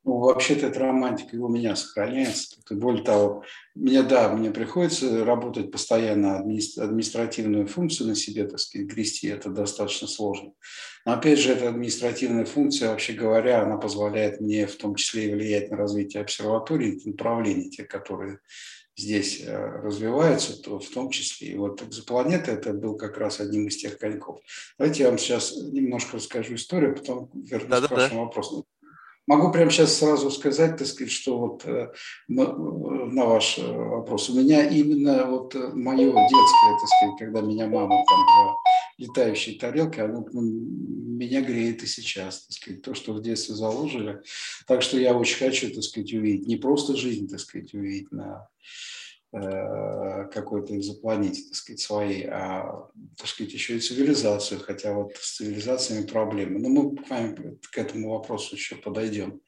[0.03, 2.57] Ну, вообще-то эта романтика и у меня сохраняется.
[2.69, 3.43] И более того,
[3.75, 10.07] мне, да, мне приходится работать постоянно административную функцию на себе, так сказать, грести, это достаточно
[10.07, 10.53] сложно.
[11.05, 15.33] Но опять же, эта административная функция, вообще говоря, она позволяет мне в том числе и
[15.35, 18.39] влиять на развитие обсерватории, направлений, те, которые
[18.97, 21.49] здесь э, развиваются, то в том числе.
[21.49, 24.39] И вот экзопланета это был как раз одним из тех коньков.
[24.77, 28.25] Давайте я вам сейчас немножко расскажу историю, потом вернусь да, к вашему да.
[28.25, 28.65] вопросу.
[29.31, 31.93] Могу прямо сейчас сразу сказать, так сказать, что вот э,
[32.27, 34.29] на ваш э, вопрос.
[34.29, 38.55] У меня именно вот э, мое детское, так сказать, когда меня мама там про
[38.97, 44.21] летающие тарелки, оно меня греет и сейчас, так сказать, то, что в детстве заложили.
[44.67, 48.49] Так что я очень хочу, так сказать, увидеть, не просто жизнь, так сказать, увидеть на
[49.33, 55.37] Э, какой-то экзопланете, так сказать, своей, а, так сказать, еще и цивилизацию, хотя вот с
[55.37, 56.59] цивилизациями проблемы.
[56.59, 59.39] Но мы к, вами, к этому вопросу еще подойдем.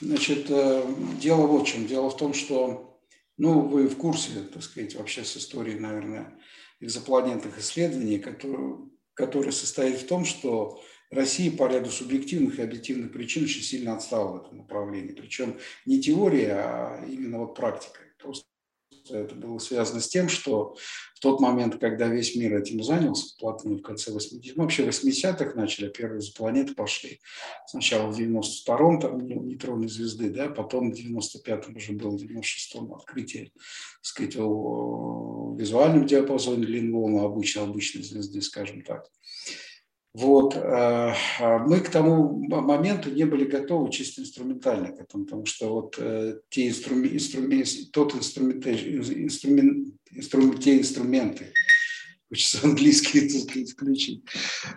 [0.00, 0.82] Значит, э,
[1.20, 1.86] дело вот в чем.
[1.86, 2.98] Дело в том, что,
[3.36, 6.38] ну, вы в курсе, так сказать, вообще с историей, наверное,
[6.80, 8.78] экзопланетных исследований, которые,
[9.12, 10.80] который состоит в том, что
[11.10, 15.12] Россия по ряду субъективных и объективных причин очень сильно отстала в этом направлении.
[15.12, 18.00] Причем не теория, а именно вот практика.
[18.22, 18.46] Просто
[19.08, 20.76] это было связано с тем, что
[21.14, 25.54] в тот момент, когда весь мир этим занялся, плотно в конце 80-х, ну, вообще 80-х
[25.54, 27.20] начали, а первые планеты пошли.
[27.66, 33.46] Сначала в 92-м там нейтронной звезды, да, потом в 95-м уже было, в 96-м открытие,
[33.46, 33.54] так
[34.02, 39.06] сказать, о визуальном диапазоне длин волны обычной, обычной звезды, скажем так.
[40.12, 40.56] Вот.
[40.56, 45.72] Э, а мы к тому моменту не были готовы чисто инструментально к этому, потому что
[45.72, 51.52] вот э, те инструменты, инструменты тот инструмент, инструмент, инструмент, те инструменты,
[52.30, 54.24] хочется английский так сказать, включить,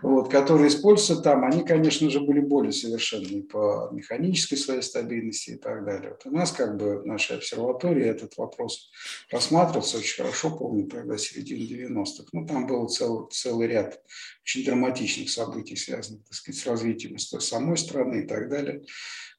[0.01, 5.57] вот, которые используются там, они, конечно же, были более совершенные по механической своей стабильности и
[5.57, 6.11] так далее.
[6.11, 8.91] Вот у нас, как бы, в нашей обсерватории этот вопрос
[9.31, 12.25] рассматривался очень хорошо, помню, тогда середина 90-х.
[12.31, 14.01] Ну, там был целый, целый ряд
[14.43, 18.83] очень драматичных событий, связанных, так сказать, с развитием самой страны и так далее.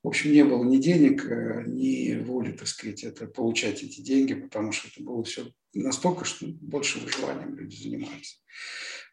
[0.04, 4.34] В общем, не было ни денег, э, ни воли, так сказать, это, получать эти деньги,
[4.34, 8.42] потому что это было все настолько, что больше выживанием люди занимались.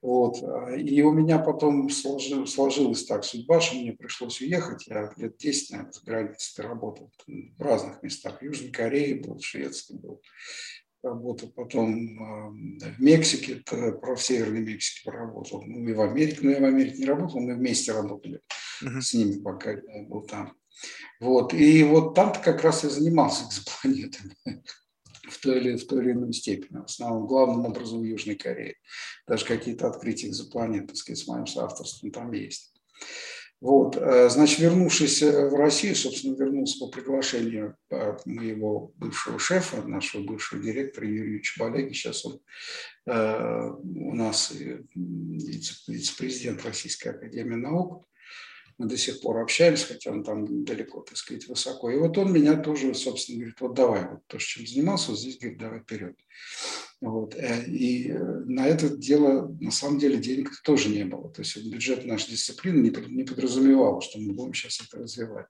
[0.01, 0.37] Вот.
[0.77, 4.85] И у меня потом сложилось, сложилась так судьба, что мне пришлось уехать.
[4.87, 8.39] Я лет 10, наверное, за границей работал в разных местах.
[8.39, 10.21] В Южной Корее был, в Швеции был.
[11.03, 12.17] Работал потом
[12.79, 15.63] в Мексике, про в Северной Мексике поработал.
[15.65, 18.41] Ну и в Америке, но я в Америке не работал, мы вместе работали
[18.83, 19.01] uh-huh.
[19.01, 20.53] с ними, пока я был там.
[21.19, 21.53] Вот.
[21.53, 24.36] И вот там-то как раз и занимался экзопланетами
[25.29, 26.79] в той, или, в той или иной степени.
[26.79, 28.75] В основном, главным образом в Южной Корее.
[29.27, 32.73] Даже какие-то открытия экзопланет, так сказать, с моим соавторством там есть.
[33.61, 39.84] Вот, э, значит, вернувшись э, в Россию, собственно, вернулся по приглашению э, моего бывшего шефа,
[39.84, 41.93] нашего бывшего директора Юрия Чебалеги.
[41.93, 42.41] Сейчас он
[43.05, 44.53] у нас
[44.95, 48.05] вице-президент Российской Академии Наук
[48.82, 51.91] мы до сих пор общались, хотя он там далеко, так сказать, высоко.
[51.91, 55.38] И вот он меня тоже, собственно, говорит, вот давай, вот то, чем занимался, вот здесь,
[55.38, 56.15] говорит, давай вперед.
[56.99, 57.36] Вот.
[57.36, 61.29] Э, и э, на это дело, на самом деле, денег тоже не было.
[61.29, 65.45] То есть бюджет нашей дисциплины не подразумевал, что мы будем сейчас это развивать.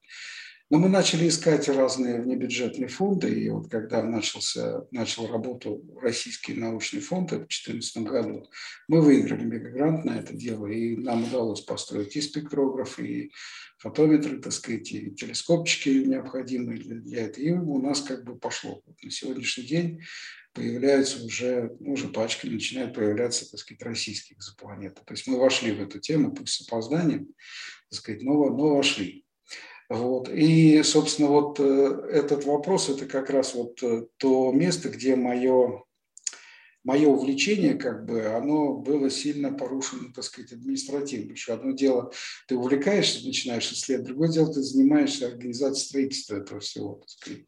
[0.71, 7.01] Но мы начали искать разные внебюджетные фонды, и вот когда начался, начал работу Российский научный
[7.01, 8.49] фонд в 2014 году,
[8.87, 13.33] мы выиграли мегагрант на это дело, и нам удалось построить и спектрограф, и
[13.79, 17.43] фотометры, так сказать, и телескопчики необходимые для, этого.
[17.43, 18.81] И у нас как бы пошло.
[18.85, 19.99] Вот на сегодняшний день
[20.53, 25.01] появляются уже, ну, уже пачки начинают появляться, так сказать, российские экзопланеты.
[25.05, 27.27] То есть мы вошли в эту тему, пусть с опозданием,
[27.89, 29.20] так сказать, но, но вошли.
[29.91, 30.29] Вот.
[30.29, 31.63] И, собственно, вот э,
[32.13, 35.83] этот вопрос– это как раз вот э, то место, где мое,
[36.85, 41.33] мое увлечение, как бы, оно было сильно порушено, так сказать, административно.
[41.33, 42.09] Еще одно дело,
[42.47, 47.43] ты увлекаешься, начинаешь исследовать, другое дело, ты занимаешься организацией строительства этого всего, так сказать.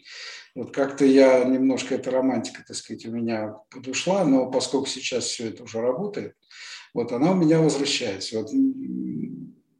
[0.53, 5.47] Вот как-то я немножко, эта романтика, так сказать, у меня подушла, но поскольку сейчас все
[5.47, 6.33] это уже работает,
[6.93, 8.37] вот она у меня возвращается.
[8.37, 8.51] Вот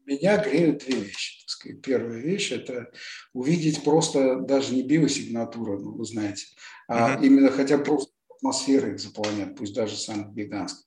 [0.06, 1.42] меня греют две вещи.
[1.42, 1.82] Так сказать.
[1.82, 2.92] Первая вещь– это
[3.34, 6.46] увидеть просто даже не биосигнатуру, ну, вы знаете,
[6.88, 7.26] а uh-huh.
[7.26, 10.86] именно хотя просто атмосферы экзопланет, пусть даже самых гигантских.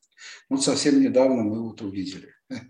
[0.48, 2.34] Ну, совсем недавно мы вот увидели,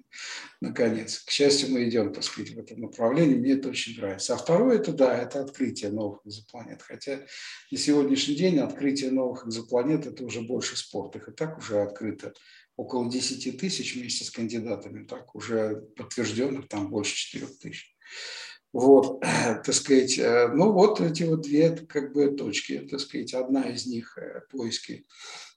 [0.61, 1.20] наконец.
[1.20, 4.34] К счастью, мы идем, так сказать, в этом направлении, мне это очень нравится.
[4.34, 6.82] А второе– это, да, это открытие новых экзопланет.
[6.82, 7.20] Хотя
[7.70, 11.16] на сегодняшний день открытие новых экзопланет– это уже больше спорт.
[11.16, 12.32] Их и так уже открыто
[12.77, 17.97] около 10 тысяч вместе с кандидатами, так уже подтвержденных там больше 4 тысяч.
[18.72, 23.62] Вот, так сказать, э, ну вот эти вот две как бы точки, так сказать, одна
[23.62, 25.07] из них э, поиски,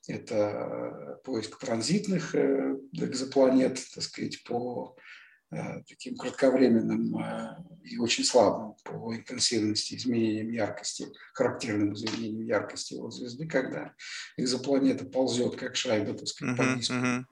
[0.07, 5.18] это поиск транзитных э, экзопланет, так сказать, по Э,
[5.87, 13.47] таким кратковременным э, и очень слабым по интенсивности изменениям яркости, характерным изменениям яркости его звезды,
[13.47, 13.93] когда
[14.37, 16.93] экзопланета ползет как шайба, так сказать, по диску.
[16.93, 17.23] Uh-huh.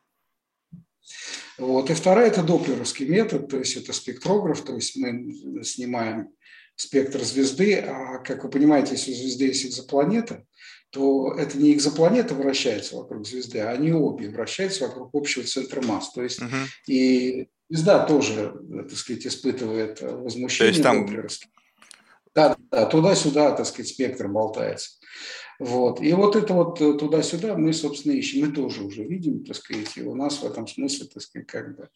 [1.59, 1.89] Вот.
[1.89, 6.29] И вторая– это доплеровский метод, то есть это спектрограф, то есть мы снимаем
[6.75, 10.45] спектр звезды, а как вы понимаете, если у звезды есть экзопланета,
[10.89, 16.11] то это не экзопланета вращается вокруг звезды, а они обе вращаются вокруг общего центра масс.
[16.13, 16.65] То есть uh-huh.
[16.87, 18.53] и Звезда тоже,
[18.89, 20.73] так сказать, испытывает возмущение.
[20.73, 21.53] То есть там...
[22.33, 24.91] Да, да, туда-сюда, так сказать, спектр болтается.
[25.59, 26.01] Вот.
[26.01, 28.45] И вот это вот туда-сюда мы, собственно, ищем.
[28.45, 31.75] Мы тоже уже видим, так сказать, и у нас в этом смысле, так сказать, как
[31.75, 31.89] бы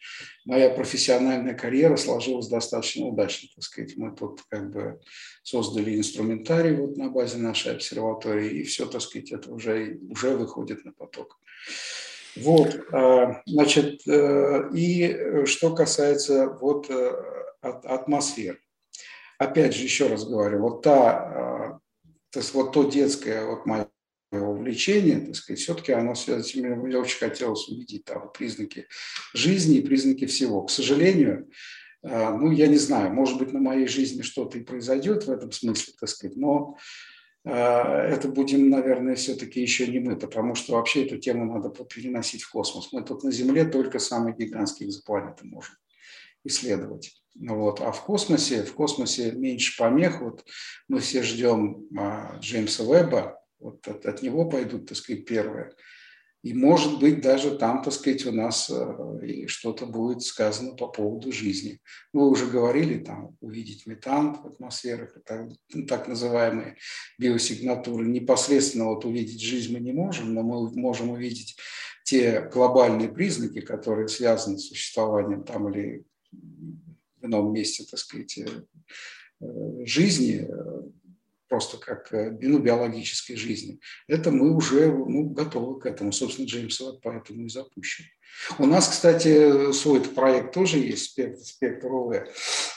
[0.46, 3.96] моя профессиональная карьера сложилась достаточно удачно, так сказать.
[3.98, 5.00] Мы тут как бы
[5.44, 10.84] создали инструментарий вот на базе нашей обсерватории, и все, так сказать, это уже, уже выходит
[10.84, 11.40] на поток.
[12.36, 17.12] Вот, а, значит, э, и что касается вот э,
[17.62, 18.60] атмосфер.
[19.38, 21.80] Опять же, еще раз говорю, вот та,
[22.30, 23.88] то есть вот то детское вот мое
[24.32, 28.88] увлечение, так сказать, все-таки оно связано, мне очень хотелось увидеть там признаки
[29.34, 30.62] жизни и признаки всего.
[30.62, 31.50] К сожалению,
[32.04, 35.94] ну, я не знаю, может быть, на моей жизни что-то и произойдет в этом смысле,
[36.00, 36.78] так сказать, но
[37.44, 42.52] это будем, наверное, все-таки еще не мы, потому что вообще эту тему надо переносить в
[42.52, 42.92] космос.
[42.92, 45.76] Мы тут на Земле только самые гигантские экзопланеты можем
[46.44, 47.22] исследовать.
[47.36, 47.82] Ну вот.
[47.82, 50.22] А в космосе, в космосе меньше помех.
[50.22, 50.46] Вот
[50.88, 55.74] мы все ждем а, Джеймса Веба, вот от, от него пойдут, так сказать, первые.
[56.44, 61.32] И, может быть, даже там, так сказать, у нас э, что-то будет сказано по поводу
[61.32, 61.80] жизни.
[62.14, 66.78] Вы уже говорили, там, увидеть метан в атмосферах, так, ну, так называемые
[67.20, 68.08] биосигнатуры.
[68.08, 71.58] Непосредственно вот увидеть жизнь мы не можем, но мы можем увидеть
[72.06, 78.48] те глобальные признаки, которые связаны с существованием там или в ином месте, так сказать, э,
[79.42, 80.48] э, жизни,
[81.52, 86.14] просто как э, ну, биологической жизни, это мы уже ну, готовы к этому.
[86.14, 88.06] Собственно, Джеймс Уэбб поэтому и запущен.
[88.58, 92.16] У нас, кстати, свой проект тоже есть, спектр, спектр ОВ,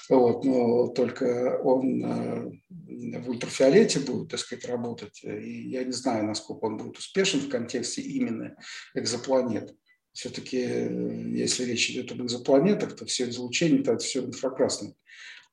[0.09, 5.23] вот, но только он э, в ультрафиолете будет, так сказать, работать.
[5.23, 8.57] И я не знаю, насколько он будет успешен в контексте именно
[8.95, 9.73] экзопланет.
[10.13, 14.95] Все-таки, э, если речь идет об экзопланетах, то все излучение, это все инфракрасное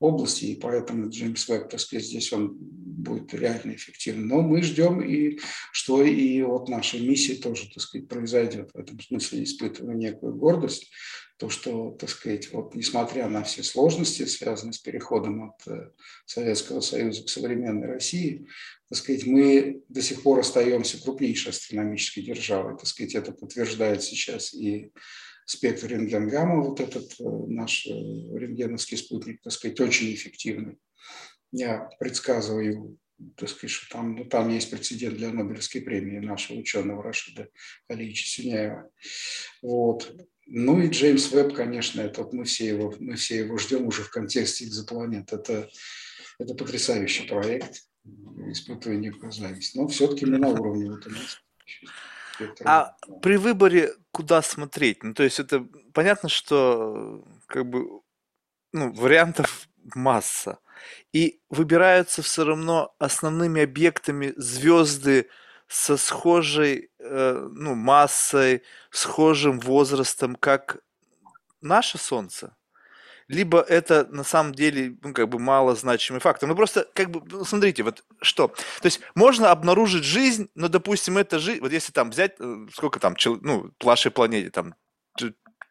[0.02, 2.56] области, и поэтому Джеймс Веб, так сказать, здесь он
[3.02, 4.26] будет реально эффективен.
[4.26, 5.38] Но мы ждем, и
[5.72, 8.70] что и вот наша миссия тоже, так сказать, произойдет.
[8.72, 10.90] В этом смысле испытываю некую гордость,
[11.38, 15.90] то, что, так сказать, вот несмотря на все сложности, связанные с переходом от э,
[16.24, 18.46] Советского Союза к современной России,
[18.88, 22.76] так сказать, мы до сих пор остаемся крупнейшей астрономической державой.
[22.76, 24.92] Так сказать, это подтверждает сейчас и
[25.44, 30.78] спектр рентгенгамма, вот этот э, наш э, рентгеновский спутник, так сказать, очень эффективный.
[31.50, 32.98] Я предсказываю,
[33.36, 37.48] так сказать, что там, ну, там есть прецедент для Нобелевской премии нашего ученого Рашида
[37.88, 38.90] Алиевича Сюняева.
[39.62, 40.16] Вот.
[40.46, 44.02] Ну и Джеймс Веб, конечно, это вот мы все его, мы все его ждем уже
[44.02, 45.32] в контексте экзопланет.
[45.32, 45.68] Это
[46.38, 47.82] Это потрясающий проект,
[48.50, 49.76] испытывая некую зависть.
[49.76, 51.06] Но все-таки мы на уровне вот
[52.64, 55.02] А при выборе куда смотреть?
[55.02, 58.00] Ну, то есть это понятно, что как бы
[58.72, 60.58] ну, вариантов масса.
[61.12, 65.28] И выбираются все равно основными объектами звезды
[65.68, 70.78] со схожей э, ну, массой, схожим возрастом, как
[71.60, 72.56] наше Солнце
[73.32, 76.48] либо это на самом деле, ну, как бы малозначимый фактор.
[76.48, 78.48] Ну, просто, как бы, ну, смотрите, вот что.
[78.48, 83.00] То есть, можно обнаружить жизнь, но, допустим, это жизнь, вот если там взять, э, сколько
[83.00, 84.74] там, ну, нашей планете, там,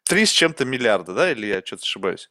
[0.02, 2.30] три с чем-то миллиарда, да, или я что-то ошибаюсь?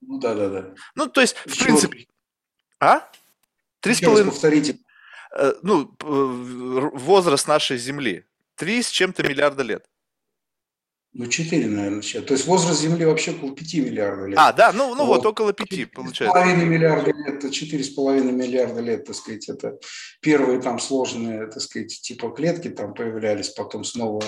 [0.00, 0.74] Ну, да-да-да.
[0.94, 2.06] Ну, то есть, в принципе...
[2.80, 3.06] А?
[3.80, 4.30] Три с половиной...
[4.30, 4.78] Повторите.
[5.36, 8.24] Э, ну, возраст нашей Земли.
[8.54, 9.84] Три с чем-то миллиарда лет.
[11.18, 12.22] Ну, 4, наверное, сейчас.
[12.22, 14.38] То есть возраст Земли вообще около 5 миллиардов лет.
[14.38, 16.38] А, да, ну, ну вот, вот около 5 получается.
[16.38, 19.80] 4,5 миллиарда лет, 4,5 миллиарда лет, так сказать, это
[20.20, 24.22] первые там сложные, так сказать, типа клетки там появлялись, потом снова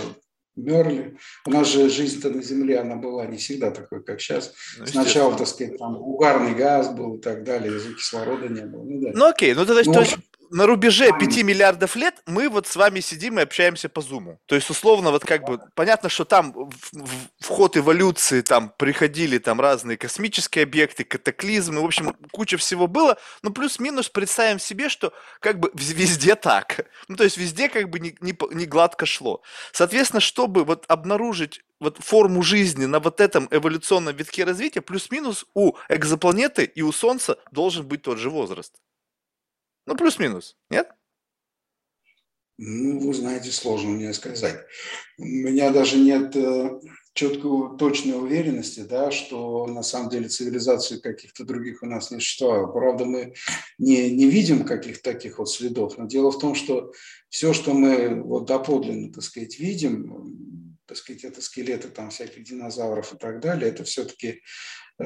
[0.57, 1.17] мерли.
[1.47, 4.53] У нас же жизнь-то на Земле, она была не всегда такой, как сейчас.
[4.79, 8.83] Ну, Сначала, так сказать, там угарный газ был и так далее, кислорода не было.
[8.83, 9.11] Ну, да.
[9.15, 10.17] ну окей, ну тогда ну, то есть
[10.51, 14.41] на рубеже 5 миллиардов лет мы вот с вами сидим и общаемся по зуму.
[14.47, 19.39] То есть, условно, вот как бы, понятно, что там в, в, ход эволюции там приходили
[19.39, 25.13] там разные космические объекты, катаклизмы, в общем, куча всего было, но плюс-минус представим себе, что
[25.39, 26.87] как бы везде так.
[27.07, 29.43] Ну, то есть, везде как бы не, не, не гладко шло.
[29.73, 35.75] Соответственно, чтобы вот обнаружить вот форму жизни на вот этом эволюционном витке развития, плюс-минус у
[35.89, 38.75] экзопланеты и у Солнца должен быть тот же возраст.
[39.87, 40.91] Ну, плюс-минус, нет?
[42.59, 44.61] Ну, вы знаете, сложно мне сказать.
[45.17, 46.79] У меня даже нет э,
[47.15, 52.71] четкой, точной уверенности, да, что на самом деле цивилизации каких-то других у нас не существовало.
[52.71, 53.33] Правда, мы
[53.79, 56.93] не, не видим каких-то таких вот следов, но дело в том, что
[57.31, 63.15] все, что мы вот доподлинно, так сказать, видим, так сказать, это скелеты там всяких динозавров
[63.15, 64.43] и так далее, это все-таки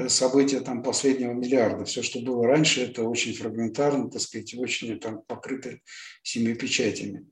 [0.09, 1.84] события там последнего миллиарда.
[1.84, 5.78] Все, что было раньше, это очень фрагментарно, так сказать, очень там покрыто
[6.22, 7.26] семью печатями.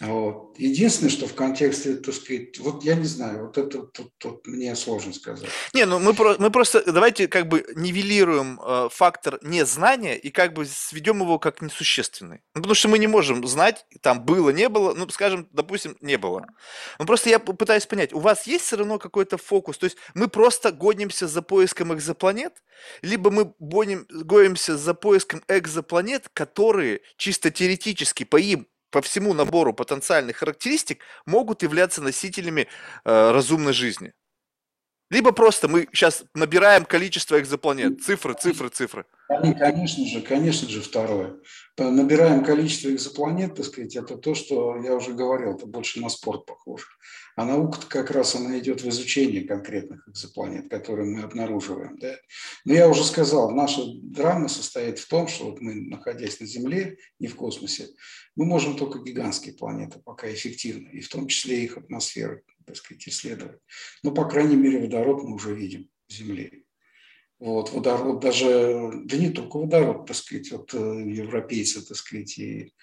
[0.00, 0.58] Вот.
[0.58, 4.74] Единственное, что в контексте, так сказать, вот я не знаю, вот это тут, тут мне
[4.74, 5.50] сложно сказать.
[5.74, 10.54] Не, ну мы, про, мы просто давайте как бы нивелируем э, фактор незнания и как
[10.54, 12.40] бы сведем его как несущественный.
[12.54, 16.16] Ну, потому что мы не можем знать, там было, не было, ну, скажем, допустим, не
[16.16, 16.46] было.
[16.98, 19.76] Ну, просто я пытаюсь понять, у вас есть все равно какой-то фокус?
[19.76, 22.62] То есть мы просто гонимся за поиском экзопланет,
[23.02, 29.72] либо мы гоним, гонимся за поиском экзопланет, которые чисто теоретически по им по всему набору
[29.72, 32.68] потенциальных характеристик могут являться носителями
[33.04, 34.12] э, разумной жизни.
[35.10, 39.06] Либо просто мы сейчас набираем количество экзопланет, цифры, цифры, цифры.
[39.58, 41.34] Конечно же, конечно же, второе.
[41.76, 46.46] Набираем количество экзопланет, так сказать, это то, что я уже говорил, это больше на спорт
[46.46, 46.84] похоже.
[47.40, 51.98] А наука как раз она идет в изучение конкретных экзопланет, которые мы обнаруживаем.
[51.98, 52.14] Да?
[52.66, 56.98] Но я уже сказал, наша драма состоит в том, что вот мы, находясь на Земле,
[57.18, 57.88] не в космосе,
[58.36, 63.08] мы можем только гигантские планеты пока эффективно, и в том числе их атмосферы, так сказать,
[63.08, 63.58] исследовать.
[64.02, 66.64] Но, по крайней мере, водород мы уже видим в Земле.
[67.38, 72.74] Вот, водород даже, да не только водород, так сказать, вот э, европейцы, так сказать, и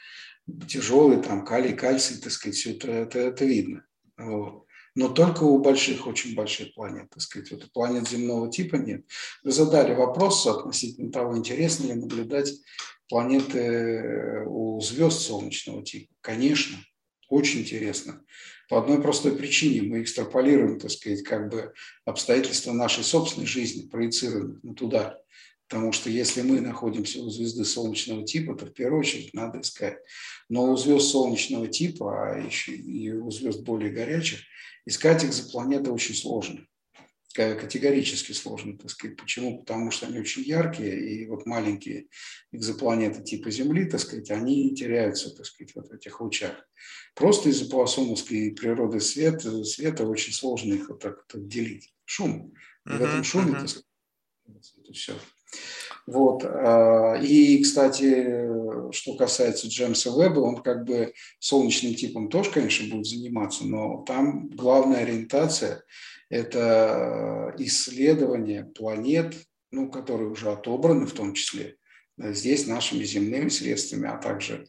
[0.68, 3.84] тяжелый, там, калий, кальций, так сказать, все это, это, это видно.
[4.18, 4.66] Вот.
[4.96, 9.06] Но только у больших, очень больших планет, так сказать, вот планет земного типа нет.
[9.44, 12.52] Вы задали вопрос относительно того, интересно ли наблюдать
[13.08, 16.12] планеты э, у звезд солнечного типа.
[16.22, 16.78] Конечно,
[17.30, 18.24] очень интересно.
[18.70, 21.74] По одной простой причине мы экстраполируем, так сказать, как бы
[22.06, 25.20] обстоятельства нашей собственной жизни, проецируем туда.
[25.68, 29.98] Потому что если мы находимся у звезды солнечного типа, то в первую очередь надо искать.
[30.50, 34.40] Но у звезд солнечного типа, а еще и у звезд более горячих,
[34.86, 36.66] искать экзопланеты очень сложно
[37.38, 39.18] категорически сложно, так сказать.
[39.18, 39.60] Почему?
[39.60, 42.08] Потому что они очень яркие, и вот маленькие
[42.52, 46.68] экзопланеты типа Земли, так сказать, они теряются, так сказать, вот в этих лучах.
[47.16, 51.94] Просто из-за полосомовской природы света, света очень сложно их вот так вот отделить.
[52.06, 52.54] Шум.
[52.86, 53.60] И uh-huh, в этом шуме, uh-huh.
[53.60, 55.14] так сказать, это все.
[56.06, 56.44] Вот.
[56.46, 58.48] А, и, кстати,
[58.92, 64.48] что касается Джеймса Веба, он как бы солнечным типом тоже, конечно, будет заниматься, но там
[64.50, 65.84] главная ориентация–
[66.30, 69.36] это исследование планет,
[69.72, 71.76] ну, которые уже отобраны в том числе
[72.18, 74.66] э, здесь нашими земными средствами, а также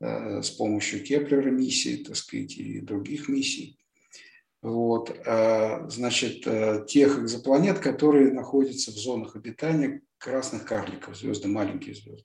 [0.00, 3.78] э, с помощью Кеплера миссии, так сказать, и других миссий.
[4.62, 11.94] Вот, э, значит, э, тех экзопланет, которые находятся в зонах обитания красных карликов, звезды, маленькие
[11.94, 12.24] звезды.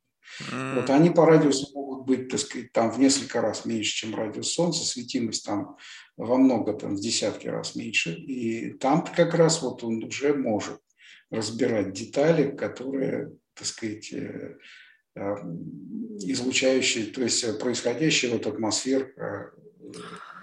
[0.51, 0.75] Mm.
[0.75, 4.53] Вот они по радиусу могут быть, так сказать, там в несколько раз меньше, чем радиус
[4.53, 5.77] Солнца, светимость там
[6.15, 8.13] во много, там в десятки раз меньше.
[8.13, 10.79] И там как раз вот он уже может
[11.29, 14.57] разбирать детали, которые, так сказать, э,
[15.15, 15.35] э,
[16.19, 19.60] излучающие, то есть происходящие от атмосфер э,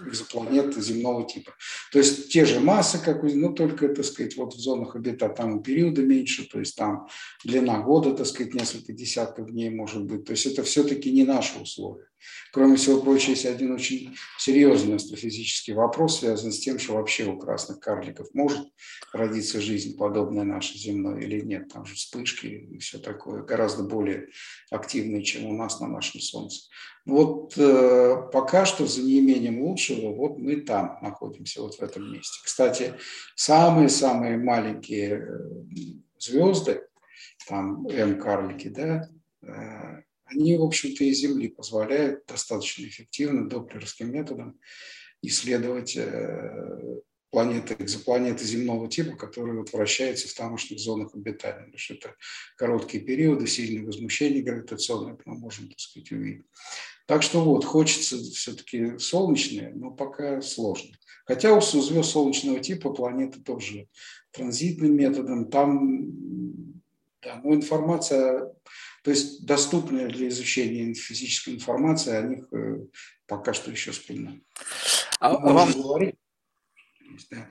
[0.07, 1.53] экзопланет земного типа.
[1.93, 5.63] То есть те же массы, как ну только, так сказать, вот в зонах обита там
[5.63, 7.09] периоды меньше, то есть там
[7.45, 10.25] длина года, так сказать, несколько десятков дней может быть.
[10.25, 12.09] То есть это все-таки не наши условия.
[12.53, 17.39] Кроме всего прочего, есть один очень серьезный астрофизический вопрос, связанный с тем, что вообще у
[17.39, 18.67] красных карликов может
[19.13, 21.69] родиться жизнь, подобная нашей земной, или нет.
[21.73, 24.29] Там же вспышки и все такое, гораздо более
[24.71, 26.69] активные, чем у нас на нашем Солнце.
[27.05, 32.39] Вот э, пока что за неимением лучшего, вот мы там находимся, вот в этом месте.
[32.45, 32.95] Кстати,
[33.35, 35.39] самые-самые маленькие э,
[36.19, 36.83] звезды,
[37.47, 39.09] там М-карлики, да,
[39.43, 44.59] э, они, в общем-то, и Земли позволяют достаточно эффективно доплеровским методом
[45.23, 47.01] исследовать э,
[47.31, 51.65] планеты, экзопланеты земного типа, которые вот вращаются в тамошних зонах обитания.
[51.65, 52.15] Потому что это
[52.57, 56.47] короткие периоды, сильное возмущение гравитационное мы можем, так сказать, увидеть.
[57.07, 60.95] Так что вот, хочется все-таки солнечное, но пока сложно.
[61.25, 63.89] Хотя у звезд солнечного типа планеты тоже
[64.31, 66.13] транзитным методом, там
[67.23, 68.53] да, но информация
[69.09, 72.77] то есть доступная для изучения физическая информация о них э,
[73.27, 74.39] пока что еще скромна.
[75.19, 75.73] А, а вам...
[75.73, 76.17] говорить,
[77.31, 77.49] да.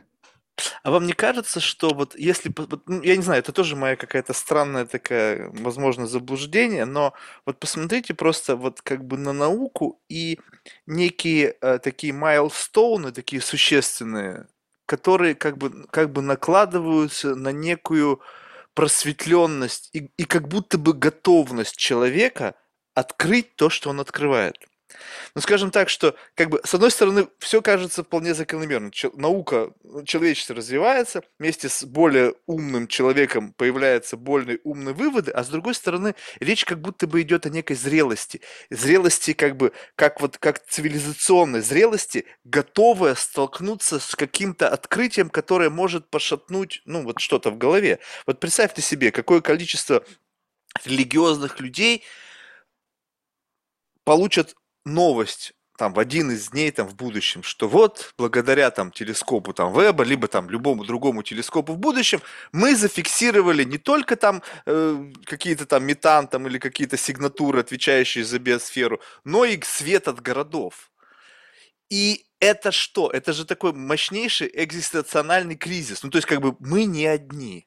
[0.84, 2.54] А вам не кажется, что вот если,
[2.86, 7.16] ну, я не знаю, это тоже моя какая-то странная такая, возможно, заблуждение, но
[7.48, 10.38] вот посмотрите просто вот как бы на науку и
[10.86, 14.46] некие э, такие майлстоуны, такие существенные,
[14.86, 18.22] которые как бы, как бы накладываются на некую
[18.78, 22.54] просветленность и, и как будто бы готовность человека
[22.94, 24.56] открыть то, что он открывает.
[25.36, 28.92] Ну, скажем так, что, как бы, с одной стороны, все кажется вполне закономерным.
[28.92, 35.44] Че- наука, ну, человечество развивается, вместе с более умным человеком появляются более умные выводы, а
[35.44, 38.42] с другой стороны, речь как будто бы идет о некой зрелости.
[38.70, 46.10] Зрелости, как бы, как вот, как цивилизационной зрелости, готовая столкнуться с каким-то открытием, которое может
[46.10, 48.00] пошатнуть, ну, вот что-то в голове.
[48.26, 50.04] Вот представьте себе, какое количество
[50.86, 52.04] религиозных людей
[54.04, 54.56] получат
[54.88, 59.72] новость там в один из дней там в будущем, что вот благодаря там телескопу там
[59.80, 62.22] Веба, либо там любому другому телескопу в будущем,
[62.52, 68.40] мы зафиксировали не только там э, какие-то там метан там или какие-то сигнатуры, отвечающие за
[68.40, 70.92] биосферу, но и свет от городов.
[71.90, 73.10] И это что?
[73.10, 76.04] Это же такой мощнейший экзистенциональный кризис.
[76.04, 77.67] Ну, то есть, как бы мы не одни.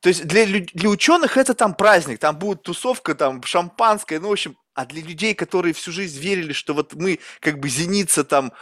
[0.00, 4.32] То есть для, для ученых это там праздник, там будет тусовка, там шампанское, ну, в
[4.32, 8.52] общем, а для людей, которые всю жизнь верили, что вот мы как бы зеница там,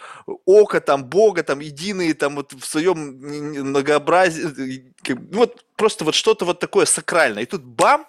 [0.47, 3.19] око там, Бога там, единые там вот в своем
[3.69, 7.45] многообразии, как, ну, вот просто вот что-то вот такое сакральное.
[7.45, 8.07] И тут бам,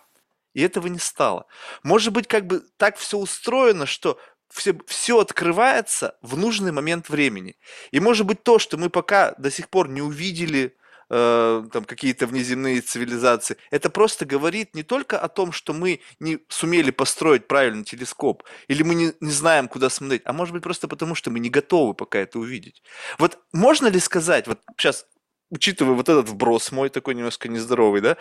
[0.55, 1.45] и этого не стало.
[1.84, 4.17] Может быть, как бы так все устроено, что
[4.49, 7.57] все, все открывается в нужный момент времени.
[7.91, 10.75] И может быть то, что мы пока до сих пор не увидели,
[11.10, 13.57] э, там какие-то внеземные цивилизации.
[13.72, 18.84] Это просто говорит не только о том, что мы не сумели построить правильный телескоп, или
[18.84, 21.93] мы не, не знаем, куда смотреть, а может быть просто потому, что мы не готовы
[21.93, 22.84] пока это увидеть.
[23.18, 25.05] Вот можно ли сказать, вот сейчас,
[25.49, 28.18] учитывая вот этот вброс мой такой немножко нездоровый, да,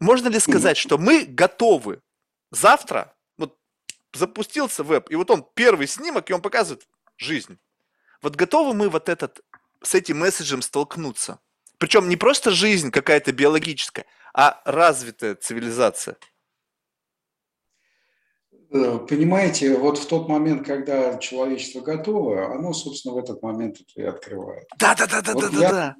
[0.00, 2.00] можно ли сказать, что мы готовы
[2.50, 3.58] завтра, вот
[4.12, 7.58] запустился веб, и вот он первый снимок, и он показывает жизнь.
[8.22, 9.40] Вот готовы мы вот этот,
[9.82, 11.40] с этим месседжем столкнуться?
[11.78, 16.16] Причем не просто жизнь какая-то биологическая, а развитая цивилизация.
[18.70, 24.02] Э, понимаете, вот в тот момент, когда человечество готово, оно, собственно, в этот момент это
[24.02, 24.68] и открывает.
[24.78, 25.96] Да, да, да, да, вот да, да, да.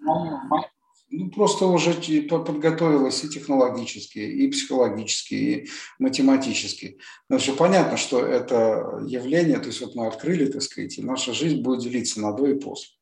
[1.10, 1.94] Ну, просто уже
[2.28, 5.68] подготовилось и технологически, и психологически, и
[5.98, 6.98] математически.
[7.26, 11.32] Потому что понятно, что это явление, то есть вот мы открыли, так сказать, и наша
[11.32, 12.97] жизнь будет делиться на до и после.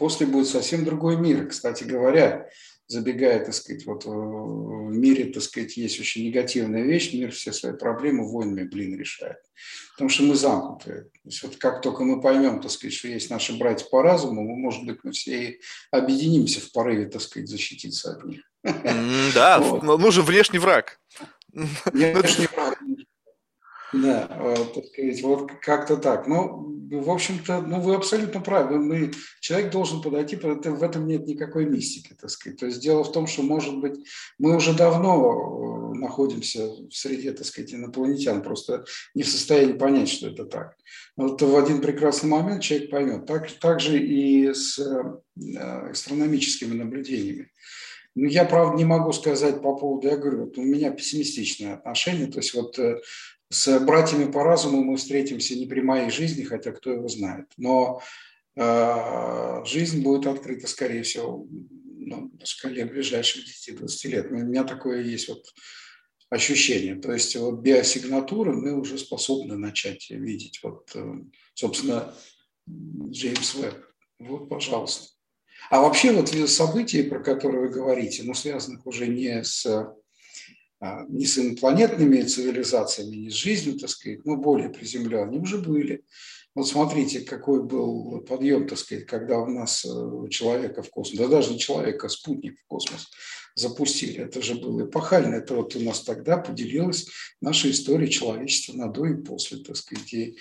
[0.00, 1.46] После будет совсем другой мир.
[1.46, 2.48] Кстати говоря,
[2.86, 7.74] забегая, так сказать, вот в мире, так сказать, есть очень негативная вещь, мир все свои
[7.74, 9.36] проблемы войнами, блин, решает.
[9.92, 11.02] Потому что мы замкнуты.
[11.02, 14.42] То есть вот как только мы поймем, так сказать, что есть наши братья по разуму,
[14.42, 15.60] мы, может быть, мы все и
[15.90, 18.40] объединимся в порыве, так сказать, защититься от них.
[19.34, 20.98] Да, нужен внешний враг.
[21.52, 22.78] Внешний враг.
[23.92, 26.26] Да, вот, так сказать, вот как-то так.
[26.26, 28.78] Ну, в общем-то, ну, вы абсолютно правы.
[28.78, 32.58] Мы, человек должен подойти, в этом нет никакой мистики, так сказать.
[32.58, 34.04] То есть дело в том, что, может быть,
[34.38, 38.84] мы уже давно э, находимся в среде, так сказать, инопланетян, просто
[39.14, 40.76] не в состоянии понять, что это так.
[41.16, 43.26] Вот в один прекрасный момент человек поймет.
[43.26, 47.50] Так, так же и с э, астрономическими наблюдениями.
[48.16, 52.26] Ну, я, правда, не могу сказать по поводу, я говорю, вот у меня пессимистичное отношение,
[52.26, 53.00] то есть вот э,
[53.50, 57.46] с братьями по разуму мы встретимся не при моей жизни, хотя кто его знает.
[57.56, 58.00] Но
[58.56, 64.30] э, жизнь будет открыта, скорее всего, ну, на шкале ближайших 10-20 лет.
[64.30, 65.44] У меня такое есть вот
[66.30, 66.94] ощущение.
[66.94, 70.60] То есть вот биосигнатуры мы уже способны начать видеть.
[70.62, 71.14] Вот, э,
[71.54, 72.14] собственно,
[72.68, 73.84] Джеймс Веб.
[74.20, 75.08] Вот, пожалуйста.
[75.70, 79.92] А вообще вот события, про которые вы говорите, ну, связанных уже не с
[81.08, 86.04] не с инопланетными цивилизациями, не с жизнью, так сказать, но более приземленные, уже были.
[86.54, 91.28] Вот смотрите, какой был подъем, так сказать, когда у нас э, человека в космос, да
[91.28, 93.08] даже не человека, а спутник в космос
[93.54, 94.24] запустили.
[94.24, 95.36] Это же было эпохально.
[95.36, 97.06] Это вот у нас тогда поделилась
[97.40, 100.12] наша история человечества на до и после, так сказать.
[100.12, 100.38] И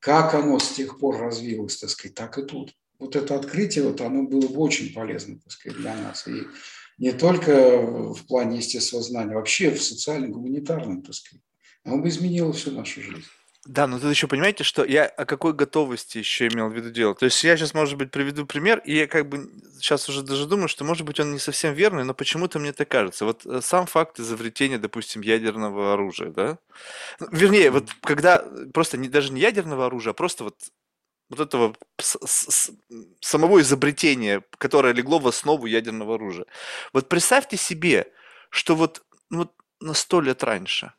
[0.00, 2.74] как оно с тех пор развилось, так сказать, так и тут.
[2.98, 6.26] Вот это открытие, вот оно было бы очень полезно, так сказать, для нас.
[6.26, 6.42] И
[6.98, 7.78] не только
[8.12, 11.42] в плане естественного знания, вообще в социально-гуманитарном, так сказать.
[11.84, 13.24] Оно бы изменило всю нашу жизнь.
[13.68, 17.14] Да, но тут еще понимаете, что я о какой готовности еще имел в виду дело.
[17.14, 20.46] То есть я сейчас, может быть, приведу пример, и я как бы сейчас уже даже
[20.46, 23.26] думаю, что, может быть, он не совсем верный, но почему-то мне так кажется.
[23.26, 26.58] Вот э, сам факт изобретения, допустим, ядерного оружия, да?
[27.20, 28.42] Ну, вернее, вот когда
[28.72, 30.56] просто не, даже не ядерного оружия, а просто вот
[31.30, 31.76] вот этого
[33.20, 36.46] самого изобретения, которое легло в основу ядерного оружия.
[36.92, 38.12] Вот представьте себе,
[38.50, 40.92] что вот, ну, вот на сто лет раньше.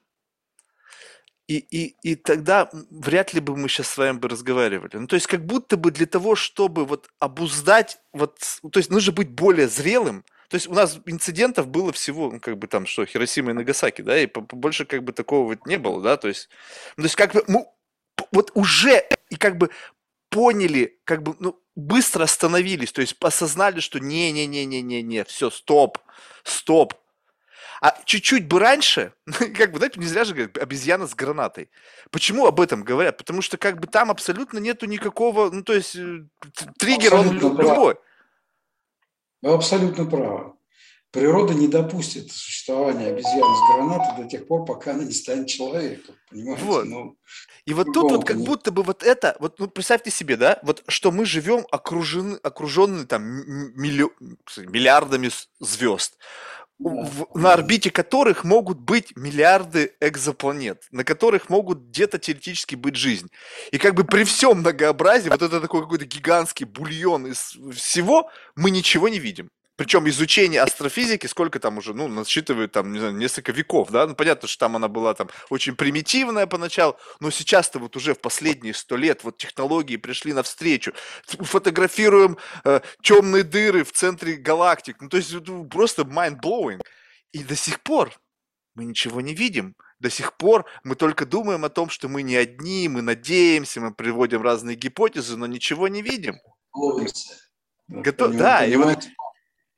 [1.47, 4.97] И, и, и тогда вряд ли бы мы сейчас с вами бы разговаривали.
[4.97, 8.37] Ну, то есть как будто бы для того, чтобы вот обуздать, вот,
[8.71, 12.59] то есть нужно быть более зрелым, то есть у нас инцидентов было всего, ну, как
[12.59, 16.01] бы там, что, Хиросима и Нагасаки, да, и больше как бы такого вот не было,
[16.03, 16.49] да, то есть,
[16.97, 17.65] ну, то есть как бы, мы,
[18.31, 19.71] вот уже, и как бы
[20.29, 25.97] поняли, как бы, ну, быстро остановились, то есть осознали, что не-не-не-не-не-не, все, стоп,
[26.43, 26.93] стоп.
[27.81, 29.13] А чуть-чуть бы раньше,
[29.57, 31.69] как бы, знаете, не зря же говорят, обезьяна с гранатой.
[32.11, 33.17] Почему об этом говорят?
[33.17, 36.25] Потому что как бы там абсолютно нету никакого, ну, то есть э,
[36.77, 37.95] триггер, он любой.
[39.41, 40.53] Вы абсолютно правы.
[41.11, 46.13] Природа не допустит существования обезьяны с гранатой до тех пор, пока она не станет человеком.
[46.29, 46.63] Понимаете?
[46.63, 46.85] Вот.
[46.85, 47.17] Ну,
[47.65, 50.83] и вот тут вот как будто бы вот это, вот ну, представьте себе, да, вот
[50.87, 54.07] что мы живем окружены, окружены там милли,
[54.57, 56.15] миллиардами звезд,
[56.77, 56.89] да.
[56.89, 63.29] в, на орбите которых могут быть миллиарды экзопланет, на которых могут где-то теоретически быть жизнь.
[63.71, 68.69] И как бы при всем многообразии, вот это такой какой-то гигантский бульон из всего, мы
[68.69, 69.49] ничего не видим.
[69.79, 74.13] Причем изучение астрофизики, сколько там уже, ну, насчитывает там, не знаю, несколько веков, да, ну,
[74.13, 78.73] понятно, что там она была там очень примитивная поначалу, но сейчас-то вот уже в последние
[78.73, 80.91] сто лет вот технологии пришли навстречу,
[81.25, 86.81] фотографируем э, темные дыры в центре галактик, ну, то есть ну, просто mind-blowing.
[87.31, 88.11] И до сих пор
[88.75, 89.77] мы ничего не видим.
[90.01, 93.93] До сих пор мы только думаем о том, что мы не одни, мы надеемся, мы
[93.93, 96.35] приводим разные гипотезы, но ничего не видим.
[97.87, 98.35] Готов...
[98.35, 99.07] Да, и вот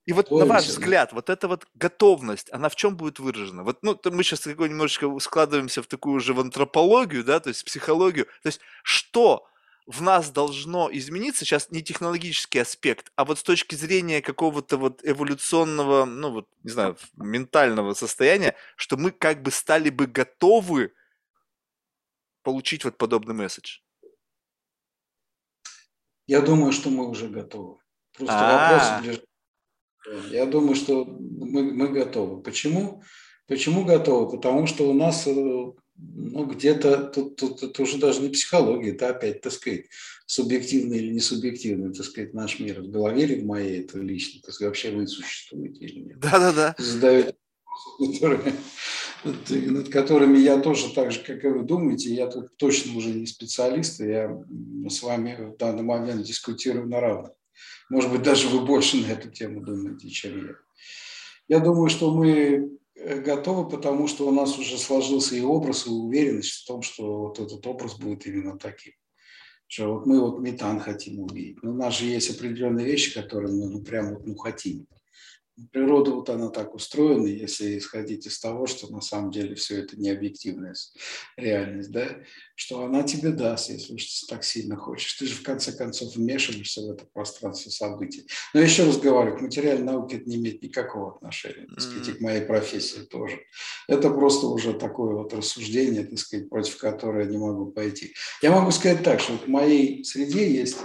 [0.05, 3.63] и вот на ваш взгляд, вот эта вот готовность, она в чем будет выражена?
[3.63, 7.63] Вот, ну, мы сейчас такой немножечко складываемся в такую же в антропологию, да, то есть
[7.63, 8.25] психологию.
[8.41, 9.47] То есть что
[9.85, 15.01] в нас должно измениться, сейчас не технологический аспект, а вот с точки зрения какого-то вот
[15.03, 20.93] эволюционного, ну вот, не знаю, ментального состояния, что мы как бы стали бы готовы
[22.41, 23.79] получить вот подобный месседж?
[26.25, 27.77] Я думаю, что мы уже готовы.
[28.13, 29.01] Просто А-а-а.
[29.01, 29.21] вопрос
[30.31, 32.41] я думаю, что мы, мы готовы.
[32.41, 33.03] Почему?
[33.47, 34.31] Почему готовы?
[34.31, 39.09] Потому что у нас э, ну, где-то, тут, тут это уже даже не психология, это
[39.09, 39.85] опять, так сказать,
[40.25, 42.81] субъективный или не субъективный, так сказать, наш мир.
[42.81, 46.19] В голове ли в моей это лично, так сказать, вообще вы существуете или нет?
[46.19, 46.75] Да-да-да.
[46.77, 47.35] Задают
[48.19, 48.53] которые,
[49.71, 53.25] над которыми я тоже так же, как и вы думаете, я тут точно уже не
[53.25, 54.43] специалист, я
[54.89, 57.31] с вами в данный момент дискутирую на равных.
[57.91, 60.55] Может быть, даже вы больше на эту тему думаете, чем я.
[61.49, 65.89] Я думаю, что мы э, готовы, потому что у нас уже сложился и образ, и
[65.89, 68.93] уверенность в том, что вот этот образ будет именно таким.
[69.67, 71.61] Что вот мы вот метан хотим увидеть.
[71.63, 74.87] Но у нас же есть определенные вещи, которые мы ну, прям вот ну, хотим.
[75.71, 79.99] Природа вот она так устроена, если исходить из того, что на самом деле все это
[79.99, 80.73] не объективная
[81.37, 82.07] реальность, да,
[82.55, 85.13] что она тебе даст, если ты так сильно хочешь.
[85.13, 88.27] Ты же в конце концов вмешиваешься в это пространство событий.
[88.53, 92.13] Но еще раз говорю, к материальной науке это не имеет никакого отношения, так сказать, и
[92.13, 93.39] к моей профессии тоже.
[93.87, 98.13] Это просто уже такое вот рассуждение, так сказать, против которого я не могу пойти.
[98.41, 100.77] Я могу сказать так, что в моей среде есть,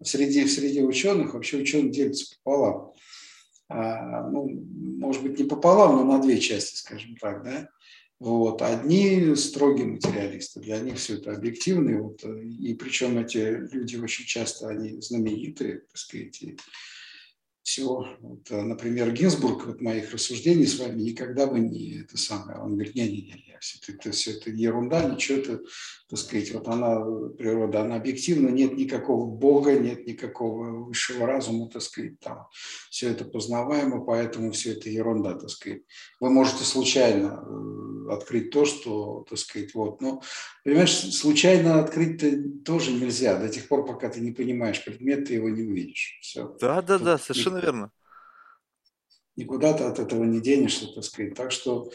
[0.00, 2.94] в среде, в среде ученых, вообще ученые делятся пополам
[3.68, 4.48] ну,
[4.98, 7.68] может быть, не пополам, но на две части, скажем так, да.
[8.18, 8.62] Вот.
[8.62, 13.38] Одни строгие материалисты, для них все это объективно, вот, и причем эти
[13.72, 16.42] люди очень часто, они знаменитые, так сказать,
[17.62, 18.16] все.
[18.20, 22.58] Вот, например, Гинзбург вот моих рассуждений с вами никогда бы не это самое.
[22.58, 25.60] Он говорит, не-не-не, все это, все это ерунда, ничего это,
[26.08, 27.00] так сказать, вот она,
[27.36, 32.46] природа, она объективна, нет никакого Бога, нет никакого высшего разума, так сказать, там
[32.90, 35.82] все это познаваемо, поэтому все это ерунда, так сказать.
[36.20, 40.22] Вы можете случайно э, открыть то, что, так сказать, вот, но,
[40.64, 45.34] понимаешь, случайно открыть -то тоже нельзя до тех пор, пока ты не понимаешь предмет, ты
[45.34, 46.18] его не увидишь.
[46.20, 46.56] Все.
[46.60, 47.90] Да, да, да, совершенно верно.
[49.36, 51.34] Никуда ты от этого не денешься, так сказать.
[51.34, 51.90] Так что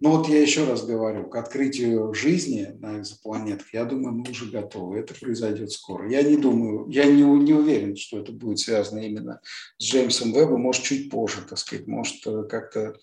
[0.00, 4.50] но вот я еще раз говорю, к открытию жизни на экзопланетах, я думаю, мы уже
[4.50, 4.98] готовы.
[4.98, 6.10] Это произойдет скоро.
[6.10, 9.40] Я не думаю, я не, не уверен, что это будет связано именно
[9.76, 12.96] с Джеймсом Вебом, может, чуть позже, так сказать, может, э, как-то...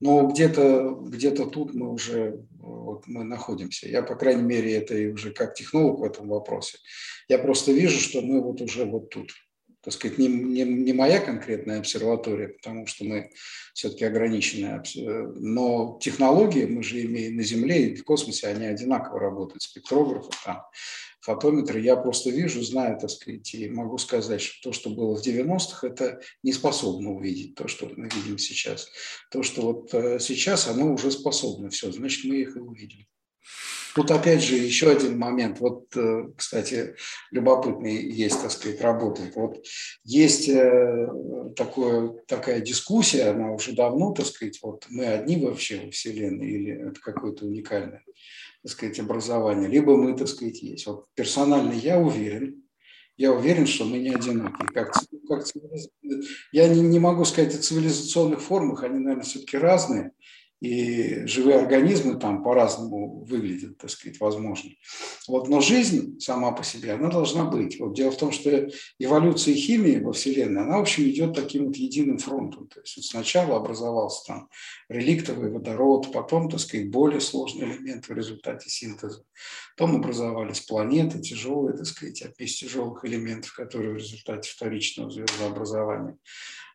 [0.00, 3.88] Но где-то где тут мы уже вот мы находимся.
[3.88, 6.78] Я, по крайней мере, это и уже как технолог в этом вопросе.
[7.28, 9.30] Я просто вижу, что мы вот уже вот тут
[9.82, 13.30] так сказать, не, не, не моя конкретная обсерватория, потому что мы
[13.74, 14.82] все-таки ограничены,
[15.36, 20.62] но технологии мы же имеем на Земле и в космосе, они одинаково работают, спектрографы, там,
[21.20, 21.80] фотометры.
[21.80, 25.86] Я просто вижу, знаю, так сказать, и могу сказать, что то, что было в 90-х,
[25.86, 28.88] это не способно увидеть то, что мы видим сейчас.
[29.30, 33.06] То, что вот э, сейчас, оно уже способно, все, значит, мы их и увидим.
[33.94, 35.60] Тут опять же еще один момент.
[35.60, 36.94] Вот, э, кстати,
[37.30, 39.34] любопытный есть, так сказать, работает.
[39.34, 39.64] Вот
[40.04, 41.08] есть э,
[41.56, 46.88] такое, такая дискуссия, она уже давно, так сказать, вот мы одни вообще во Вселенной или
[46.88, 48.04] это какое-то уникальное,
[48.62, 50.86] так сказать, образование, либо мы, так сказать, есть.
[50.86, 52.62] Вот персонально я уверен,
[53.16, 54.64] я уверен, что мы не одиноки.
[54.72, 54.94] Как,
[55.28, 55.44] как
[56.52, 60.12] я не, не могу сказать о цивилизационных формах, они, наверное, все-таки разные
[60.60, 64.70] и живые организмы там по-разному выглядят, так сказать, возможно.
[65.26, 67.80] Вот, но жизнь сама по себе, она должна быть.
[67.80, 68.68] Вот дело в том, что
[68.98, 72.68] эволюция химии во Вселенной, она, в общем, идет таким вот единым фронтом.
[72.68, 74.48] То есть вот сначала образовался там
[74.90, 79.24] реликтовый водород, потом, так сказать, более сложный элемент в результате синтеза.
[79.76, 86.18] Потом образовались планеты тяжелые, так сказать, опись тяжелых элементов, которые в результате вторичного звездообразования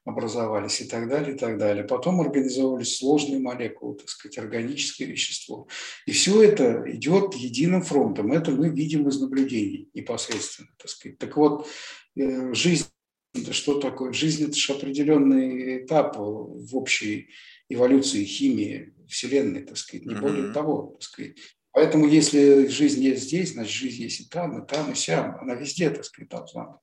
[0.05, 1.83] образовались и так далее, и так далее.
[1.83, 5.67] Потом организовывались сложные молекулы, так сказать, органическое вещество.
[6.05, 8.31] И все это идет единым фронтом.
[8.31, 11.17] Это мы видим из наблюдений непосредственно, так сказать.
[11.17, 11.67] Так вот,
[12.15, 12.85] э, жизнь
[13.33, 14.13] это что такое?
[14.13, 17.29] Жизнь– это же определенный этап в общей
[17.67, 20.21] эволюции химии Вселенной, так сказать, не mm-hmm.
[20.21, 21.35] более того, так сказать.
[21.73, 25.37] Поэтому если жизнь есть здесь, значит, жизнь есть и там, и там, и сям.
[25.41, 26.79] Она везде, так сказать, должна быть.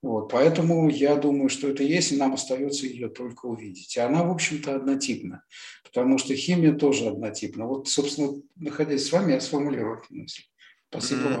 [0.00, 3.96] Вот, поэтому я думаю, что это есть, и нам остается ее только увидеть.
[3.96, 5.42] И она, в общем-то, однотипна,
[5.82, 7.66] потому что химия тоже однотипна.
[7.66, 10.42] Вот, собственно, находясь с вами, я сформулирую эту мысль.
[10.90, 11.36] Спасибо mm-hmm.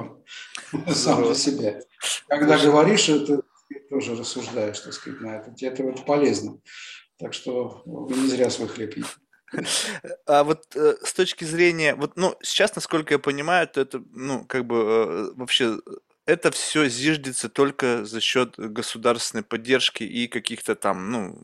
[0.72, 1.80] вам сам за себя.
[2.26, 2.70] Когда Слушай.
[2.70, 3.42] говоришь, это
[3.88, 5.54] тоже рассуждаешь, так сказать, на это.
[5.60, 6.58] Это вот полезно.
[7.18, 9.10] Так что вы не зря свой хлеб едите.
[10.26, 14.44] А вот э, с точки зрения, вот, ну, сейчас, насколько я понимаю, то это, ну,
[14.44, 15.78] как бы э, вообще
[16.28, 21.38] это все зиждется только за счет государственной поддержки и каких-то там, ну,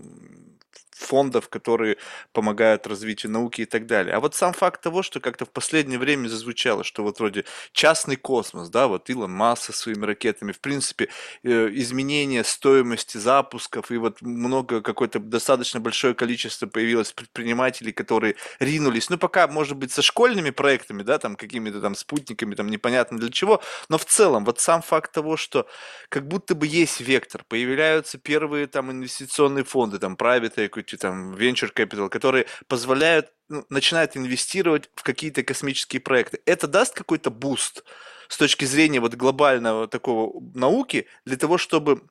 [0.94, 1.96] фондов, которые
[2.32, 4.14] помогают развитию науки и так далее.
[4.14, 8.16] А вот сам факт того, что как-то в последнее время зазвучало, что вот вроде частный
[8.16, 11.08] космос, да, вот Илон Маск со своими ракетами, в принципе,
[11.42, 19.10] э, изменение стоимости запусков, и вот много, какое-то достаточно большое количество появилось предпринимателей, которые ринулись,
[19.10, 23.30] ну, пока, может быть, со школьными проектами, да, там, какими-то там спутниками, там, непонятно для
[23.30, 25.66] чего, но в целом, вот сам факт того, что
[26.08, 31.72] как будто бы есть вектор, появляются первые там инвестиционные фонды, там, private equity, там, venture
[31.74, 36.40] capital, которые позволяют, ну, начинают инвестировать в какие-то космические проекты.
[36.46, 37.84] Это даст какой-то буст
[38.28, 42.02] с точки зрения вот глобального такого науки для того, чтобы,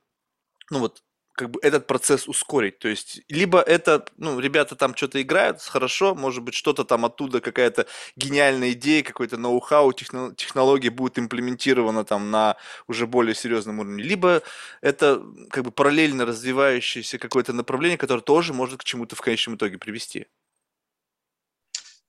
[0.70, 1.04] ну вот,
[1.34, 2.80] как бы этот процесс ускорить.
[2.80, 7.42] То есть, либо это, ну, ребята там что-то играют хорошо, может быть, что-то там оттуда,
[7.42, 12.58] какая-то гениальная идея, какой-то ноу-хау, техно- технология будет имплементирована там на
[12.88, 14.04] уже более серьезном уровне.
[14.04, 14.44] Либо
[14.82, 19.78] это как бы параллельно развивающееся какое-то направление, которое тоже может к чему-то в конечном итоге
[19.78, 20.28] привести.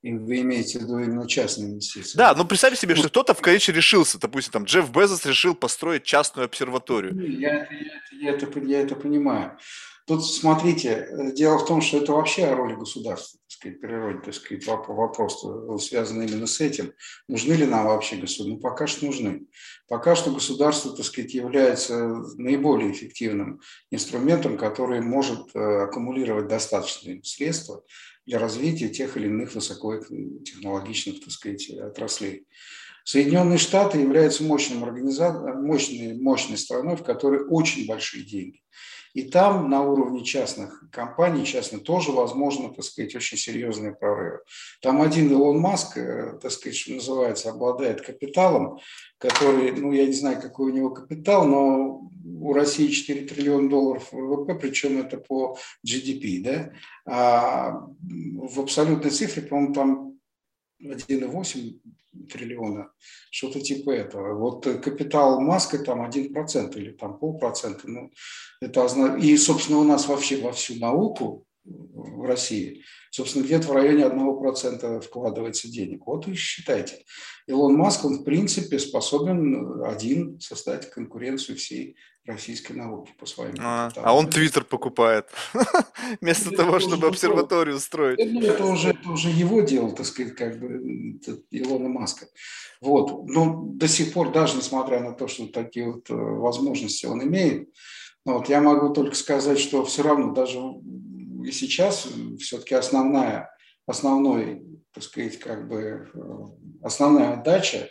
[0.04, 2.18] И вы имеете в виду именно частные инвестиции?
[2.18, 6.04] Да, ну представьте себе, что кто-то в конечном решился, допустим, там Джефф Безос решил построить
[6.04, 7.18] частную обсерваторию.
[7.40, 9.56] Я, я, я, это, я это понимаю.
[10.06, 14.18] Тут, смотрите, э, дело в том, что это вообще о роли государства, так сказать, природе,
[14.22, 15.42] так сказать, вопрос
[15.82, 16.92] связан именно с этим.
[17.26, 18.56] Нужны ли нам вообще государства?
[18.56, 19.46] Ну, пока что нужны.
[19.88, 21.96] Пока что государство, так сказать, является
[22.36, 27.82] наиболее эффективным инструментом, который может э, аккумулировать достаточные средства
[28.26, 32.46] для развития тех или иных высокотехнологичных, так сказать, отраслей.
[33.04, 35.30] Соединенные Штаты являются мощным организа...
[35.32, 38.62] мощной, мощной страной, в которой очень большие деньги.
[39.14, 44.40] И там на уровне частных компаний, частных, тоже возможно, так сказать, очень серьезные прорывы.
[44.82, 48.80] Там один Илон Маск, э, так сказать, что называется, обладает капиталом,
[49.18, 52.10] который, ну, я не знаю, какой у него капитал, но
[52.40, 56.72] у России 4 триллиона долларов ВВП, причем это по GDP, да,
[57.06, 60.13] а в абсолютной цифре, по-моему, там
[60.84, 61.80] 1,8
[62.30, 62.92] триллиона,
[63.30, 64.38] что-то типа этого.
[64.38, 67.88] Вот капитал Маска там 1% или там полпроцента.
[67.88, 68.10] Ну,
[68.60, 68.86] это,
[69.16, 75.00] и, собственно, у нас вообще во всю науку в России, собственно, где-то в районе 1%
[75.00, 76.06] вкладывается денег.
[76.06, 77.04] Вот и считайте.
[77.46, 81.96] Илон Маск, он в принципе способен один создать конкуренцию всей
[82.26, 85.28] российской науки по своим а, а он Твиттер покупает
[86.20, 88.18] вместо это того, чтобы обсерваторию строить.
[88.18, 91.18] Ну, это уже, это уже его дело, так сказать, как бы
[91.50, 92.26] Илона Маска.
[92.80, 93.26] Вот.
[93.28, 97.68] Но до сих пор, даже несмотря на то, что такие вот э, возможности он имеет,
[98.24, 100.58] вот, я могу только сказать, что все равно даже
[101.44, 102.08] и сейчас
[102.40, 103.50] все-таки основная,
[103.86, 104.62] основной,
[104.92, 106.20] так сказать, как бы э,
[106.82, 107.88] основная отдача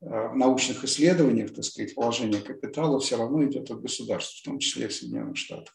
[0.00, 4.58] э, в научных исследованиях, так сказать, вложение капитала все равно идет от государства, в том
[4.58, 5.74] числе в Соединенных Штатах.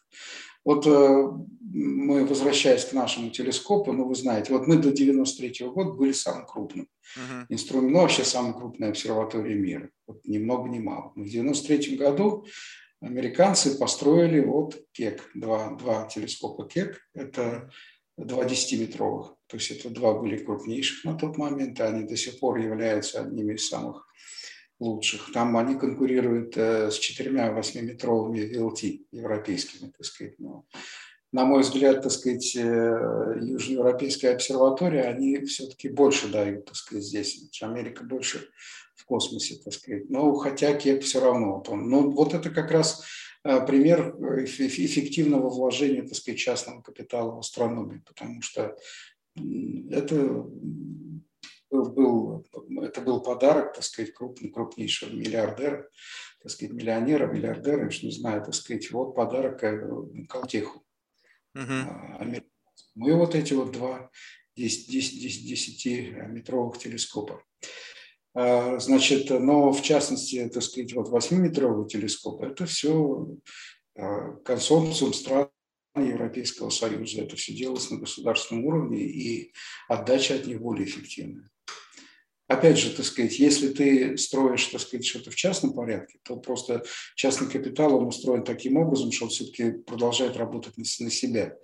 [0.64, 1.28] Вот э,
[1.72, 6.12] мы, возвращаясь к нашему телескопу, ну, вы знаете, вот мы до 93 -го года были
[6.12, 6.86] самым крупным
[7.16, 7.46] uh-huh.
[7.48, 9.90] инструментом, ну, вообще самой крупной обсерваторией мира.
[10.06, 11.12] Вот ни много ни мало.
[11.16, 12.46] В 93 году
[13.00, 17.70] американцы построили вот КЕК, два, два телескопа КЕК, это
[18.16, 22.38] два десятиметровых, то есть это два были крупнейших на тот момент, и они до сих
[22.38, 24.06] пор являются одними из самых
[24.78, 25.32] лучших.
[25.32, 30.38] Там они конкурируют э, с четырьмя восьмиметровыми LT европейскими, так сказать.
[30.38, 30.64] Но,
[31.32, 37.38] на мой взгляд, так сказать, э, Южноевропейская обсерватория, они все-таки больше дают, так сказать, здесь.
[37.60, 38.48] Америка больше
[39.00, 40.10] в космосе, так сказать.
[40.10, 41.62] Но хотя Кеп все равно.
[41.68, 43.04] Но вот это как раз
[43.44, 44.14] э, пример
[44.44, 48.76] эффективного вложения, так сказать, частного капитала в астрономию, потому что
[49.34, 50.46] это
[51.70, 52.46] был,
[52.82, 55.88] это был подарок, так сказать, крупный, крупнейшего миллиардера,
[56.42, 59.80] так сказать, миллионера, миллиардера, уж не знаю, так сказать, вот подарок э,
[60.28, 60.84] Калтеху.
[61.56, 62.44] Uh-huh.
[62.94, 64.10] Мы вот эти вот два
[64.58, 67.42] 10-метровых телескопа.
[68.34, 73.36] А, значит, но в частности, так сказать, вот 8-метровый телескоп, это все
[73.96, 75.48] а, консорциум стран
[75.96, 77.22] Европейского Союза.
[77.22, 79.52] Это все делалось на государственном уровне, и
[79.88, 81.50] отдача от них более эффективная.
[82.46, 86.84] Опять же, так сказать, если ты строишь, так сказать, что-то в частном порядке, то просто
[87.14, 91.56] частный капитал, он устроен таким образом, что он все-таки продолжает работать на, на себя.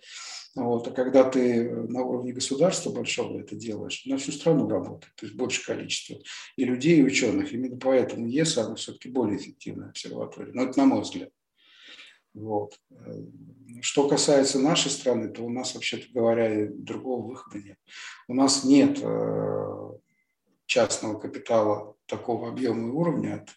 [0.57, 0.89] Вот.
[0.89, 5.37] А когда ты на уровне государства большого это делаешь, на всю страну работает, то есть
[5.37, 6.19] больше количество
[6.57, 7.53] и людей, и ученых.
[7.53, 10.55] Именно поэтому ЕСА, она все-таки более эффективная обсерватория.
[10.55, 11.29] Но это на мой взгляд.
[12.33, 12.81] Вот.
[13.83, 17.79] Что касается нашей страны, то у нас, вообще-то говоря, другого выхода нет.
[18.27, 19.91] У нас нет э,
[20.65, 23.51] частного капитала такого объема и уровня от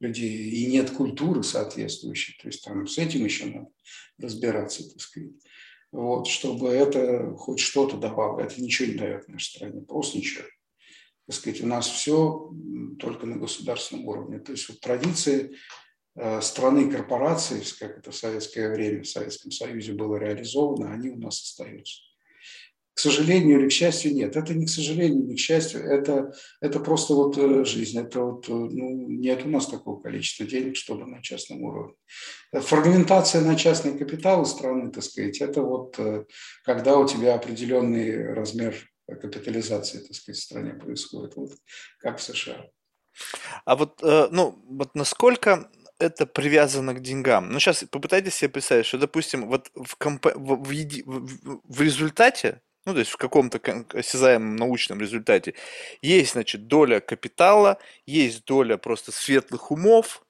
[0.00, 2.38] людей, и нет культуры соответствующей.
[2.40, 3.68] То есть там с этим еще надо
[4.18, 5.32] разбираться, так сказать
[5.92, 8.40] вот, чтобы это хоть что-то давало.
[8.40, 10.44] Это ничего не дает нашей стране, просто ничего.
[11.26, 12.52] Так сказать, у нас все
[12.98, 14.38] только на государственном уровне.
[14.38, 15.56] То есть вот традиции
[16.16, 21.18] э, страны корпорации, как это в советское время в Советском Союзе было реализовано, они у
[21.18, 22.07] нас остаются.
[22.98, 24.34] К сожалению или к счастью, нет.
[24.34, 27.96] Это не к сожалению, не к счастью, это, это просто вот э, жизнь.
[27.96, 31.94] Это вот, э, ну, нет у нас такого количества денег, чтобы на частном уровне.
[32.52, 36.24] Фрагментация на частный капитал страны, так сказать, это вот э,
[36.64, 38.74] когда у тебя определенный размер
[39.06, 41.52] капитализации, так сказать, в стране происходит, вот
[42.00, 42.66] как в США.
[43.64, 45.70] А вот, ну, вот насколько
[46.00, 47.50] это привязано к деньгам.
[47.50, 50.26] Ну, сейчас попытайтесь себе представить, что, допустим, вот в, комп...
[50.34, 51.04] в, еди...
[51.06, 53.60] в результате, ну, то есть в каком-то
[53.92, 55.54] осязаемом научном результате,
[56.02, 60.24] есть, значит, доля капитала, есть доля просто светлых умов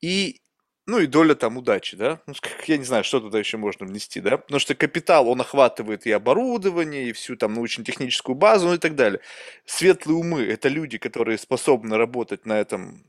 [0.00, 0.40] и
[0.86, 2.20] ну и доля там удачи, да?
[2.26, 2.34] Ну,
[2.66, 4.38] я не знаю, что туда еще можно внести, да?
[4.38, 8.94] Потому что капитал, он охватывает и оборудование, и всю там научно-техническую базу, ну и так
[8.94, 9.20] далее.
[9.64, 13.04] Светлые умы– это люди, которые способны работать на этом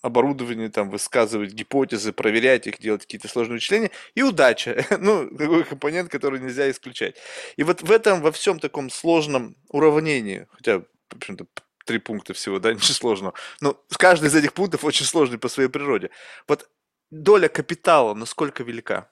[0.00, 6.10] оборудовании, там, высказывать гипотезы, проверять их, делать какие-то сложные вычисления, и удача, ну, такой компонент,
[6.10, 7.16] который нельзя исключать.
[7.56, 11.46] И вот в этом, во всем таком сложном уравнении, хотя, в общем-то,
[11.84, 15.68] три пункта всего, да, ничего сложного, но каждый из этих пунктов очень сложный по своей
[15.68, 16.10] природе.
[16.46, 16.68] Вот
[17.10, 19.10] доля капитала насколько велика?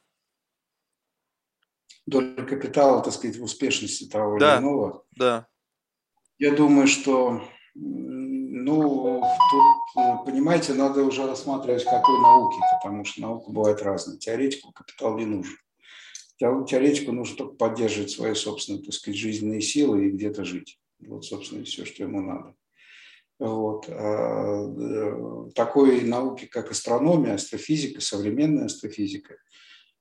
[2.07, 5.05] Доля капитала, так сказать, в успешности того да, или иного?
[5.17, 5.49] Да.
[6.39, 7.43] Я думаю, что
[8.49, 9.23] ну,
[9.95, 14.19] тут, понимаете, надо уже рассматривать какой науки, потому что наука бывает разная.
[14.19, 15.57] Теоретику капитал не нужен.
[16.39, 20.79] Теоретику нужно только поддерживать свои собственные, так сказать, жизненные силы и где-то жить.
[21.01, 22.55] Вот, собственно, все, что ему надо.
[23.39, 23.87] Вот.
[23.89, 29.37] А, э, такой науки, как астрономия, астрофизика, современная астрофизика,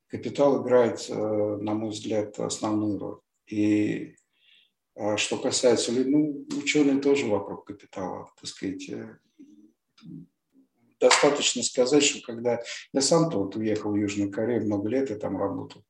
[0.07, 3.19] капитал играет, э, на мой взгляд, основную роль.
[3.47, 4.15] И
[5.17, 8.89] что касается, ну, ученые тоже вокруг капитала, так сказать.
[8.89, 9.17] Э,
[10.99, 12.61] достаточно сказать, что когда
[12.93, 15.83] я сам-то вот уехал в Южную Корею много лет, и там работал.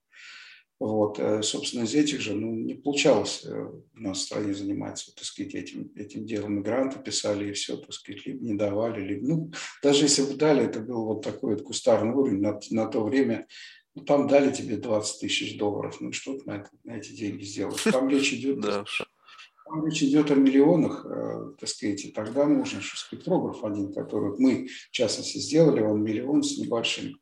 [0.77, 5.15] Вот, э, собственно, из этих же, ну, не получалось э, у нас в стране заниматься,
[5.15, 6.57] так сказать, этим, этим делом.
[6.57, 9.51] Мигранты писали и все, так сказать, либо не давали, либо, ну,
[9.81, 12.41] даже если бы дали, это был вот такой вот кустарный уровень.
[12.41, 13.47] На, на то время
[13.95, 17.43] ну, там дали тебе 20 тысяч долларов, ну что ты на, это, на эти деньги
[17.43, 17.81] сделаешь?
[17.83, 22.97] Там речь идет, там речь идет о миллионах, э, так сказать, и тогда нужен что
[22.97, 27.19] спектрограф один, который мы, в частности, сделали, он миллион с небольшим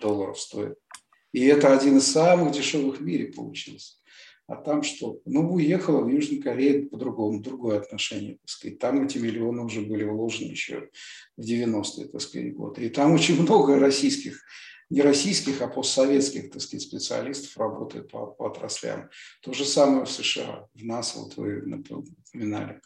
[0.00, 0.78] долларов стоит.
[1.32, 3.94] И это один из самых дешевых в мире получился.
[4.46, 5.20] А там что?
[5.26, 8.78] Ну, уехала в Южную Корею по-другому, другое отношение, так сказать.
[8.78, 10.88] Там эти миллионы уже были вложены еще
[11.36, 12.86] в 90-е, так сказать, годы.
[12.86, 14.42] И там очень много российских
[14.90, 19.10] не российских, а постсоветских, так сказать, специалистов работает по, по отраслям.
[19.42, 22.80] То же самое в США, в НАСА, вот вы напоминали,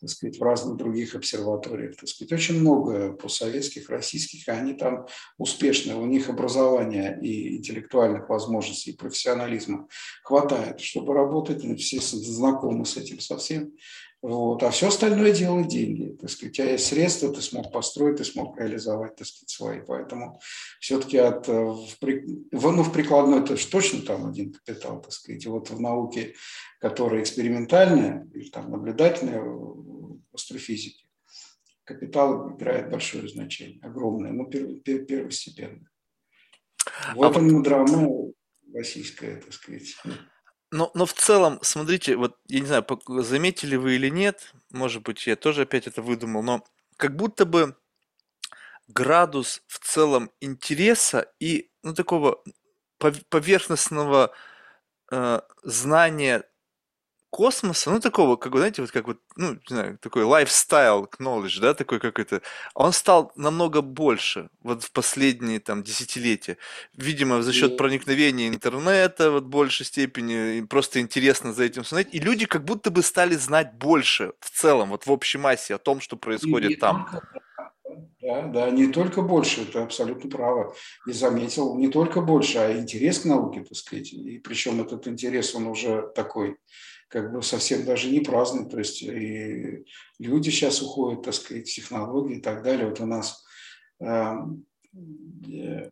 [0.00, 1.96] так сказать, в разных других обсерваториях.
[1.96, 2.32] Так сказать.
[2.32, 5.06] Очень много постсоветских, российских, они там
[5.38, 9.88] успешны, у них образования и интеллектуальных возможностей, и профессионализма
[10.22, 13.72] хватает, чтобы работать, все знакомы с этим совсем.
[14.24, 14.62] Вот.
[14.62, 16.16] А все остальное делают деньги.
[16.18, 19.80] Так сказать, у тебя есть средства, ты смог построить, ты смог реализовать так сказать, свои.
[19.86, 20.40] Поэтому
[20.80, 21.92] все-таки от, э, в,
[22.50, 25.44] ну, в прикладной это же точно там один капитал, так сказать.
[25.44, 26.34] И вот в науке,
[26.80, 31.04] которая экспериментальная или там наблюдательная в астрофизике,
[31.84, 35.90] капитал играет большое значение, огромное, но пер, первостепенное.
[37.14, 37.62] В а этом вот...
[37.62, 38.08] драма
[38.72, 39.94] российская, так сказать.
[40.74, 42.84] Но, но в целом, смотрите, вот я не знаю,
[43.22, 46.64] заметили вы или нет, может быть, я тоже опять это выдумал, но
[46.96, 47.76] как будто бы
[48.88, 52.42] градус в целом интереса и ну, такого
[52.98, 54.32] поверхностного
[55.12, 56.42] э, знания
[57.34, 61.74] космоса, ну, такого, как, знаете, вот как вот, ну, не знаю, такой lifestyle knowledge, да,
[61.74, 62.42] такой как это,
[62.74, 66.58] он стал намного больше вот в последние там десятилетия.
[66.96, 72.14] Видимо, за счет проникновения интернета вот в большей степени, просто интересно за этим смотреть.
[72.14, 75.78] И люди как будто бы стали знать больше в целом, вот в общей массе о
[75.78, 77.20] том, что происходит и там.
[78.20, 80.74] Да, да, не только больше, это абсолютно право.
[81.06, 84.12] И заметил, не только больше, а интерес к науке, так сказать.
[84.12, 86.56] И причем этот интерес, он уже такой
[87.14, 88.68] как бы совсем даже не праздный.
[88.68, 89.86] То есть и
[90.18, 92.88] люди сейчас уходят, так сказать, технологии и так далее.
[92.88, 93.44] Вот у нас
[94.00, 94.66] эм,
[95.46, 95.90] э,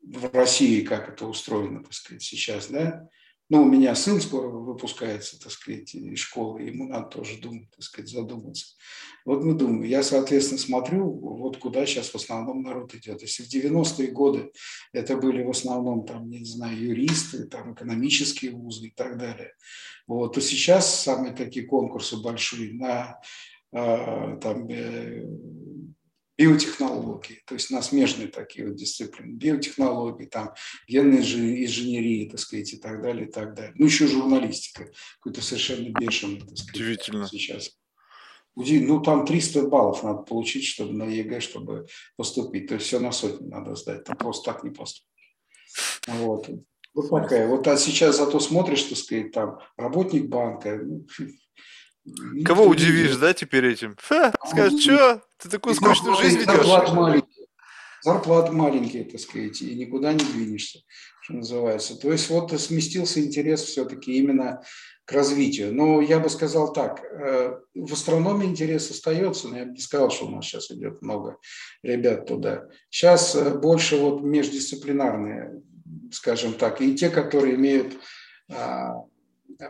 [0.00, 3.06] в России как это устроено, так сказать, сейчас, да,
[3.52, 7.82] ну, у меня сын скоро выпускается, так сказать, из школы, ему надо тоже думать, так
[7.82, 8.76] сказать, задуматься.
[9.26, 13.20] Вот мы думаем, я, соответственно, смотрю, вот куда сейчас в основном народ идет.
[13.20, 14.52] Если в 90-е годы
[14.94, 19.52] это были в основном, там, не знаю, юристы, там, экономические вузы и так далее,
[20.06, 23.20] вот, то сейчас самые такие конкурсы большие на
[23.74, 25.26] а, там, э,
[26.38, 30.54] биотехнологии, то есть на смежные такие вот дисциплины, биотехнологии, там,
[30.88, 33.74] генная инженерия, так сказать, и так далее, и так далее.
[33.76, 34.90] Ну, еще журналистика,
[35.20, 37.28] какой-то совершенно бешеный, так сказать, Удивительно.
[37.28, 37.70] сейчас.
[38.54, 41.86] Ну, там 300 баллов надо получить, чтобы на ЕГЭ, чтобы
[42.16, 42.66] поступить.
[42.68, 45.36] То есть все на сотню надо сдать, там просто так не поступишь.
[46.06, 46.48] Вот.
[46.94, 47.48] Вот такая.
[47.48, 51.06] Вот а сейчас зато смотришь, так сказать, там работник банка, ну,
[52.44, 53.96] Кого удивишь, да, теперь этим?
[54.00, 55.22] Ха, скажешь, что?
[55.38, 57.24] Ты такую скучную жизнь ведешь?
[58.02, 60.80] зарплаты маленькие, так сказать, и никуда не двинешься,
[61.22, 61.96] что называется.
[61.96, 64.62] То есть вот сместился интерес все-таки именно
[65.04, 65.74] к развитию.
[65.74, 70.10] Но я бы сказал так, э, в астрономии интерес остается, но я бы не сказал,
[70.10, 71.38] что у нас сейчас идет много
[71.82, 72.68] ребят туда.
[72.90, 75.62] Сейчас э, больше вот междисциплинарные,
[76.12, 77.94] скажем так, и те, которые имеют
[78.50, 78.94] а,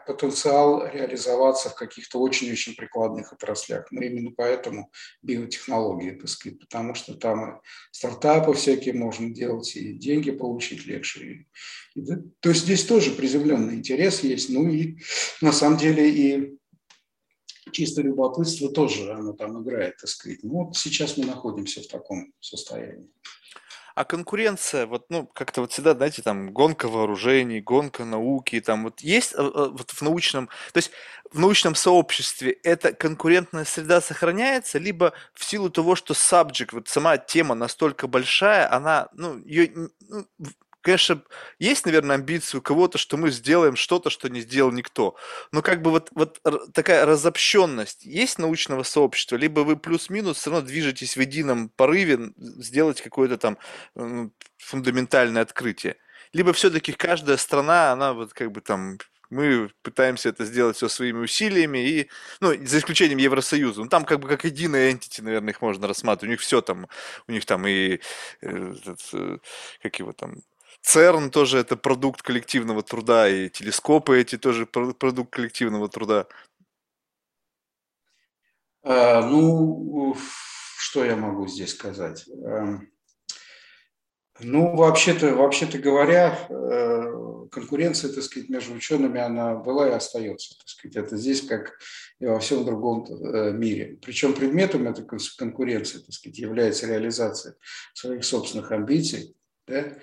[0.06, 3.90] потенциал реализоваться в каких-то очень-очень прикладных отраслях.
[3.90, 4.90] Но именно поэтому
[5.22, 7.60] биотехнологии, так сказать, потому что там
[7.90, 11.46] стартапы всякие можно делать, и деньги получить легче.
[11.94, 12.04] И, и,
[12.40, 14.50] то есть здесь тоже приземленный интерес есть.
[14.50, 14.98] Ну и
[15.40, 16.58] на самом деле и
[17.72, 20.40] чисто любопытство тоже оно там играет, так сказать.
[20.42, 23.10] Ну вот сейчас мы находимся в таком состоянии.
[23.94, 29.00] А конкуренция, вот, ну, как-то вот всегда, знаете, там, гонка вооружений, гонка науки, там, вот
[29.00, 30.90] есть э, э, вот в научном, то есть
[31.30, 37.18] в научном сообществе эта конкурентная среда сохраняется, либо в силу того, что subject, вот сама
[37.18, 39.70] тема настолько большая, она, ну, ее,
[40.00, 40.26] ну,
[40.82, 41.22] конечно,
[41.58, 45.16] есть, наверное, амбиции у кого-то, что мы сделаем что-то, что не сделал никто.
[45.52, 46.40] Но как бы вот, вот
[46.74, 53.00] такая разобщенность есть научного сообщества, либо вы плюс-минус все равно движетесь в едином порыве сделать
[53.00, 53.58] какое-то там
[54.58, 55.96] фундаментальное открытие.
[56.32, 58.98] Либо все-таки каждая страна, она вот как бы там
[59.32, 62.10] мы пытаемся это сделать все своими усилиями, и,
[62.40, 63.82] ну, за исключением Евросоюза.
[63.82, 66.28] Ну, там как бы как единая entity, наверное, их можно рассматривать.
[66.28, 66.86] У них все там,
[67.26, 68.00] у них там и,
[68.42, 69.38] э, этот, э,
[69.82, 70.42] как его там,
[70.82, 76.26] ЦЕРН тоже это продукт коллективного труда, и телескопы эти тоже продукт коллективного труда.
[78.82, 80.16] А, ну,
[80.78, 82.28] что я могу здесь сказать?
[82.28, 82.90] Эм,
[84.40, 90.68] ну, вообще-то, вообще-то говоря, э, конкуренция, так сказать, между учеными, она была и остается, так
[90.68, 90.96] сказать.
[90.96, 91.78] Это здесь, как
[92.18, 93.98] и во всем другом э, мире.
[94.02, 95.06] Причем предметом этой
[95.38, 97.54] конкуренции, так сказать, является реализация
[97.94, 99.36] своих собственных амбиций,
[99.68, 99.96] да,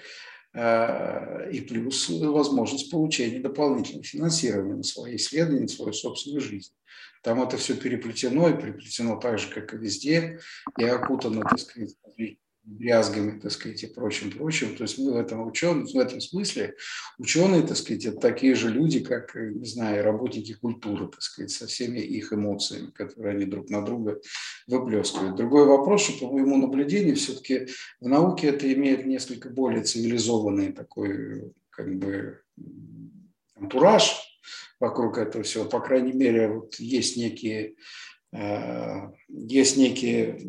[0.55, 6.73] и плюс возможность получения дополнительного финансирования на свои исследования, на свою собственную жизнь.
[7.21, 10.39] Там это все переплетено и переплетено так же, как и везде,
[10.77, 11.95] и окутано, так сказать,
[12.69, 14.75] дрязгами, так сказать, и прочим, прочим.
[14.75, 16.75] То есть мы в этом ученые, в этом смысле
[17.17, 21.67] ученые, так сказать, это такие же люди, как, не знаю, работники культуры, так сказать, со
[21.67, 24.19] всеми их эмоциями, которые они друг на друга
[24.67, 25.35] выплескивают.
[25.35, 27.67] Другой вопрос, что по моему наблюдению, все-таки
[27.99, 32.39] в науке это имеет несколько более цивилизованный такой, как бы,
[33.55, 34.15] антураж
[34.79, 35.65] вокруг этого всего.
[35.65, 37.75] По крайней мере, вот есть некие,
[38.31, 40.39] э, есть некие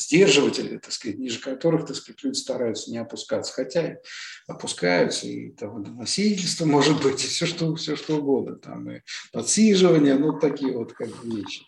[0.00, 3.52] сдерживатели, так сказать, ниже которых, так сказать, люди стараются не опускаться.
[3.52, 3.98] Хотя
[4.46, 9.00] опускаются, и там носительство может быть, и все что, все что угодно, там и
[9.32, 11.64] подсиживание, ну, такие вот как бы вещи.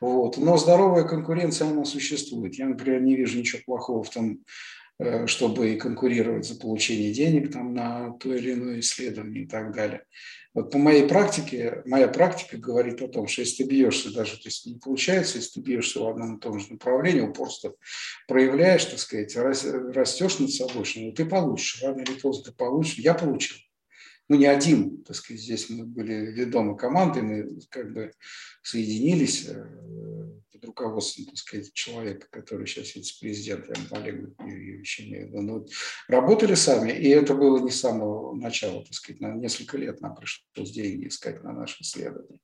[0.00, 0.36] Вот.
[0.36, 2.54] Но здоровая конкуренция, она существует.
[2.54, 4.44] Я, например, не вижу ничего плохого в том,
[4.98, 10.04] э, чтобы конкурировать за получение денег там, на то или иное исследование и так далее.
[10.56, 14.70] Вот по моей практике, моя практика говорит о том, что если ты бьешься, даже если
[14.70, 17.74] не получается, если ты бьешься в одном и том же направлении, упорство
[18.26, 22.96] проявляешь, так сказать, растешь над собой, что ну, ты получишь, рано или поздно ты получишь.
[22.96, 23.58] Я получил.
[24.30, 28.12] Ну, не один, так сказать, здесь мы были ведомы командой, мы как бы
[28.62, 29.62] соединились э,
[30.56, 35.66] под руководством, так сказать, человека, который сейчас вице-президент, Олег Юрьевич имею ну,
[36.08, 40.14] работали сами, и это было не с самого начала, так сказать, на несколько лет нам
[40.14, 42.40] пришлось деньги искать на наши исследования.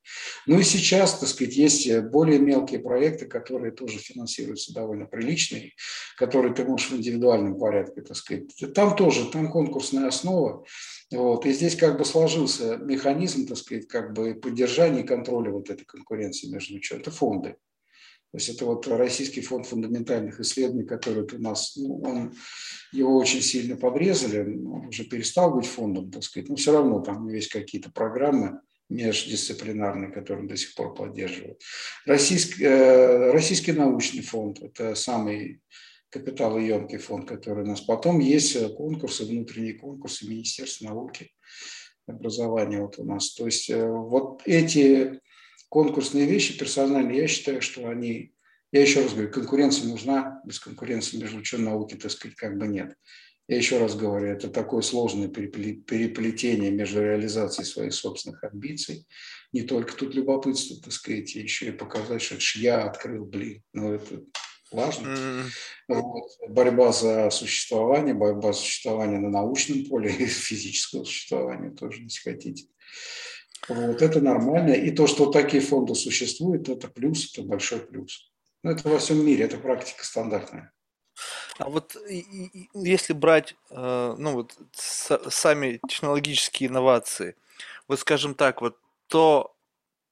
[0.47, 5.73] Ну и сейчас, так сказать, есть более мелкие проекты, которые тоже финансируются довольно приличные,
[6.17, 8.55] которые ты можешь в индивидуальном порядке, так сказать.
[8.75, 10.65] Там тоже, там конкурсная основа,
[11.13, 11.45] вот.
[11.47, 15.85] И здесь как бы сложился механизм, так сказать, как бы поддержания и контроля вот этой
[15.85, 17.03] конкуренции между учетом.
[17.03, 17.57] Это фонды.
[18.33, 22.35] То есть это вот Российский фонд фундаментальных исследований, который у нас, ну, он,
[22.91, 27.29] его очень сильно подрезали, он уже перестал быть фондом, так сказать, но все равно там
[27.29, 31.61] есть какие-то программы междисциплинарные, которые он до сих пор поддерживает.
[32.07, 35.61] Российский, э, Российский научный фонд– это самый
[36.09, 37.83] капиталоемкий фонд, который у нас.
[37.83, 41.33] Потом есть конкурсы, внутренние конкурсы Министерства науки,
[42.07, 43.35] образования вот у нас.
[43.35, 45.21] То есть э, вот эти
[45.73, 48.35] конкурсные вещи персональные, я считаю, что они,
[48.73, 52.69] я еще раз говорю, конкуренция нужна, без конкуренции между ученой науки, так сказать, как бы
[52.69, 52.95] нет.
[53.49, 59.07] Я еще раз говорю, это такое сложное переплетение между реализацией своих собственных амбиций.
[59.55, 63.63] Не только тут любопытство, так сказать, еще и показать, что это я открыл, блин.
[63.73, 64.23] Ну, это
[64.71, 65.09] важно.
[65.09, 65.45] Mm-hmm.
[65.89, 66.31] Вот.
[66.51, 72.67] Борьба за существование, борьба за существование на научном поле и физического существования тоже, если хотите.
[73.69, 74.73] Вот это нормально.
[74.73, 78.31] И то, что такие фонды существуют, это плюс, это большой плюс.
[78.63, 80.73] Но это во всем мире, это практика стандартная.
[81.59, 81.97] А вот
[82.75, 87.37] если брать, э, ну вот сами технологические инновации,
[87.89, 88.79] вот скажем так, вот
[89.09, 89.52] то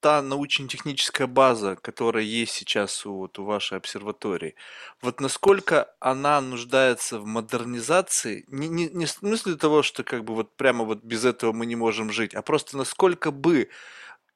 [0.01, 4.55] та научно-техническая база, которая есть сейчас у, вот, у вашей обсерватории,
[5.03, 10.35] вот насколько она нуждается в модернизации, не, не, не в смысле того, что как бы
[10.35, 13.69] вот прямо вот без этого мы не можем жить, а просто насколько бы,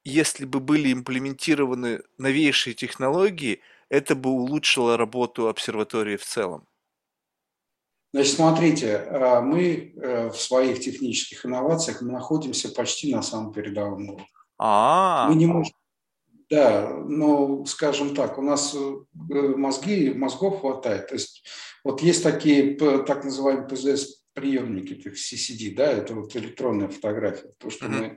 [0.04, 6.66] если бы были имплементированы новейшие технологии, это бы улучшило работу обсерватории в целом.
[8.12, 14.28] Значит, смотрите, а, мы э, в своих технических инновациях находимся почти на самом передовом уровне.
[14.58, 15.74] А, Мы не можем.
[16.50, 21.08] Да, но, скажем так, у нас э, мозги, мозгов хватает.
[21.08, 21.44] То есть
[21.82, 27.52] вот есть такие так называемые ПЗС-приемники, CCD, да, это вот электронная фотография.
[27.58, 28.14] То, что мы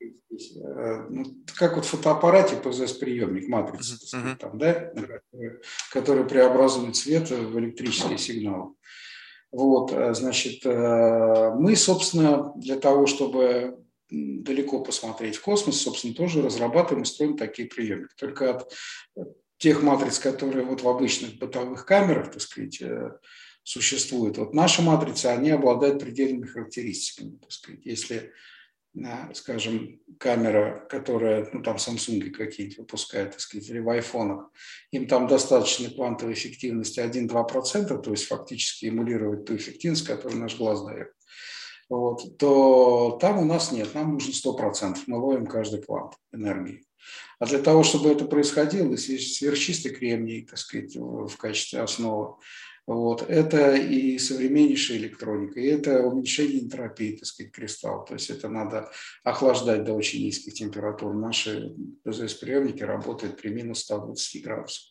[0.00, 1.24] э, ну,
[1.56, 4.92] как вот в фотоаппарате ПЗС-приемник, матрица, сказать, там, да,
[5.92, 8.76] который преобразует свет в электрический сигнал.
[9.50, 13.76] Вот, э, значит, мы, собственно, для того, чтобы
[14.10, 18.14] далеко посмотреть в космос, собственно, тоже разрабатываем и строим такие приемники.
[18.16, 18.72] Только от
[19.58, 23.12] тех матриц, которые вот в обычных бытовых камерах, так сказать, э,
[23.62, 27.80] существуют, вот наши матрицы, они обладают предельными характеристиками, так сказать.
[27.84, 28.32] Если,
[28.94, 34.50] э, скажем, камера, которая, ну, там Samsung какие-нибудь выпускают, так сказать, или в айфонах,
[34.92, 40.82] им там достаточно квантовой эффективности 1-2%, то есть фактически эмулировать ту эффективность, которую наш глаз
[40.84, 41.12] дает
[41.90, 46.84] вот, то там у нас нет, нам нужно 100%, мы ловим каждый квант энергии.
[47.38, 52.36] А для того, чтобы это происходило, сверхчистый кремний, так сказать, в качестве основы,
[52.86, 58.04] вот, это и современнейшая электроника, и это уменьшение энтропии, так сказать, кристалл.
[58.04, 58.90] То есть это надо
[59.22, 61.14] охлаждать до очень низких температур.
[61.14, 64.82] Наши ПЗС-приемники работают при минус 120 градусов.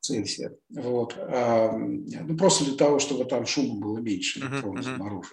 [0.00, 0.56] Цельсия.
[0.70, 1.16] Вот.
[1.16, 5.24] А, ну, просто для того, чтобы там шума было меньше электронов uh-huh, uh-huh.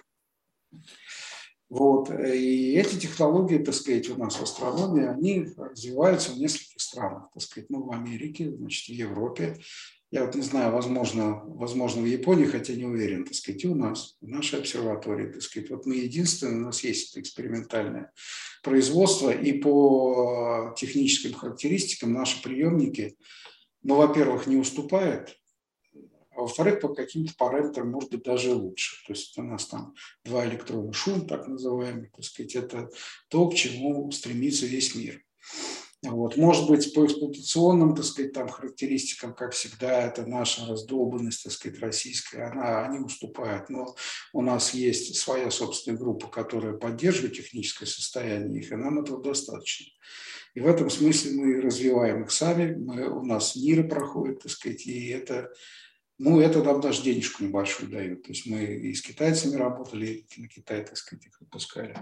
[1.70, 2.10] Вот.
[2.10, 7.42] И эти технологии, так сказать, у нас в астрономии, они развиваются в нескольких странах, так
[7.42, 9.58] сказать, ну, в Америке, значит, в Европе.
[10.10, 13.74] Я вот не знаю, возможно, возможно в Японии, хотя не уверен, так сказать, и у
[13.74, 18.12] нас, в нашей обсерватории, так сказать, вот мы единственные, у нас есть это экспериментальное
[18.62, 23.16] производство, и по техническим характеристикам наши приемники,
[23.82, 25.36] ну, во-первых, не уступают
[26.36, 29.04] а во-вторых, по каким-то параметрам может быть даже лучше.
[29.06, 29.94] То есть у нас там
[30.24, 32.90] два электрона шум, так называемый, так сказать, это
[33.28, 35.22] то, к чему стремится весь мир.
[36.10, 36.36] Вот.
[36.36, 41.80] Может быть, по эксплуатационным, так сказать, там, характеристикам, как всегда, это наша раздолбанность, так сказать,
[41.80, 43.70] российская, она, они уступают.
[43.70, 43.94] Но
[44.32, 49.86] у нас есть своя собственная группа, которая поддерживает техническое состояние их, и нам этого достаточно.
[50.54, 54.86] И в этом смысле мы развиваем их сами, мы, у нас НИРы проходят, так сказать,
[54.86, 55.50] и это
[56.18, 58.22] ну, это нам даже денежку небольшую дают.
[58.22, 61.96] То есть мы и с китайцами работали, и на Китай, так сказать, их выпускали.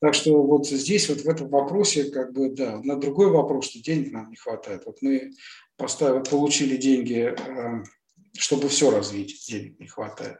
[0.00, 3.82] Так что вот здесь, вот в этом вопросе, как бы, да, на другой вопрос, что
[3.82, 4.86] денег нам не хватает.
[4.86, 5.32] Вот мы
[5.76, 7.84] поставили, получили деньги, э,
[8.36, 10.38] чтобы все развить, денег не хватает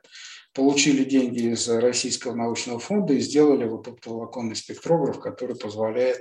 [0.58, 6.18] получили деньги из Российского научного фонда и сделали вот оптоволоконный спектрограф, который позволяет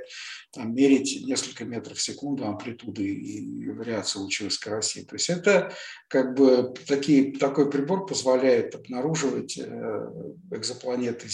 [0.58, 5.04] там, мерить несколько метров в секунду амплитуды и вариации лучевой скорости.
[5.04, 5.72] То есть это
[6.08, 10.12] как бы такие, такой прибор позволяет обнаруживать э,
[10.52, 11.28] экзопланеты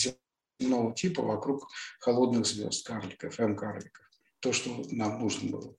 [0.59, 1.67] земного типа вокруг
[1.99, 4.05] холодных звезд, карликов, М-карликов.
[4.41, 5.75] То, что нам нужно было.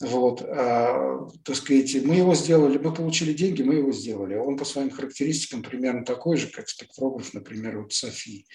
[0.00, 4.34] Вот, а, так сказать, мы его сделали, мы получили деньги, мы его сделали.
[4.34, 8.46] Он по своим характеристикам примерно такой же, как спектрограф, например, вот Софи.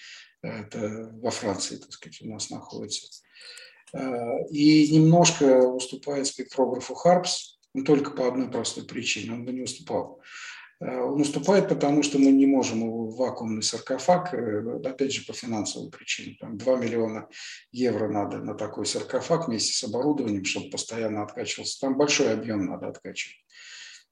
[0.42, 3.23] Это во Франции, так сказать, у нас находится.
[3.94, 9.32] А, и немножко уступает спектрографу Харпс, но только по одной простой причине.
[9.32, 10.20] Он бы не уступал.
[10.80, 15.24] Э, он уступает, потому что мы не можем его в вакуумный саркофаг, э, опять же,
[15.26, 16.36] по финансовым причинам.
[16.40, 17.28] Там 2 миллиона
[17.72, 21.80] евро надо на такой саркофаг вместе с оборудованием, чтобы постоянно откачивался.
[21.80, 23.36] Там большой объем надо откачивать.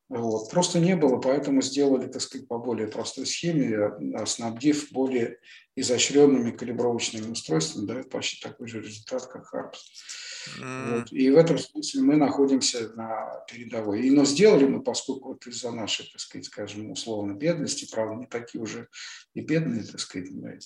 [0.09, 0.51] Вот.
[0.51, 5.39] Просто не было, поэтому сделали, так сказать, по более простой схеме, э, снабдив более
[5.74, 9.78] изощренными калибровочными устройствами, дает почти такой же результат, как HARPS.
[10.61, 10.99] Mm.
[10.99, 11.12] Вот.
[11.12, 14.03] И в этом смысле мы находимся на передовой.
[14.07, 18.27] И, но сделали мы, поскольку вот из-за нашей, так сказать, скажем, условно бедности, правда, не
[18.27, 18.89] такие уже
[19.35, 20.59] и бедные, так сказать, мы,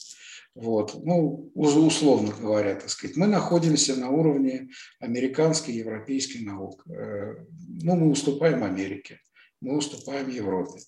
[0.54, 6.84] вот, ну, условно говоря, так сказать, мы находимся на уровне американской, европейской наук.
[6.88, 7.44] Э,
[7.82, 9.20] ну, мы уступаем Америке,
[9.60, 10.80] мы уступаем Европе.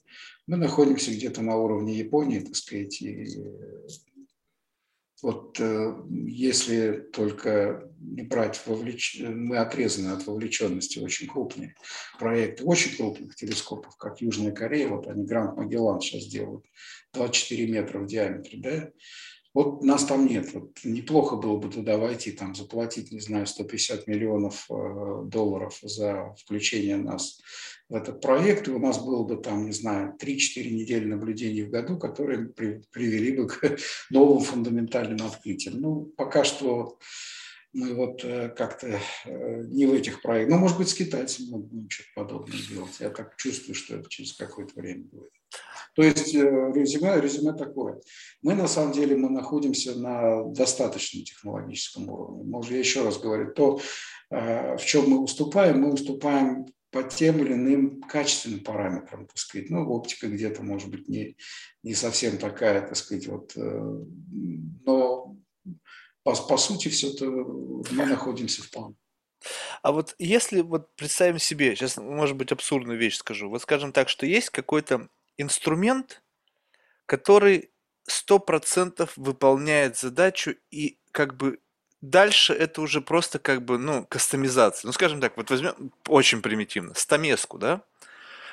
[0.47, 3.27] Мы находимся где-то на уровне Японии, так сказать, и
[5.23, 5.95] Вот э,
[6.27, 9.21] если только не брать вовлеч...
[9.21, 11.75] мы отрезаны от вовлеченности очень крупные
[12.19, 16.65] проекты, очень крупных телескопов, как Южная Корея, вот они Гранд Магеллан сейчас делают,
[17.15, 18.91] 24 метра в диаметре, да,
[19.55, 20.53] вот нас там нет.
[20.53, 26.35] Вот неплохо было бы туда войти, там заплатить, не знаю, 150 миллионов э, долларов за
[26.39, 27.41] включение нас
[27.89, 31.71] в этот проект, и у нас было бы там, не знаю, 3-4 недели наблюдений в
[31.71, 33.79] году, которые при, привели бы к
[34.11, 35.81] новым фундаментальным открытиям.
[35.81, 36.99] Ну, пока что
[37.73, 40.55] мы вот э, как-то э, не в этих проектах.
[40.55, 42.97] Ну, может быть, с китайцами мы будем что-то подобное делать.
[42.99, 45.31] Я так чувствую, что это через какое-то время будет.
[45.95, 48.01] То есть э, резюме, резюме такое.
[48.43, 52.45] Мы на самом деле мы находимся на достаточном технологическом уровне.
[52.45, 53.81] Может, я еще раз говорю, то,
[54.31, 59.71] в чем мы уступаем, мы уступаем по тем или иным качественным параметрам, так сказать.
[59.71, 61.37] Ну, оптика где-то, может быть, не,
[61.83, 65.37] не совсем такая, так сказать, вот, но
[66.29, 68.95] по, по сути все это мы находимся в плане.
[69.83, 74.09] А вот если вот представим себе, сейчас, может быть, абсурдную вещь скажу, вот скажем так,
[74.09, 76.23] что есть какой-то инструмент,
[77.07, 77.71] который
[78.07, 81.61] сто процентов выполняет задачу и как бы
[82.01, 84.89] дальше это уже просто как бы, ну, кастомизация.
[84.89, 87.83] Ну, скажем так, вот возьмем очень примитивно, стамеску, да?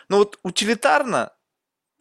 [0.07, 1.33] Ну вот утилитарно,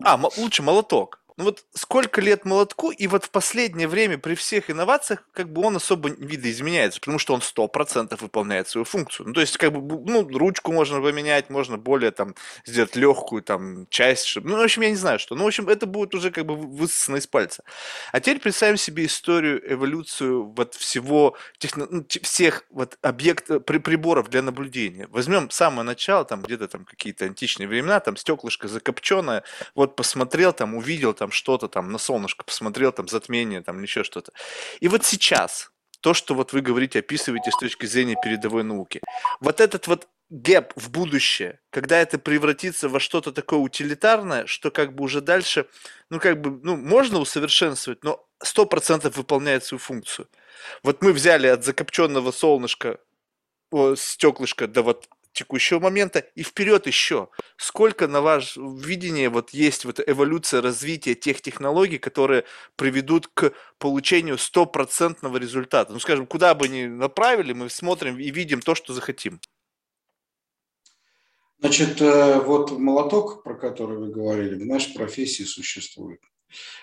[0.03, 1.24] а, лучше молоток.
[1.37, 5.63] Ну вот сколько лет молотку, и вот в последнее время при всех инновациях как бы
[5.63, 9.27] он особо видоизменяется, потому что он 100% выполняет свою функцию.
[9.27, 13.89] Ну то есть как бы, ну, ручку можно поменять, можно более там сделать легкую там
[13.91, 15.35] часть, чтобы, ну в общем я не знаю что.
[15.35, 17.65] Ну в общем это будет уже как бы высосано из пальца.
[18.13, 24.31] А теперь представим себе историю, эволюцию вот всего, техно, ну, всех вот объектов, при, приборов
[24.31, 25.09] для наблюдения.
[25.11, 29.43] Возьмем самое начало, там где-то там какие-то античные времена, там стеклышко закопченное,
[29.75, 34.05] вот посмотрел там, увидел там, там что-то там на солнышко посмотрел, там затмение, там еще
[34.05, 34.33] что-то.
[34.81, 35.71] И вот сейчас
[36.01, 39.01] то, что вот вы говорите, описываете с точки зрения передовой науки,
[39.41, 44.95] вот этот вот гэп в будущее, когда это превратится во что-то такое утилитарное, что как
[44.95, 45.67] бы уже дальше,
[46.11, 50.29] ну как бы, ну можно усовершенствовать, но сто процентов выполняет свою функцию.
[50.83, 52.99] Вот мы взяли от закопченного солнышка
[53.97, 57.29] стеклышко до вот текущего момента и вперед еще.
[57.57, 62.45] Сколько на ваше видение вот есть вот эволюция развития тех технологий, которые
[62.77, 65.93] приведут к получению стопроцентного результата?
[65.93, 69.41] Ну, скажем, куда бы ни направили, мы смотрим и видим то, что захотим.
[71.59, 76.21] Значит, э, вот молоток, про который вы говорили, в нашей профессии существует.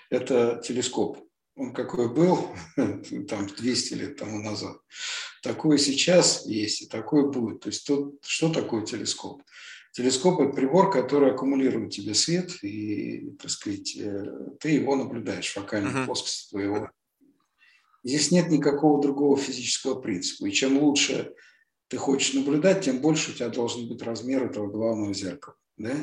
[0.10, 1.18] Это телескоп
[1.56, 2.49] он какой был
[3.30, 4.78] там 200 лет тому назад,
[5.42, 7.62] такой сейчас есть и такой будет.
[7.62, 9.42] То есть тут, что такое телескоп?
[9.92, 14.26] Телескоп– это прибор, который аккумулирует тебе свет, и, так сказать, э,
[14.60, 16.06] ты его наблюдаешь, фокальной uh-huh.
[16.06, 16.90] плоскости твоего.
[18.04, 20.46] Здесь нет никакого другого физического принципа.
[20.46, 21.34] И чем лучше
[21.90, 25.58] ты хочешь наблюдать, тем больше у тебя должен быть размер этого главного зеркала.
[25.76, 25.94] Да?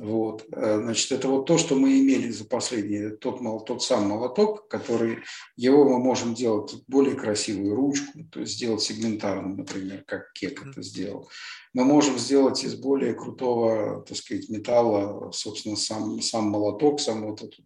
[0.00, 0.46] Вот.
[0.52, 5.18] Э, значит, это вот то, что мы имели за последний, тот, тот сам молоток, который,
[5.56, 10.80] его мы можем делать более красивую ручку, то есть сделать сегментарным, например, как Кек это
[10.80, 11.28] сделал.
[11.74, 17.42] Мы можем сделать из более крутого, так сказать, металла, собственно, сам, сам молоток, сам вот
[17.42, 17.62] эту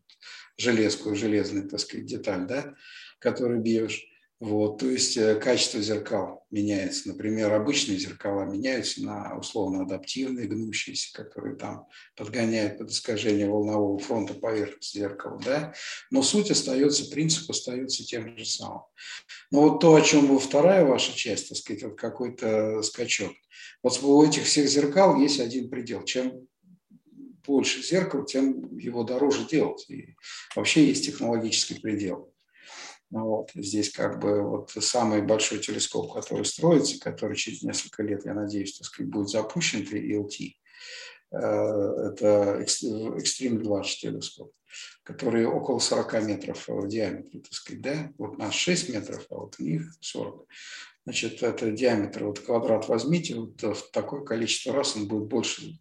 [0.56, 2.74] железку, железную, так сказать, деталь, да,
[3.20, 4.04] который бьешь.
[4.40, 7.08] Вот, то есть э, качество зеркал меняется.
[7.08, 11.86] Например, обычные зеркала меняются на условно-адаптивные, гнущиеся, которые там
[12.16, 15.40] подгоняют под искажение волнового фронта поверхности зеркала.
[15.44, 15.72] Да?
[16.10, 18.82] Но суть остается, принцип остается тем же самым.
[19.52, 23.32] Но вот то, о чем вы вторая ваша часть, так сказать, вот какой-то скачок.
[23.82, 26.02] Вот у этих всех зеркал есть один предел.
[26.04, 26.48] Чем
[27.46, 29.84] больше зеркал, тем его дороже делать.
[29.88, 30.16] И
[30.56, 32.33] вообще есть технологический предел.
[33.10, 33.50] Ну вот.
[33.54, 38.76] Здесь как бы вот самый большой телескоп, который строится, который через несколько лет, я надеюсь,
[38.76, 40.52] так сказать, будет запущен, это ELT.
[41.30, 44.52] Э, это Extreme Large телескоп,
[45.02, 48.12] который около 40 метров в диаметре, так сказать, да?
[48.18, 50.46] Вот наш 6 метров, а вот у них 40.
[51.04, 55.78] Значит, это диаметр, вот квадрат возьмите, вот в такое количество раз он будет больше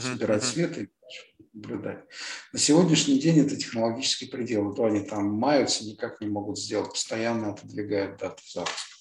[0.00, 0.88] собирать свет и
[1.52, 2.04] наблюдать.
[2.52, 4.74] На сегодняшний день это технологический предел.
[4.74, 8.92] То они там маются, никак не могут сделать, постоянно отодвигают дату запуска.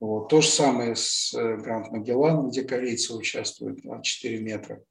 [0.00, 0.28] Вот.
[0.28, 4.82] То же самое с э, Гранд Магелланом, где корейцы участвуют на 4 метра.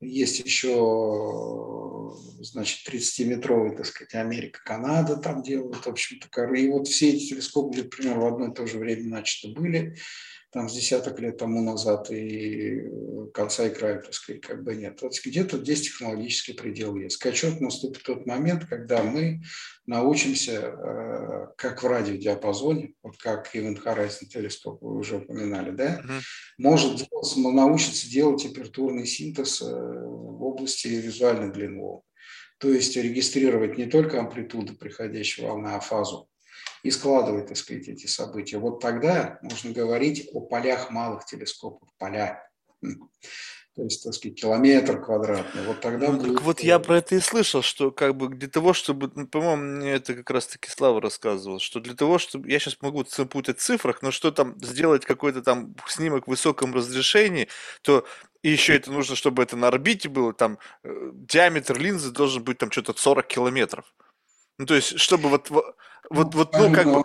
[0.00, 6.54] Есть еще, значит, 30-метровый, так сказать, Америка, Канада там делают, в общем-то.
[6.54, 9.96] И вот все эти телескопы, например, в одно и то же время начато были
[10.56, 12.82] там с десяток лет тому назад, и
[13.34, 15.02] конца и края, так сказать, как бы нет.
[15.02, 17.16] Вот где-то здесь технологический предел есть.
[17.16, 19.42] Скачок наступит тот момент, когда мы
[19.84, 26.20] научимся, э, как в радиодиапазоне, вот как Event Horizon телескоп вы уже упоминали, да, uh-huh.
[26.56, 27.06] может
[27.36, 32.00] научиться делать температурный синтез э, в области визуальной длины
[32.56, 36.30] То есть регистрировать не только амплитуду приходящей волны, а фазу
[36.86, 38.58] и складывать, так сказать, эти события.
[38.58, 42.48] Вот тогда можно говорить о полях малых телескопов, поля.
[42.80, 45.66] То есть, так сказать, километр квадратный.
[45.66, 46.34] Вот тогда ну, будет...
[46.34, 49.62] Так вот я про это и слышал, что как бы для того, чтобы, ну, по-моему,
[49.62, 53.62] мне это как раз-таки Слава рассказывал, что для того, чтобы, я сейчас могу путать в
[53.62, 57.48] цифрах, но что там сделать какой-то там снимок в высоком разрешении,
[57.82, 58.06] то
[58.42, 62.58] и еще это нужно, чтобы это на орбите было, там э, диаметр линзы должен быть
[62.58, 63.92] там что-то 40 километров.
[64.58, 65.50] Ну, то есть, чтобы вот
[66.10, 67.02] вот, вот, ну, как бы...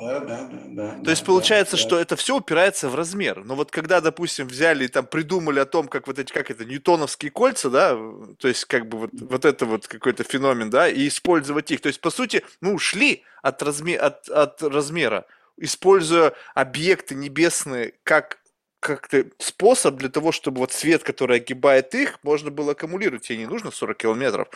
[0.00, 1.04] Да, да, да, да.
[1.04, 2.02] То есть получается, да, что да.
[2.02, 3.44] это все упирается в размер.
[3.44, 6.64] Но вот когда, допустим, взяли и там придумали о том, как вот эти, как это,
[6.64, 7.90] ньютоновские кольца, да,
[8.38, 11.82] то есть как бы вот, вот это вот какой-то феномен, да, и использовать их.
[11.82, 15.26] То есть, по сути, мы ушли от, размер, от, от размера,
[15.58, 18.38] используя объекты небесные как
[18.84, 23.22] как-то способ для того, чтобы вот свет, который огибает их, можно было аккумулировать.
[23.22, 24.48] Тебе не нужно 40 километров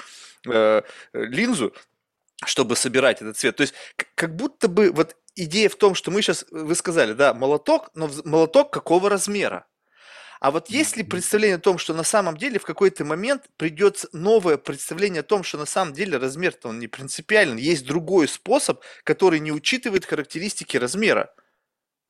[0.47, 0.83] э,
[1.15, 1.73] линзу,
[2.45, 3.57] чтобы собирать этот цвет.
[3.57, 3.75] То есть
[4.15, 8.11] как будто бы вот идея в том, что мы сейчас, вы сказали, да, молоток, но
[8.25, 9.67] молоток какого размера?
[10.41, 14.05] А вот есть ли представление о том, что на самом деле в какой-то момент придет
[14.13, 18.83] новое представление о том, что на самом деле размер-то он не принципиален, есть другой способ,
[19.05, 21.35] который не учитывает характеристики размера?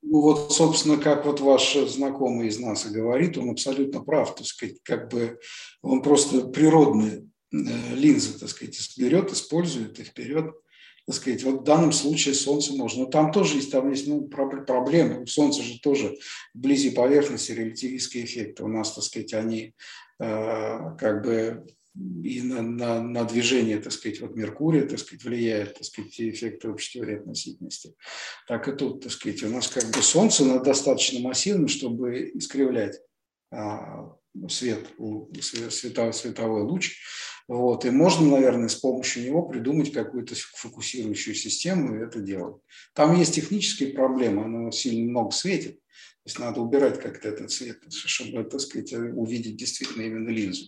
[0.02, 4.46] Ну вот, собственно, как вот ваш знакомый из нас и говорит, он абсолютно прав, так
[4.46, 5.38] сказать, как бы
[5.82, 10.52] он просто природный Э, линзы, так сказать, берет, использует их вперед.
[11.06, 13.04] Так сказать, вот в данном случае Солнце можно.
[13.04, 15.22] Но там тоже есть, там есть ну, проблемы.
[15.22, 16.18] У Солнца же тоже
[16.52, 18.64] вблизи поверхности релятивистские эффекты.
[18.64, 19.74] У нас, так сказать, они
[20.20, 21.66] э, как бы
[22.22, 26.70] и на, на, на движение, так сказать, вот Меркурия, так сказать, влияет, так сказать, эффекты
[26.70, 27.94] общей теории относительности.
[28.46, 33.00] Так и тут, так сказать, у нас как бы Солнце достаточно массивно, чтобы искривлять
[33.50, 34.16] а,
[34.48, 34.86] свет,
[35.40, 36.96] световой, световой луч,
[37.48, 37.86] вот.
[37.86, 42.62] И можно, наверное, с помощью него придумать какую-то фокусирующую систему и это делать.
[42.92, 45.76] Там есть технические проблемы, оно сильно много светит.
[45.78, 50.66] То есть надо убирать как-то этот свет, чтобы, так сказать, увидеть действительно именно линзу.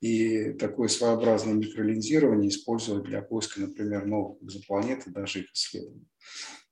[0.00, 6.08] И такое своеобразное микролинзирование использовать для поиска, например, новых экзопланет и даже их исследований.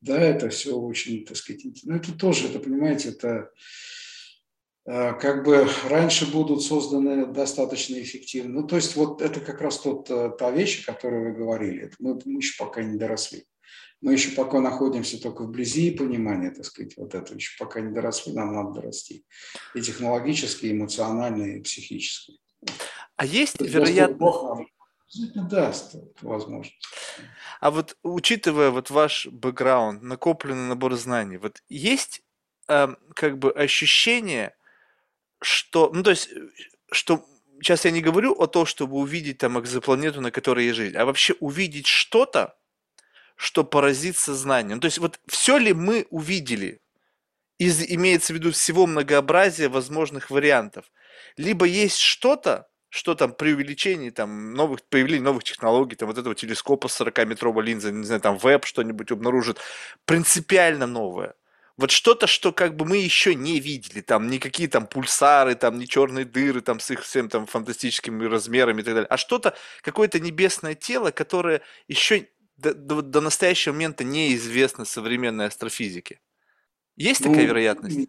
[0.00, 3.50] Да, это все очень, так сказать, но это тоже, это, понимаете, это
[4.90, 8.62] Э, как бы раньше будут созданы достаточно эффективно.
[8.62, 11.84] Ну, то есть вот это как раз тот, э, та вещь, о которой вы говорили.
[11.84, 13.44] Это мы, мы еще пока не доросли.
[14.00, 18.32] Мы еще пока находимся только вблизи понимания, так сказать, вот это еще пока не доросли,
[18.32, 19.26] нам надо дорасти.
[19.74, 22.38] И технологически, и эмоционально, и психически.
[23.18, 24.16] А есть, вероятно...
[24.16, 24.44] Бог
[25.34, 26.78] нам даст возможность.
[27.60, 32.22] А вот учитывая вот ваш бэкграунд, накопленный набор знаний, вот есть
[32.68, 34.54] э, как бы ощущение,
[35.40, 36.30] что, ну то есть,
[36.92, 37.26] что
[37.60, 41.04] сейчас я не говорю о том, чтобы увидеть там экзопланету, на которой есть жизнь, а
[41.04, 42.56] вообще увидеть что-то,
[43.34, 44.76] что поразит сознание.
[44.76, 46.80] Ну, то есть вот все ли мы увидели,
[47.58, 50.92] из, имеется в виду всего многообразия возможных вариантов,
[51.36, 56.34] либо есть что-то, что там при увеличении там новых, появления новых технологий, там вот этого
[56.34, 59.58] телескопа с 40-метровой линзой, не знаю, там веб что-нибудь обнаружит,
[60.04, 61.34] принципиально новое–
[61.78, 65.86] вот что-то, что как бы мы еще не видели, там никакие там пульсары, там не
[65.86, 70.18] черные дыры, там с их всем там фантастическими размерами и так далее, а что-то, какое-то
[70.18, 76.20] небесное тело, которое еще до, до, до настоящего момента неизвестно современной астрофизике.
[76.96, 78.08] Есть ну, такая вероятность?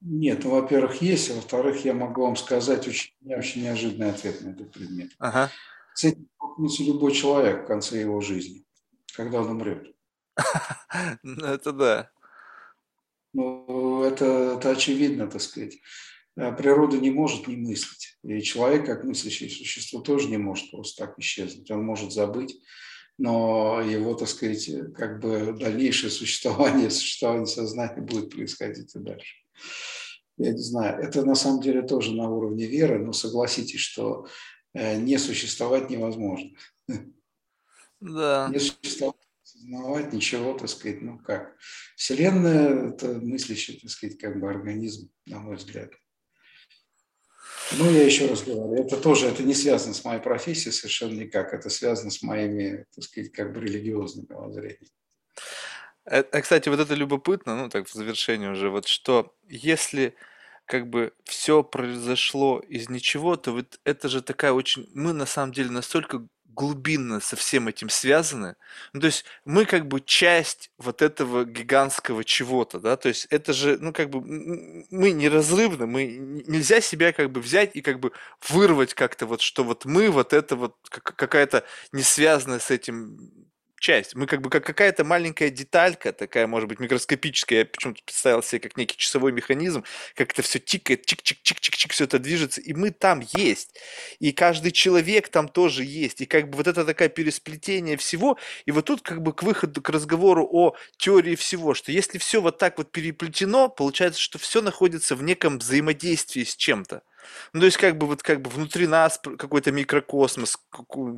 [0.00, 4.50] Нет, ну, во-первых, есть, а во-вторых, я могу вам сказать очень, очень неожиданный ответ на
[4.50, 5.10] этот предмет.
[5.18, 5.50] Ага.
[5.94, 8.64] С этим столкнется любой человек в конце его жизни,
[9.14, 9.94] когда он умрет.
[11.22, 12.10] Ну, это да.
[13.34, 15.76] Ну, это, это очевидно, так сказать.
[16.36, 18.16] А природа не может не мыслить.
[18.22, 21.70] И человек, как мыслящее существо, тоже не может просто так исчезнуть.
[21.70, 22.56] Он может забыть,
[23.18, 29.34] но его, так сказать, как бы дальнейшее существование, существование сознания будет происходить и дальше.
[30.36, 34.26] Я не знаю, это на самом деле тоже на уровне веры, но согласитесь, что
[34.72, 36.50] э, не существовать невозможно.
[38.00, 38.48] Да.
[38.52, 41.56] Не существовать осознавать ничего, так сказать, ну как.
[41.96, 45.90] Вселенная– это мыслящий, так сказать, как бы организм, на мой взгляд.
[47.76, 51.52] Ну, я еще раз говорю, это тоже, это не связано с моей профессией совершенно никак,
[51.52, 54.88] это связано с моими, так сказать, как бы религиозными воззрениями.
[56.10, 60.14] Э, кстати, вот это любопытно, ну так в завершении уже, вот что если
[60.66, 64.88] как бы все произошло из ничего, то вот это же такая очень...
[64.94, 68.56] Мы на самом деле настолько глубинно со всем этим связаны.
[68.92, 73.52] Ну, то есть мы как бы часть вот этого гигантского чего-то, да, то есть это
[73.52, 74.20] же, ну, как бы
[74.90, 78.12] мы неразрывны, мы нельзя себя как бы взять и как бы
[78.48, 83.47] вырвать как-то вот, что вот мы вот это вот какая-то не связанная с этим
[83.78, 84.14] часть.
[84.14, 87.60] Мы как бы как какая-то маленькая деталька, такая, может быть, микроскопическая.
[87.60, 89.84] Я почему-то представил себе как некий часовой механизм,
[90.14, 93.78] как это все тикает, чик-чик-чик-чик-чик, все это движется, и мы там есть.
[94.18, 96.20] И каждый человек там тоже есть.
[96.20, 98.38] И как бы вот это такое пересплетение всего.
[98.66, 102.40] И вот тут как бы к выходу, к разговору о теории всего, что если все
[102.40, 107.02] вот так вот переплетено, получается, что все находится в неком взаимодействии с чем-то.
[107.52, 110.58] Ну, то есть, как бы, вот, как бы внутри нас какой-то микрокосмос,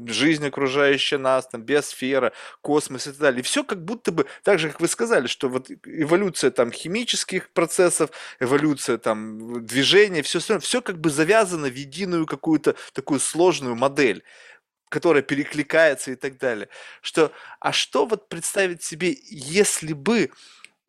[0.07, 3.41] жизнь окружающая нас, там, биосфера, космос и так далее.
[3.41, 7.51] И все как будто бы, так же, как вы сказали, что вот эволюция там химических
[7.51, 8.11] процессов,
[8.41, 14.25] эволюция там движения, все, все как бы завязано в единую какую-то такую сложную модель
[14.91, 16.69] которая перекликается и так далее.
[17.01, 20.31] Что, а что вот представить себе, если бы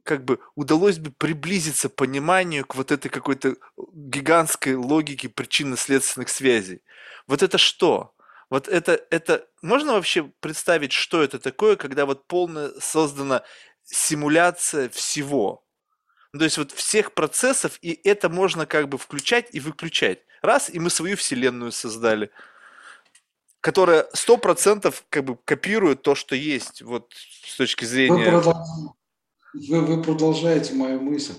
[0.03, 3.55] как бы удалось бы приблизиться пониманию к вот этой какой-то
[3.93, 6.81] гигантской логике причинно-следственных связей.
[7.27, 8.13] Вот это что?
[8.49, 13.43] Вот это, это можно вообще представить, что это такое, когда вот полная создана
[13.85, 15.63] симуляция всего?
[16.33, 20.19] Ну, то есть вот всех процессов, и это можно как бы включать и выключать.
[20.41, 22.31] Раз, и мы свою вселенную создали,
[23.61, 27.13] которая сто процентов как бы копирует то, что есть вот
[27.45, 28.31] с точки зрения...
[28.31, 28.53] Вы,
[29.53, 31.33] вы продолжаете мою мысль.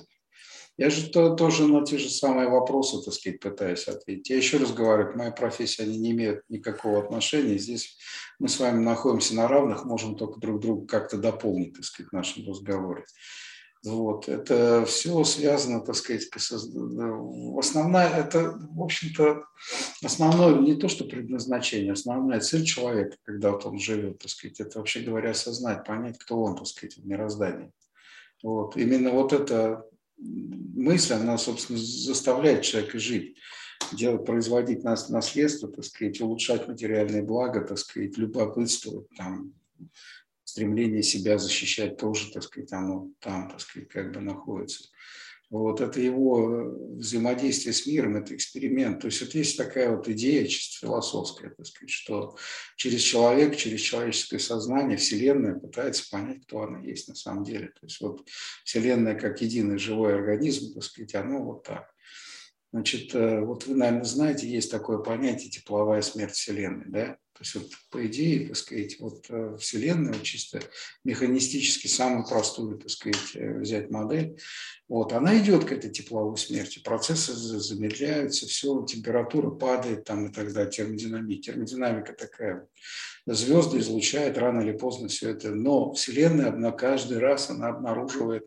[0.78, 4.30] Я же то, тоже на те же самые вопросы, так сказать, пытаюсь ответить.
[4.30, 7.58] Я еще раз говорю, к моей профессии они не имеют никакого отношения.
[7.58, 7.98] Здесь
[8.38, 12.14] мы с вами находимся на равных, можем только друг друга как-то дополнить, так сказать, в
[12.14, 13.04] нашем разговоре.
[13.84, 14.28] Вот.
[14.28, 16.28] Это все связано, так сказать,
[17.58, 19.44] основная, это, в общем-то,
[20.02, 24.78] основное не то, что предназначение, основная цель человека, когда вот он живет, так сказать, это,
[24.78, 27.72] вообще говоря, осознать, понять, кто он, так сказать, в мироздании.
[28.42, 28.76] Вот.
[28.76, 29.86] Именно вот эта
[30.18, 33.36] мысль, она, собственно, заставляет человека жить,
[33.92, 39.54] делать, производить нас, наследство, так сказать, улучшать материальные блага, так сказать, любопытствовать, там,
[40.44, 44.88] стремление себя защищать тоже, так сказать, оно там, так сказать, как бы находится.
[45.52, 49.00] Вот это его э, взаимодействие с миром, это эксперимент.
[49.00, 52.38] То есть вот есть такая вот идея чисто философская, так сказать, что
[52.76, 57.66] через человека, через человеческое сознание Вселенная пытается понять, кто она есть на самом деле.
[57.66, 58.26] То есть вот
[58.64, 61.92] Вселенная как единый живой организм, так сказать, оно вот так.
[62.72, 67.18] Значит, э, вот вы, наверное, знаете, есть такое понятие тепловая смерть Вселенной, да?
[67.42, 70.60] То есть вот по идее, так сказать, вот э, Вселенная чисто
[71.02, 74.38] механистически самую простую, так сказать, э, взять модель,
[74.88, 80.52] вот, она идет к этой тепловой смерти, процессы замедляются, все, температура падает там и так
[80.52, 81.42] далее, термодинамика.
[81.42, 82.68] Термодинамика такая.
[83.26, 88.46] Звезды излучают рано или поздно все это, но Вселенная на каждый раз она обнаруживает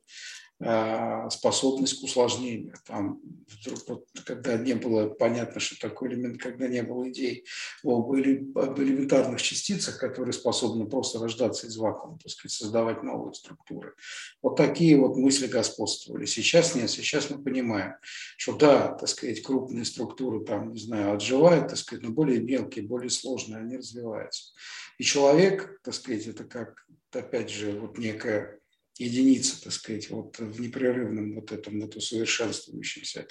[1.29, 2.75] способность к усложнению.
[2.85, 7.45] Там, вдруг, вот, когда не было понятно, что такое элемент, когда не было идей
[7.83, 13.95] об, об элементарных частицах, которые способны просто рождаться из вакуума, так сказать, создавать новые структуры.
[14.41, 16.25] Вот такие вот мысли господствовали.
[16.25, 17.95] Сейчас нет, сейчас мы понимаем,
[18.37, 22.87] что да, так сказать, крупные структуры там, не знаю, отживают, так сказать, но более мелкие,
[22.87, 24.53] более сложные, они развиваются.
[24.97, 28.61] И человек, так сказать, это как, опять же, вот некая
[28.97, 33.27] единица, так сказать, вот в непрерывном вот этом вот усовершенствующемся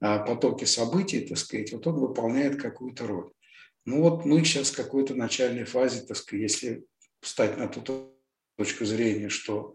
[0.00, 3.30] а, потоке событий, так сказать, вот он выполняет какую-то роль.
[3.84, 6.84] Ну вот мы сейчас в какой-то начальной фазе, так сказать, если
[7.20, 8.12] встать на ту
[8.56, 9.74] точку зрения, что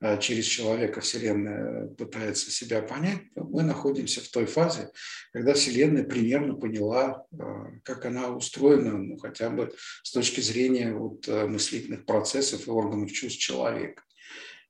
[0.00, 4.90] а, через человека Вселенная пытается себя понять, мы находимся в той фазе,
[5.32, 9.72] когда Вселенная примерно поняла, а, как она устроена, ну, хотя бы
[10.02, 14.02] с точки зрения вот, мыслительных процессов и органов чувств человека.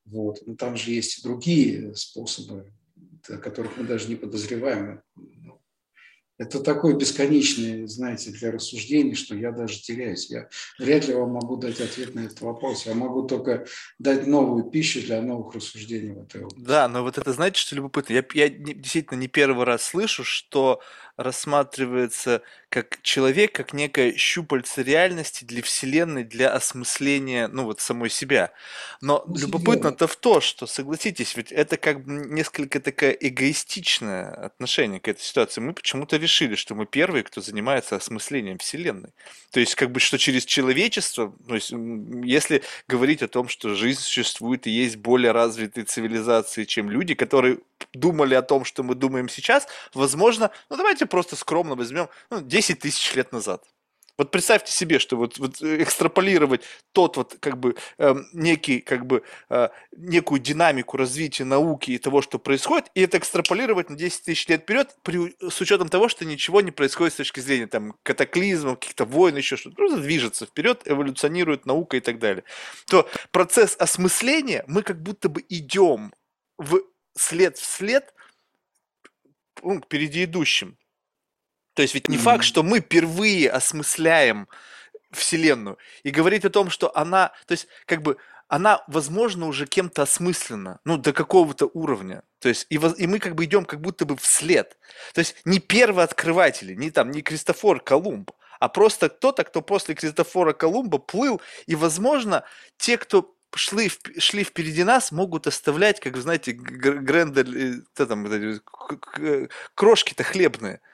[0.05, 0.39] Вот.
[0.47, 2.73] Но там же есть и другие способы,
[3.29, 5.03] о которых мы даже не подозреваем.
[6.39, 10.29] Это такое бесконечное, знаете, для рассуждений, что я даже теряюсь.
[10.29, 10.49] Я
[10.79, 12.87] вряд ли вам могу дать ответ на этот вопрос.
[12.87, 13.67] Я могу только
[14.01, 16.67] дать новую пищу для новых рассуждений в этой области.
[16.67, 18.15] Да, но вот это, знаете, что любопытно?
[18.15, 20.81] Я, я действительно не первый раз слышу, что
[21.23, 28.53] рассматривается как человек, как некая щупальце реальности для Вселенной, для осмысления, ну вот, самой себя.
[29.01, 35.01] Но ну, любопытно-то в то, что, согласитесь, ведь это как бы несколько такое эгоистичное отношение
[35.01, 35.61] к этой ситуации.
[35.61, 39.11] Мы почему-то решили, решили, что мы первые, кто занимается осмыслением Вселенной.
[39.51, 41.73] То есть, как бы, что через человечество, то есть,
[42.25, 47.59] если говорить о том, что жизнь существует и есть более развитые цивилизации, чем люди, которые
[47.93, 52.79] думали о том, что мы думаем сейчас, возможно, ну давайте просто скромно возьмем ну, 10
[52.81, 53.65] тысяч лет назад.
[54.19, 59.23] Вот представьте себе, что вот, вот экстраполировать тот вот как бы э, некий как бы
[59.49, 64.47] э, некую динамику развития науки и того, что происходит, и это экстраполировать на 10 тысяч
[64.49, 68.79] лет вперед при, с учетом того, что ничего не происходит с точки зрения там катаклизмов,
[68.79, 72.45] каких-то войн, еще что-то, просто движется вперед, эволюционирует наука и так далее.
[72.87, 76.13] То процесс осмысления мы как будто бы идем
[76.59, 76.83] в
[77.17, 78.15] след в след
[79.63, 80.79] ну, впереди идущим.
[81.75, 82.21] То есть ведь не mm-hmm.
[82.21, 84.49] факт, что мы впервые осмысляем
[85.11, 85.79] Вселенную.
[86.03, 88.19] И говорить о том, что она, то есть как бы
[88.49, 92.23] она, возможно, уже кем-то осмыслена, ну, до какого-то уровня.
[92.39, 94.77] То есть, и, и мы как бы идем как будто бы вслед.
[95.15, 98.31] То есть, не первооткрыватели, не там, не Кристофор Колумб,
[98.61, 102.45] а просто кто-то, кто после Кристофора Колумба плыл, и, возможно,
[102.77, 108.27] те, кто шли, шли впереди нас, могут оставлять, как вы знаете, Грендель, э, там,
[109.75, 110.81] крошки-то хлебные–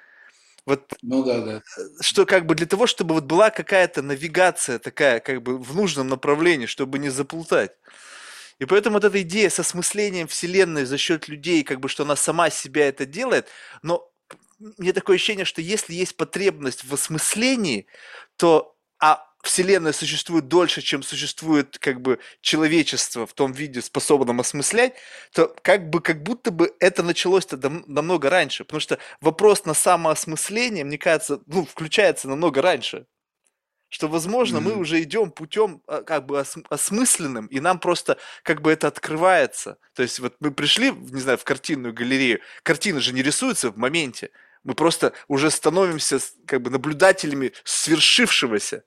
[0.69, 1.63] вот, ну да, да.
[2.03, 6.09] Что как бы для того, чтобы вот была какая-то навигация такая, как бы в нужном
[6.09, 7.71] направлении, чтобы не заплутать.
[8.59, 12.17] И поэтому вот эта идея с осмыслением Вселенной за счет людей, как бы, что она
[12.17, 13.49] сама себя это делает,
[13.81, 14.13] но
[14.59, 17.87] мне такое ощущение, что если есть потребность в осмыслении,
[18.37, 24.95] то а Вселенная существует дольше, чем существует как бы человечество в том виде, способном осмыслять,
[25.33, 27.57] то как бы как будто бы это началось-то
[27.87, 28.65] намного раньше.
[28.65, 33.07] Потому что вопрос на самоосмысление, мне кажется, ну, включается намного раньше.
[33.91, 34.61] Что, возможно, mm-hmm.
[34.61, 38.87] мы уже идем путем а, как бы ос- осмысленным, и нам просто как бы это
[38.89, 39.79] открывается.
[39.95, 43.79] То есть вот мы пришли, не знаю, в картинную галерею, картины же не рисуются в
[43.79, 44.31] моменте.
[44.63, 48.85] Мы просто уже становимся как бы наблюдателями свершившегося.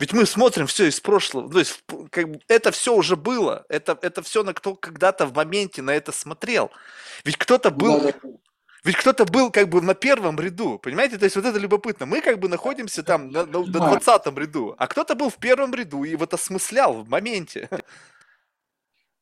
[0.00, 1.50] Ведь мы смотрим все из прошлого.
[1.50, 3.64] То есть как бы, это все уже было.
[3.68, 6.70] Это, это все на кто когда-то в моменте на это смотрел.
[7.24, 8.00] Ведь кто-то был...
[8.00, 8.30] Да, да.
[8.82, 11.16] Ведь кто-то был как бы на первом ряду, понимаете?
[11.16, 12.04] То есть вот это любопытно.
[12.04, 15.72] Мы как бы находимся там на, на, на 20 ряду, а кто-то был в первом
[15.74, 17.70] ряду и вот осмыслял в моменте.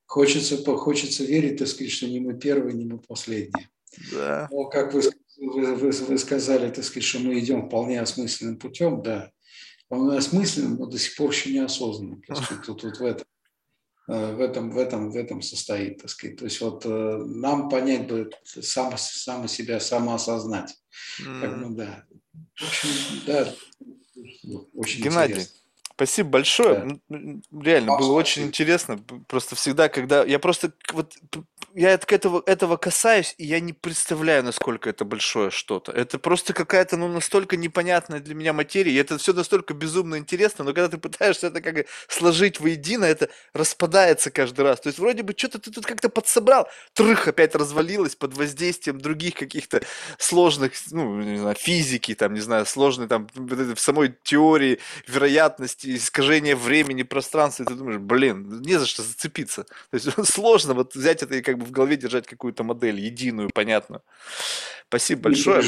[0.06, 3.70] Хочется, хочется верить, так сказать, что не мы первые, не мы последние.
[4.10, 4.48] Да.
[4.50, 5.02] Но как вы,
[5.38, 9.30] вы, вы, вы сказали, так сказать, что мы идем вполне осмысленным путем, да
[9.92, 12.22] он осмыслен, но до сих пор еще неосознанным.
[12.64, 13.26] Тут вот в этом,
[14.08, 16.38] э, в этом, в этом, в этом состоит, так сказать.
[16.38, 16.88] То есть вот э,
[17.26, 20.74] нам понять бы сам, сам себя, самоосознать.
[21.20, 21.40] Mm.
[21.42, 22.06] Как, ну, да.
[22.56, 22.88] В общем,
[23.26, 23.54] да,
[24.72, 25.60] очень Геннадий, интересно.
[26.02, 26.98] Спасибо большое.
[27.08, 27.18] Да.
[27.60, 28.98] Реально, было очень интересно.
[29.28, 30.24] Просто всегда, когда...
[30.24, 30.72] Я просто...
[30.92, 31.14] Вот,
[31.74, 35.92] я этого, этого касаюсь, и я не представляю, насколько это большое что-то.
[35.92, 40.64] Это просто какая-то, ну, настолько непонятная для меня материя, и это все настолько безумно интересно,
[40.64, 44.80] но когда ты пытаешься это как сложить воедино, это распадается каждый раз.
[44.80, 49.34] То есть вроде бы что-то ты тут как-то подсобрал, трых опять развалилось под воздействием других
[49.34, 49.82] каких-то
[50.18, 56.56] сложных, ну, не знаю, физики, там, не знаю, сложной там в самой теории вероятности искажение
[56.56, 59.64] времени, пространства, и ты думаешь, блин, не за что зацепиться.
[59.64, 63.50] То есть сложно вот взять это и как бы в голове держать какую-то модель единую,
[63.50, 64.02] понятную.
[64.88, 65.62] Спасибо большое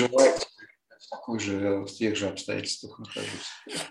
[1.15, 3.31] такой же, в тех же обстоятельствах нахожусь.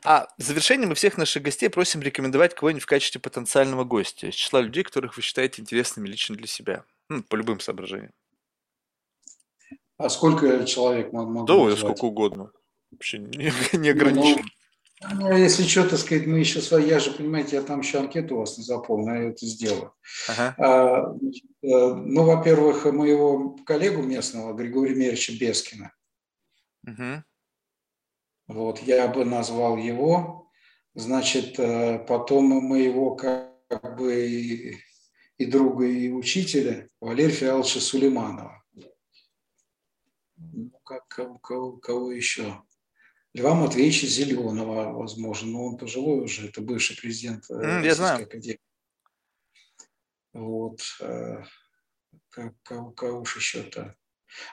[0.03, 4.35] А в завершение мы всех наших гостей просим рекомендовать кого-нибудь в качестве потенциального гостя из
[4.35, 8.11] числа людей, которых вы считаете интересными лично для себя, ну, по любым соображениям.
[9.97, 11.79] А сколько человек могу Да, назвать?
[11.79, 12.51] сколько угодно.
[12.91, 14.43] Вообще не, не ограничено.
[15.11, 18.35] Ну, если что, так сказать, мы еще свои, я же, понимаете, я там еще анкету
[18.35, 19.93] у вас не заполнил, я это сделаю.
[20.29, 20.55] Ага.
[20.57, 25.91] А, значит, э, ну, во-первых, моего коллегу местного, Григория Мерича Бескина.
[26.87, 27.23] Угу.
[28.47, 30.51] Вот, я бы назвал его.
[30.95, 34.77] Значит, э, потом моего как бы и,
[35.37, 38.63] и друга, и учителя Валерия Фиаловича Сулейманова.
[40.35, 42.61] Ну, как, кого, кого, кого еще?
[43.33, 48.23] Льва Матвеевича Зеленого, возможно, но он пожилой уже, это бывший президент mm, я знаю.
[48.23, 48.59] Академии.
[50.33, 50.81] Вот.
[50.99, 51.43] Э,
[52.29, 53.95] как, кого, кого уж еще-то?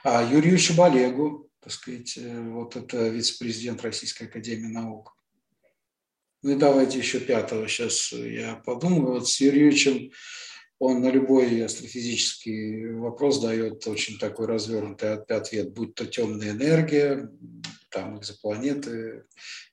[0.03, 5.15] А Юрию Чебалегу, так сказать, э, вот это вице-президент Российской Академии Наук.
[6.43, 9.15] Ну и давайте еще пятого сейчас я подумаю.
[9.15, 10.11] Вот с Юрьевичем
[10.79, 17.31] он на любой астрофизический вопрос дает очень такой развернутый ответ, будь то темная энергия,
[17.91, 19.25] там экзопланеты,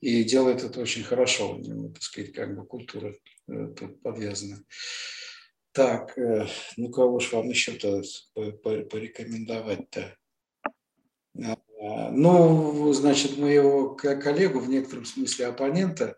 [0.02, 1.56] и делает это очень хорошо.
[1.56, 3.16] У него, так сказать, как бы культура
[3.48, 4.64] э, тут подвязана.
[5.72, 8.02] Так, э, ну кого же вам еще-то
[8.34, 10.18] порекомендовать-то?
[11.44, 11.58] А,
[12.12, 16.18] Ну, значит, моего коллегу, в некотором смысле оппонента,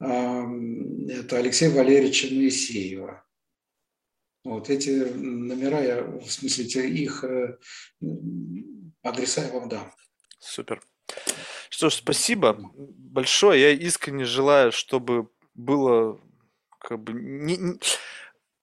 [0.00, 3.24] это Алексея Валерьевича Моисеева.
[4.44, 7.58] Вот эти номера, я, в смысле, их э,
[9.02, 9.92] адреса я вам дам.
[10.38, 10.82] Супер.
[11.80, 13.58] Что ж, спасибо большое.
[13.58, 16.20] Я искренне желаю, чтобы было
[16.78, 17.80] как бы не, не,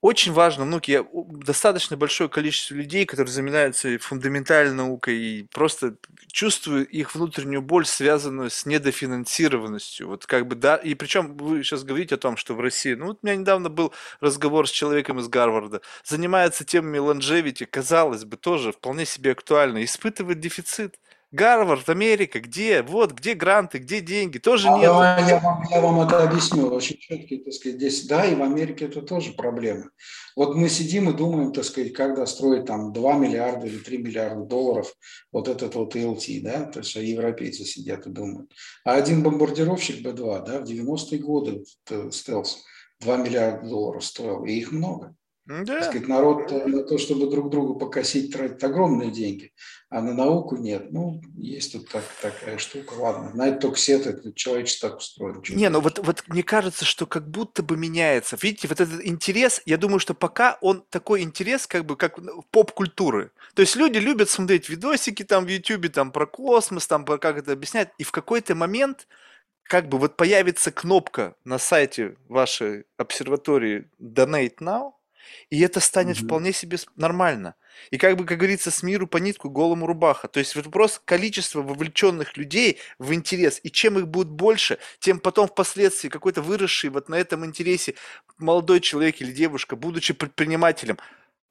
[0.01, 5.95] очень важно в науке достаточно большое количество людей, которые занимаются фундаментальной наукой, и просто
[6.31, 10.09] чувствую их внутреннюю боль, связанную с недофинансированностью.
[10.09, 13.07] Вот как бы, да, и причем вы сейчас говорите о том, что в России, ну
[13.07, 18.37] вот у меня недавно был разговор с человеком из Гарварда, занимается темами longevity, казалось бы,
[18.37, 20.99] тоже вполне себе актуально, испытывает дефицит.
[21.31, 22.81] Гарвард, Америка, где?
[22.81, 24.37] Вот, где гранты, где деньги?
[24.37, 25.29] Тоже а, нет.
[25.29, 28.07] Я вам, я вам это объясню очень четко, так сказать, здесь.
[28.07, 29.89] Да, и в Америке это тоже проблема.
[30.37, 34.45] Вот мы сидим и думаем, так сказать, когда строить там 2 миллиарда или 3 миллиарда
[34.45, 34.93] долларов
[35.33, 38.53] вот этот вот ELT, да, то есть европейцы сидят и думают.
[38.85, 41.65] А один бомбардировщик B-2, да, в 90-е годы
[42.11, 42.63] стелс
[43.01, 45.13] 2 миллиарда долларов стоил, и их много.
[45.47, 45.63] Да.
[45.65, 49.53] Так сказать, народ на то, чтобы друг другу покосить, тратит огромные деньги,
[49.89, 50.91] а на науку нет.
[50.91, 52.95] Ну, есть тут так, такая штука.
[52.95, 55.41] Ладно, на это только сет, это человечество так устроено.
[55.47, 58.37] Не, ну вот, вот мне кажется, что как будто бы меняется.
[58.41, 62.19] Видите, вот этот интерес, я думаю, что пока он такой интерес, как бы, как
[62.51, 63.31] поп-культуры.
[63.53, 67.37] То есть люди любят смотреть видосики там в Ютубе, там про космос, там про как
[67.37, 69.07] это объяснять, и в какой-то момент
[69.63, 74.91] как бы вот появится кнопка на сайте вашей обсерватории Donate Now,
[75.49, 76.25] и это станет mm-hmm.
[76.25, 77.55] вполне себе нормально.
[77.91, 80.27] И как бы, как говорится, с миру по нитку, голому рубаха.
[80.27, 83.59] То есть вопрос количества вовлеченных людей в интерес.
[83.63, 87.95] И чем их будет больше, тем потом впоследствии какой-то выросший вот на этом интересе
[88.37, 90.97] молодой человек или девушка, будучи предпринимателем,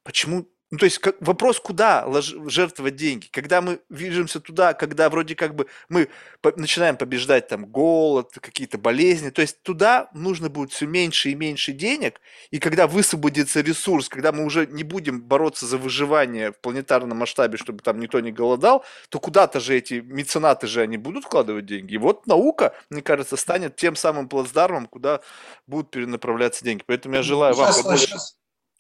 [0.03, 3.29] почему ну, то есть как, вопрос, куда лож, жертвовать деньги?
[3.31, 6.09] Когда мы движемся туда, когда вроде как бы мы
[6.41, 11.37] по, начинаем побеждать там голод, какие-то болезни, то есть туда нужно будет все меньше и
[11.37, 12.21] меньше денег,
[12.51, 17.59] и когда высвободится ресурс, когда мы уже не будем бороться за выживание в планетарном масштабе,
[17.59, 21.95] чтобы там никто не голодал, то куда-то же эти меценаты же они будут вкладывать деньги.
[21.95, 25.21] И вот наука, мне кажется, станет тем самым плацдармом, куда
[25.69, 26.83] будут перенаправляться деньги.
[26.85, 27.97] Поэтому я желаю сейчас, вам...
[27.97, 28.37] Сейчас...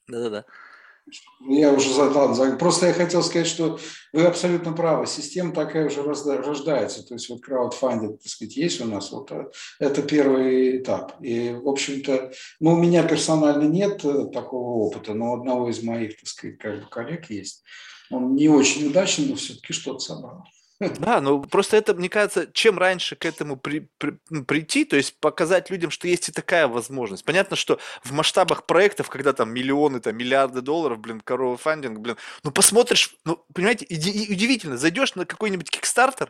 [0.09, 0.45] Да-да-да.
[1.41, 2.35] Я уже задал.
[2.59, 3.79] Просто я хотел сказать, что
[4.13, 5.07] вы абсолютно правы.
[5.07, 7.07] Система такая уже рождается.
[7.07, 9.13] То есть вот краудфандинг, так сказать, есть у нас.
[9.13, 9.47] Вот э,
[9.79, 11.15] это первый этап.
[11.21, 15.83] И, в общем-то, ну, у меня персонально нет э, такого опыта, но у одного из
[15.83, 17.63] моих, так сказать, как бы коллег есть.
[18.11, 20.45] Он не очень удачный, но все-таки что-то собрал.
[20.79, 25.19] Да, ну просто это, мне кажется, чем раньше к этому при, при, прийти, то есть
[25.21, 27.25] показать людям, что есть и такая возможность.
[27.25, 31.23] Понятно, что в масштабах проектов, когда там миллионы, там миллиарды долларов, блин,
[31.59, 36.29] фандинг, блин, ну посмотришь, ну понимаете, иди, удивительно, зайдешь на какой-нибудь Kickstarter,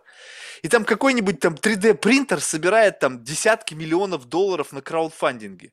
[0.62, 5.73] и там какой-нибудь там 3D принтер собирает там десятки миллионов долларов на краудфандинге.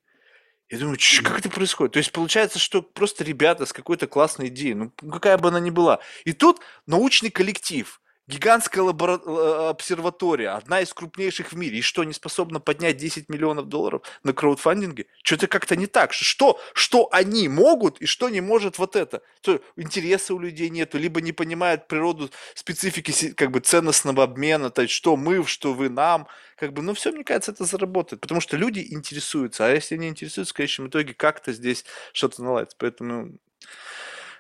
[0.69, 1.93] Я думаю, как это происходит?
[1.93, 5.69] То есть получается, что просто ребята с какой-то классной идеей, ну какая бы она ни
[5.69, 5.99] была.
[6.25, 9.19] И тут научный коллектив– Гигантская лабора...
[9.25, 14.03] Э, обсерватория, одна из крупнейших в мире, и что, не способна поднять 10 миллионов долларов
[14.23, 15.07] на краудфандинге?
[15.23, 16.13] Что-то как-то не так.
[16.13, 19.23] Что, что они могут и что не может вот это?
[19.41, 24.83] То, интереса у людей нету, либо не понимают природу, специфики как бы ценностного обмена, то
[24.83, 26.27] есть что мы, что вы нам.
[26.55, 30.07] Как бы, ну все, мне кажется, это заработает, потому что люди интересуются, а если они
[30.07, 31.83] интересуются, в конечном итоге как-то здесь
[32.13, 32.77] что-то наладится.
[32.79, 33.37] Поэтому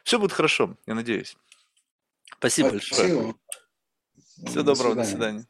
[0.05, 1.35] все будет хорошо, я надеюсь.
[2.37, 2.97] Спасибо, Спасибо.
[3.07, 3.35] большое.
[4.45, 5.45] Всего доброго, до свидания.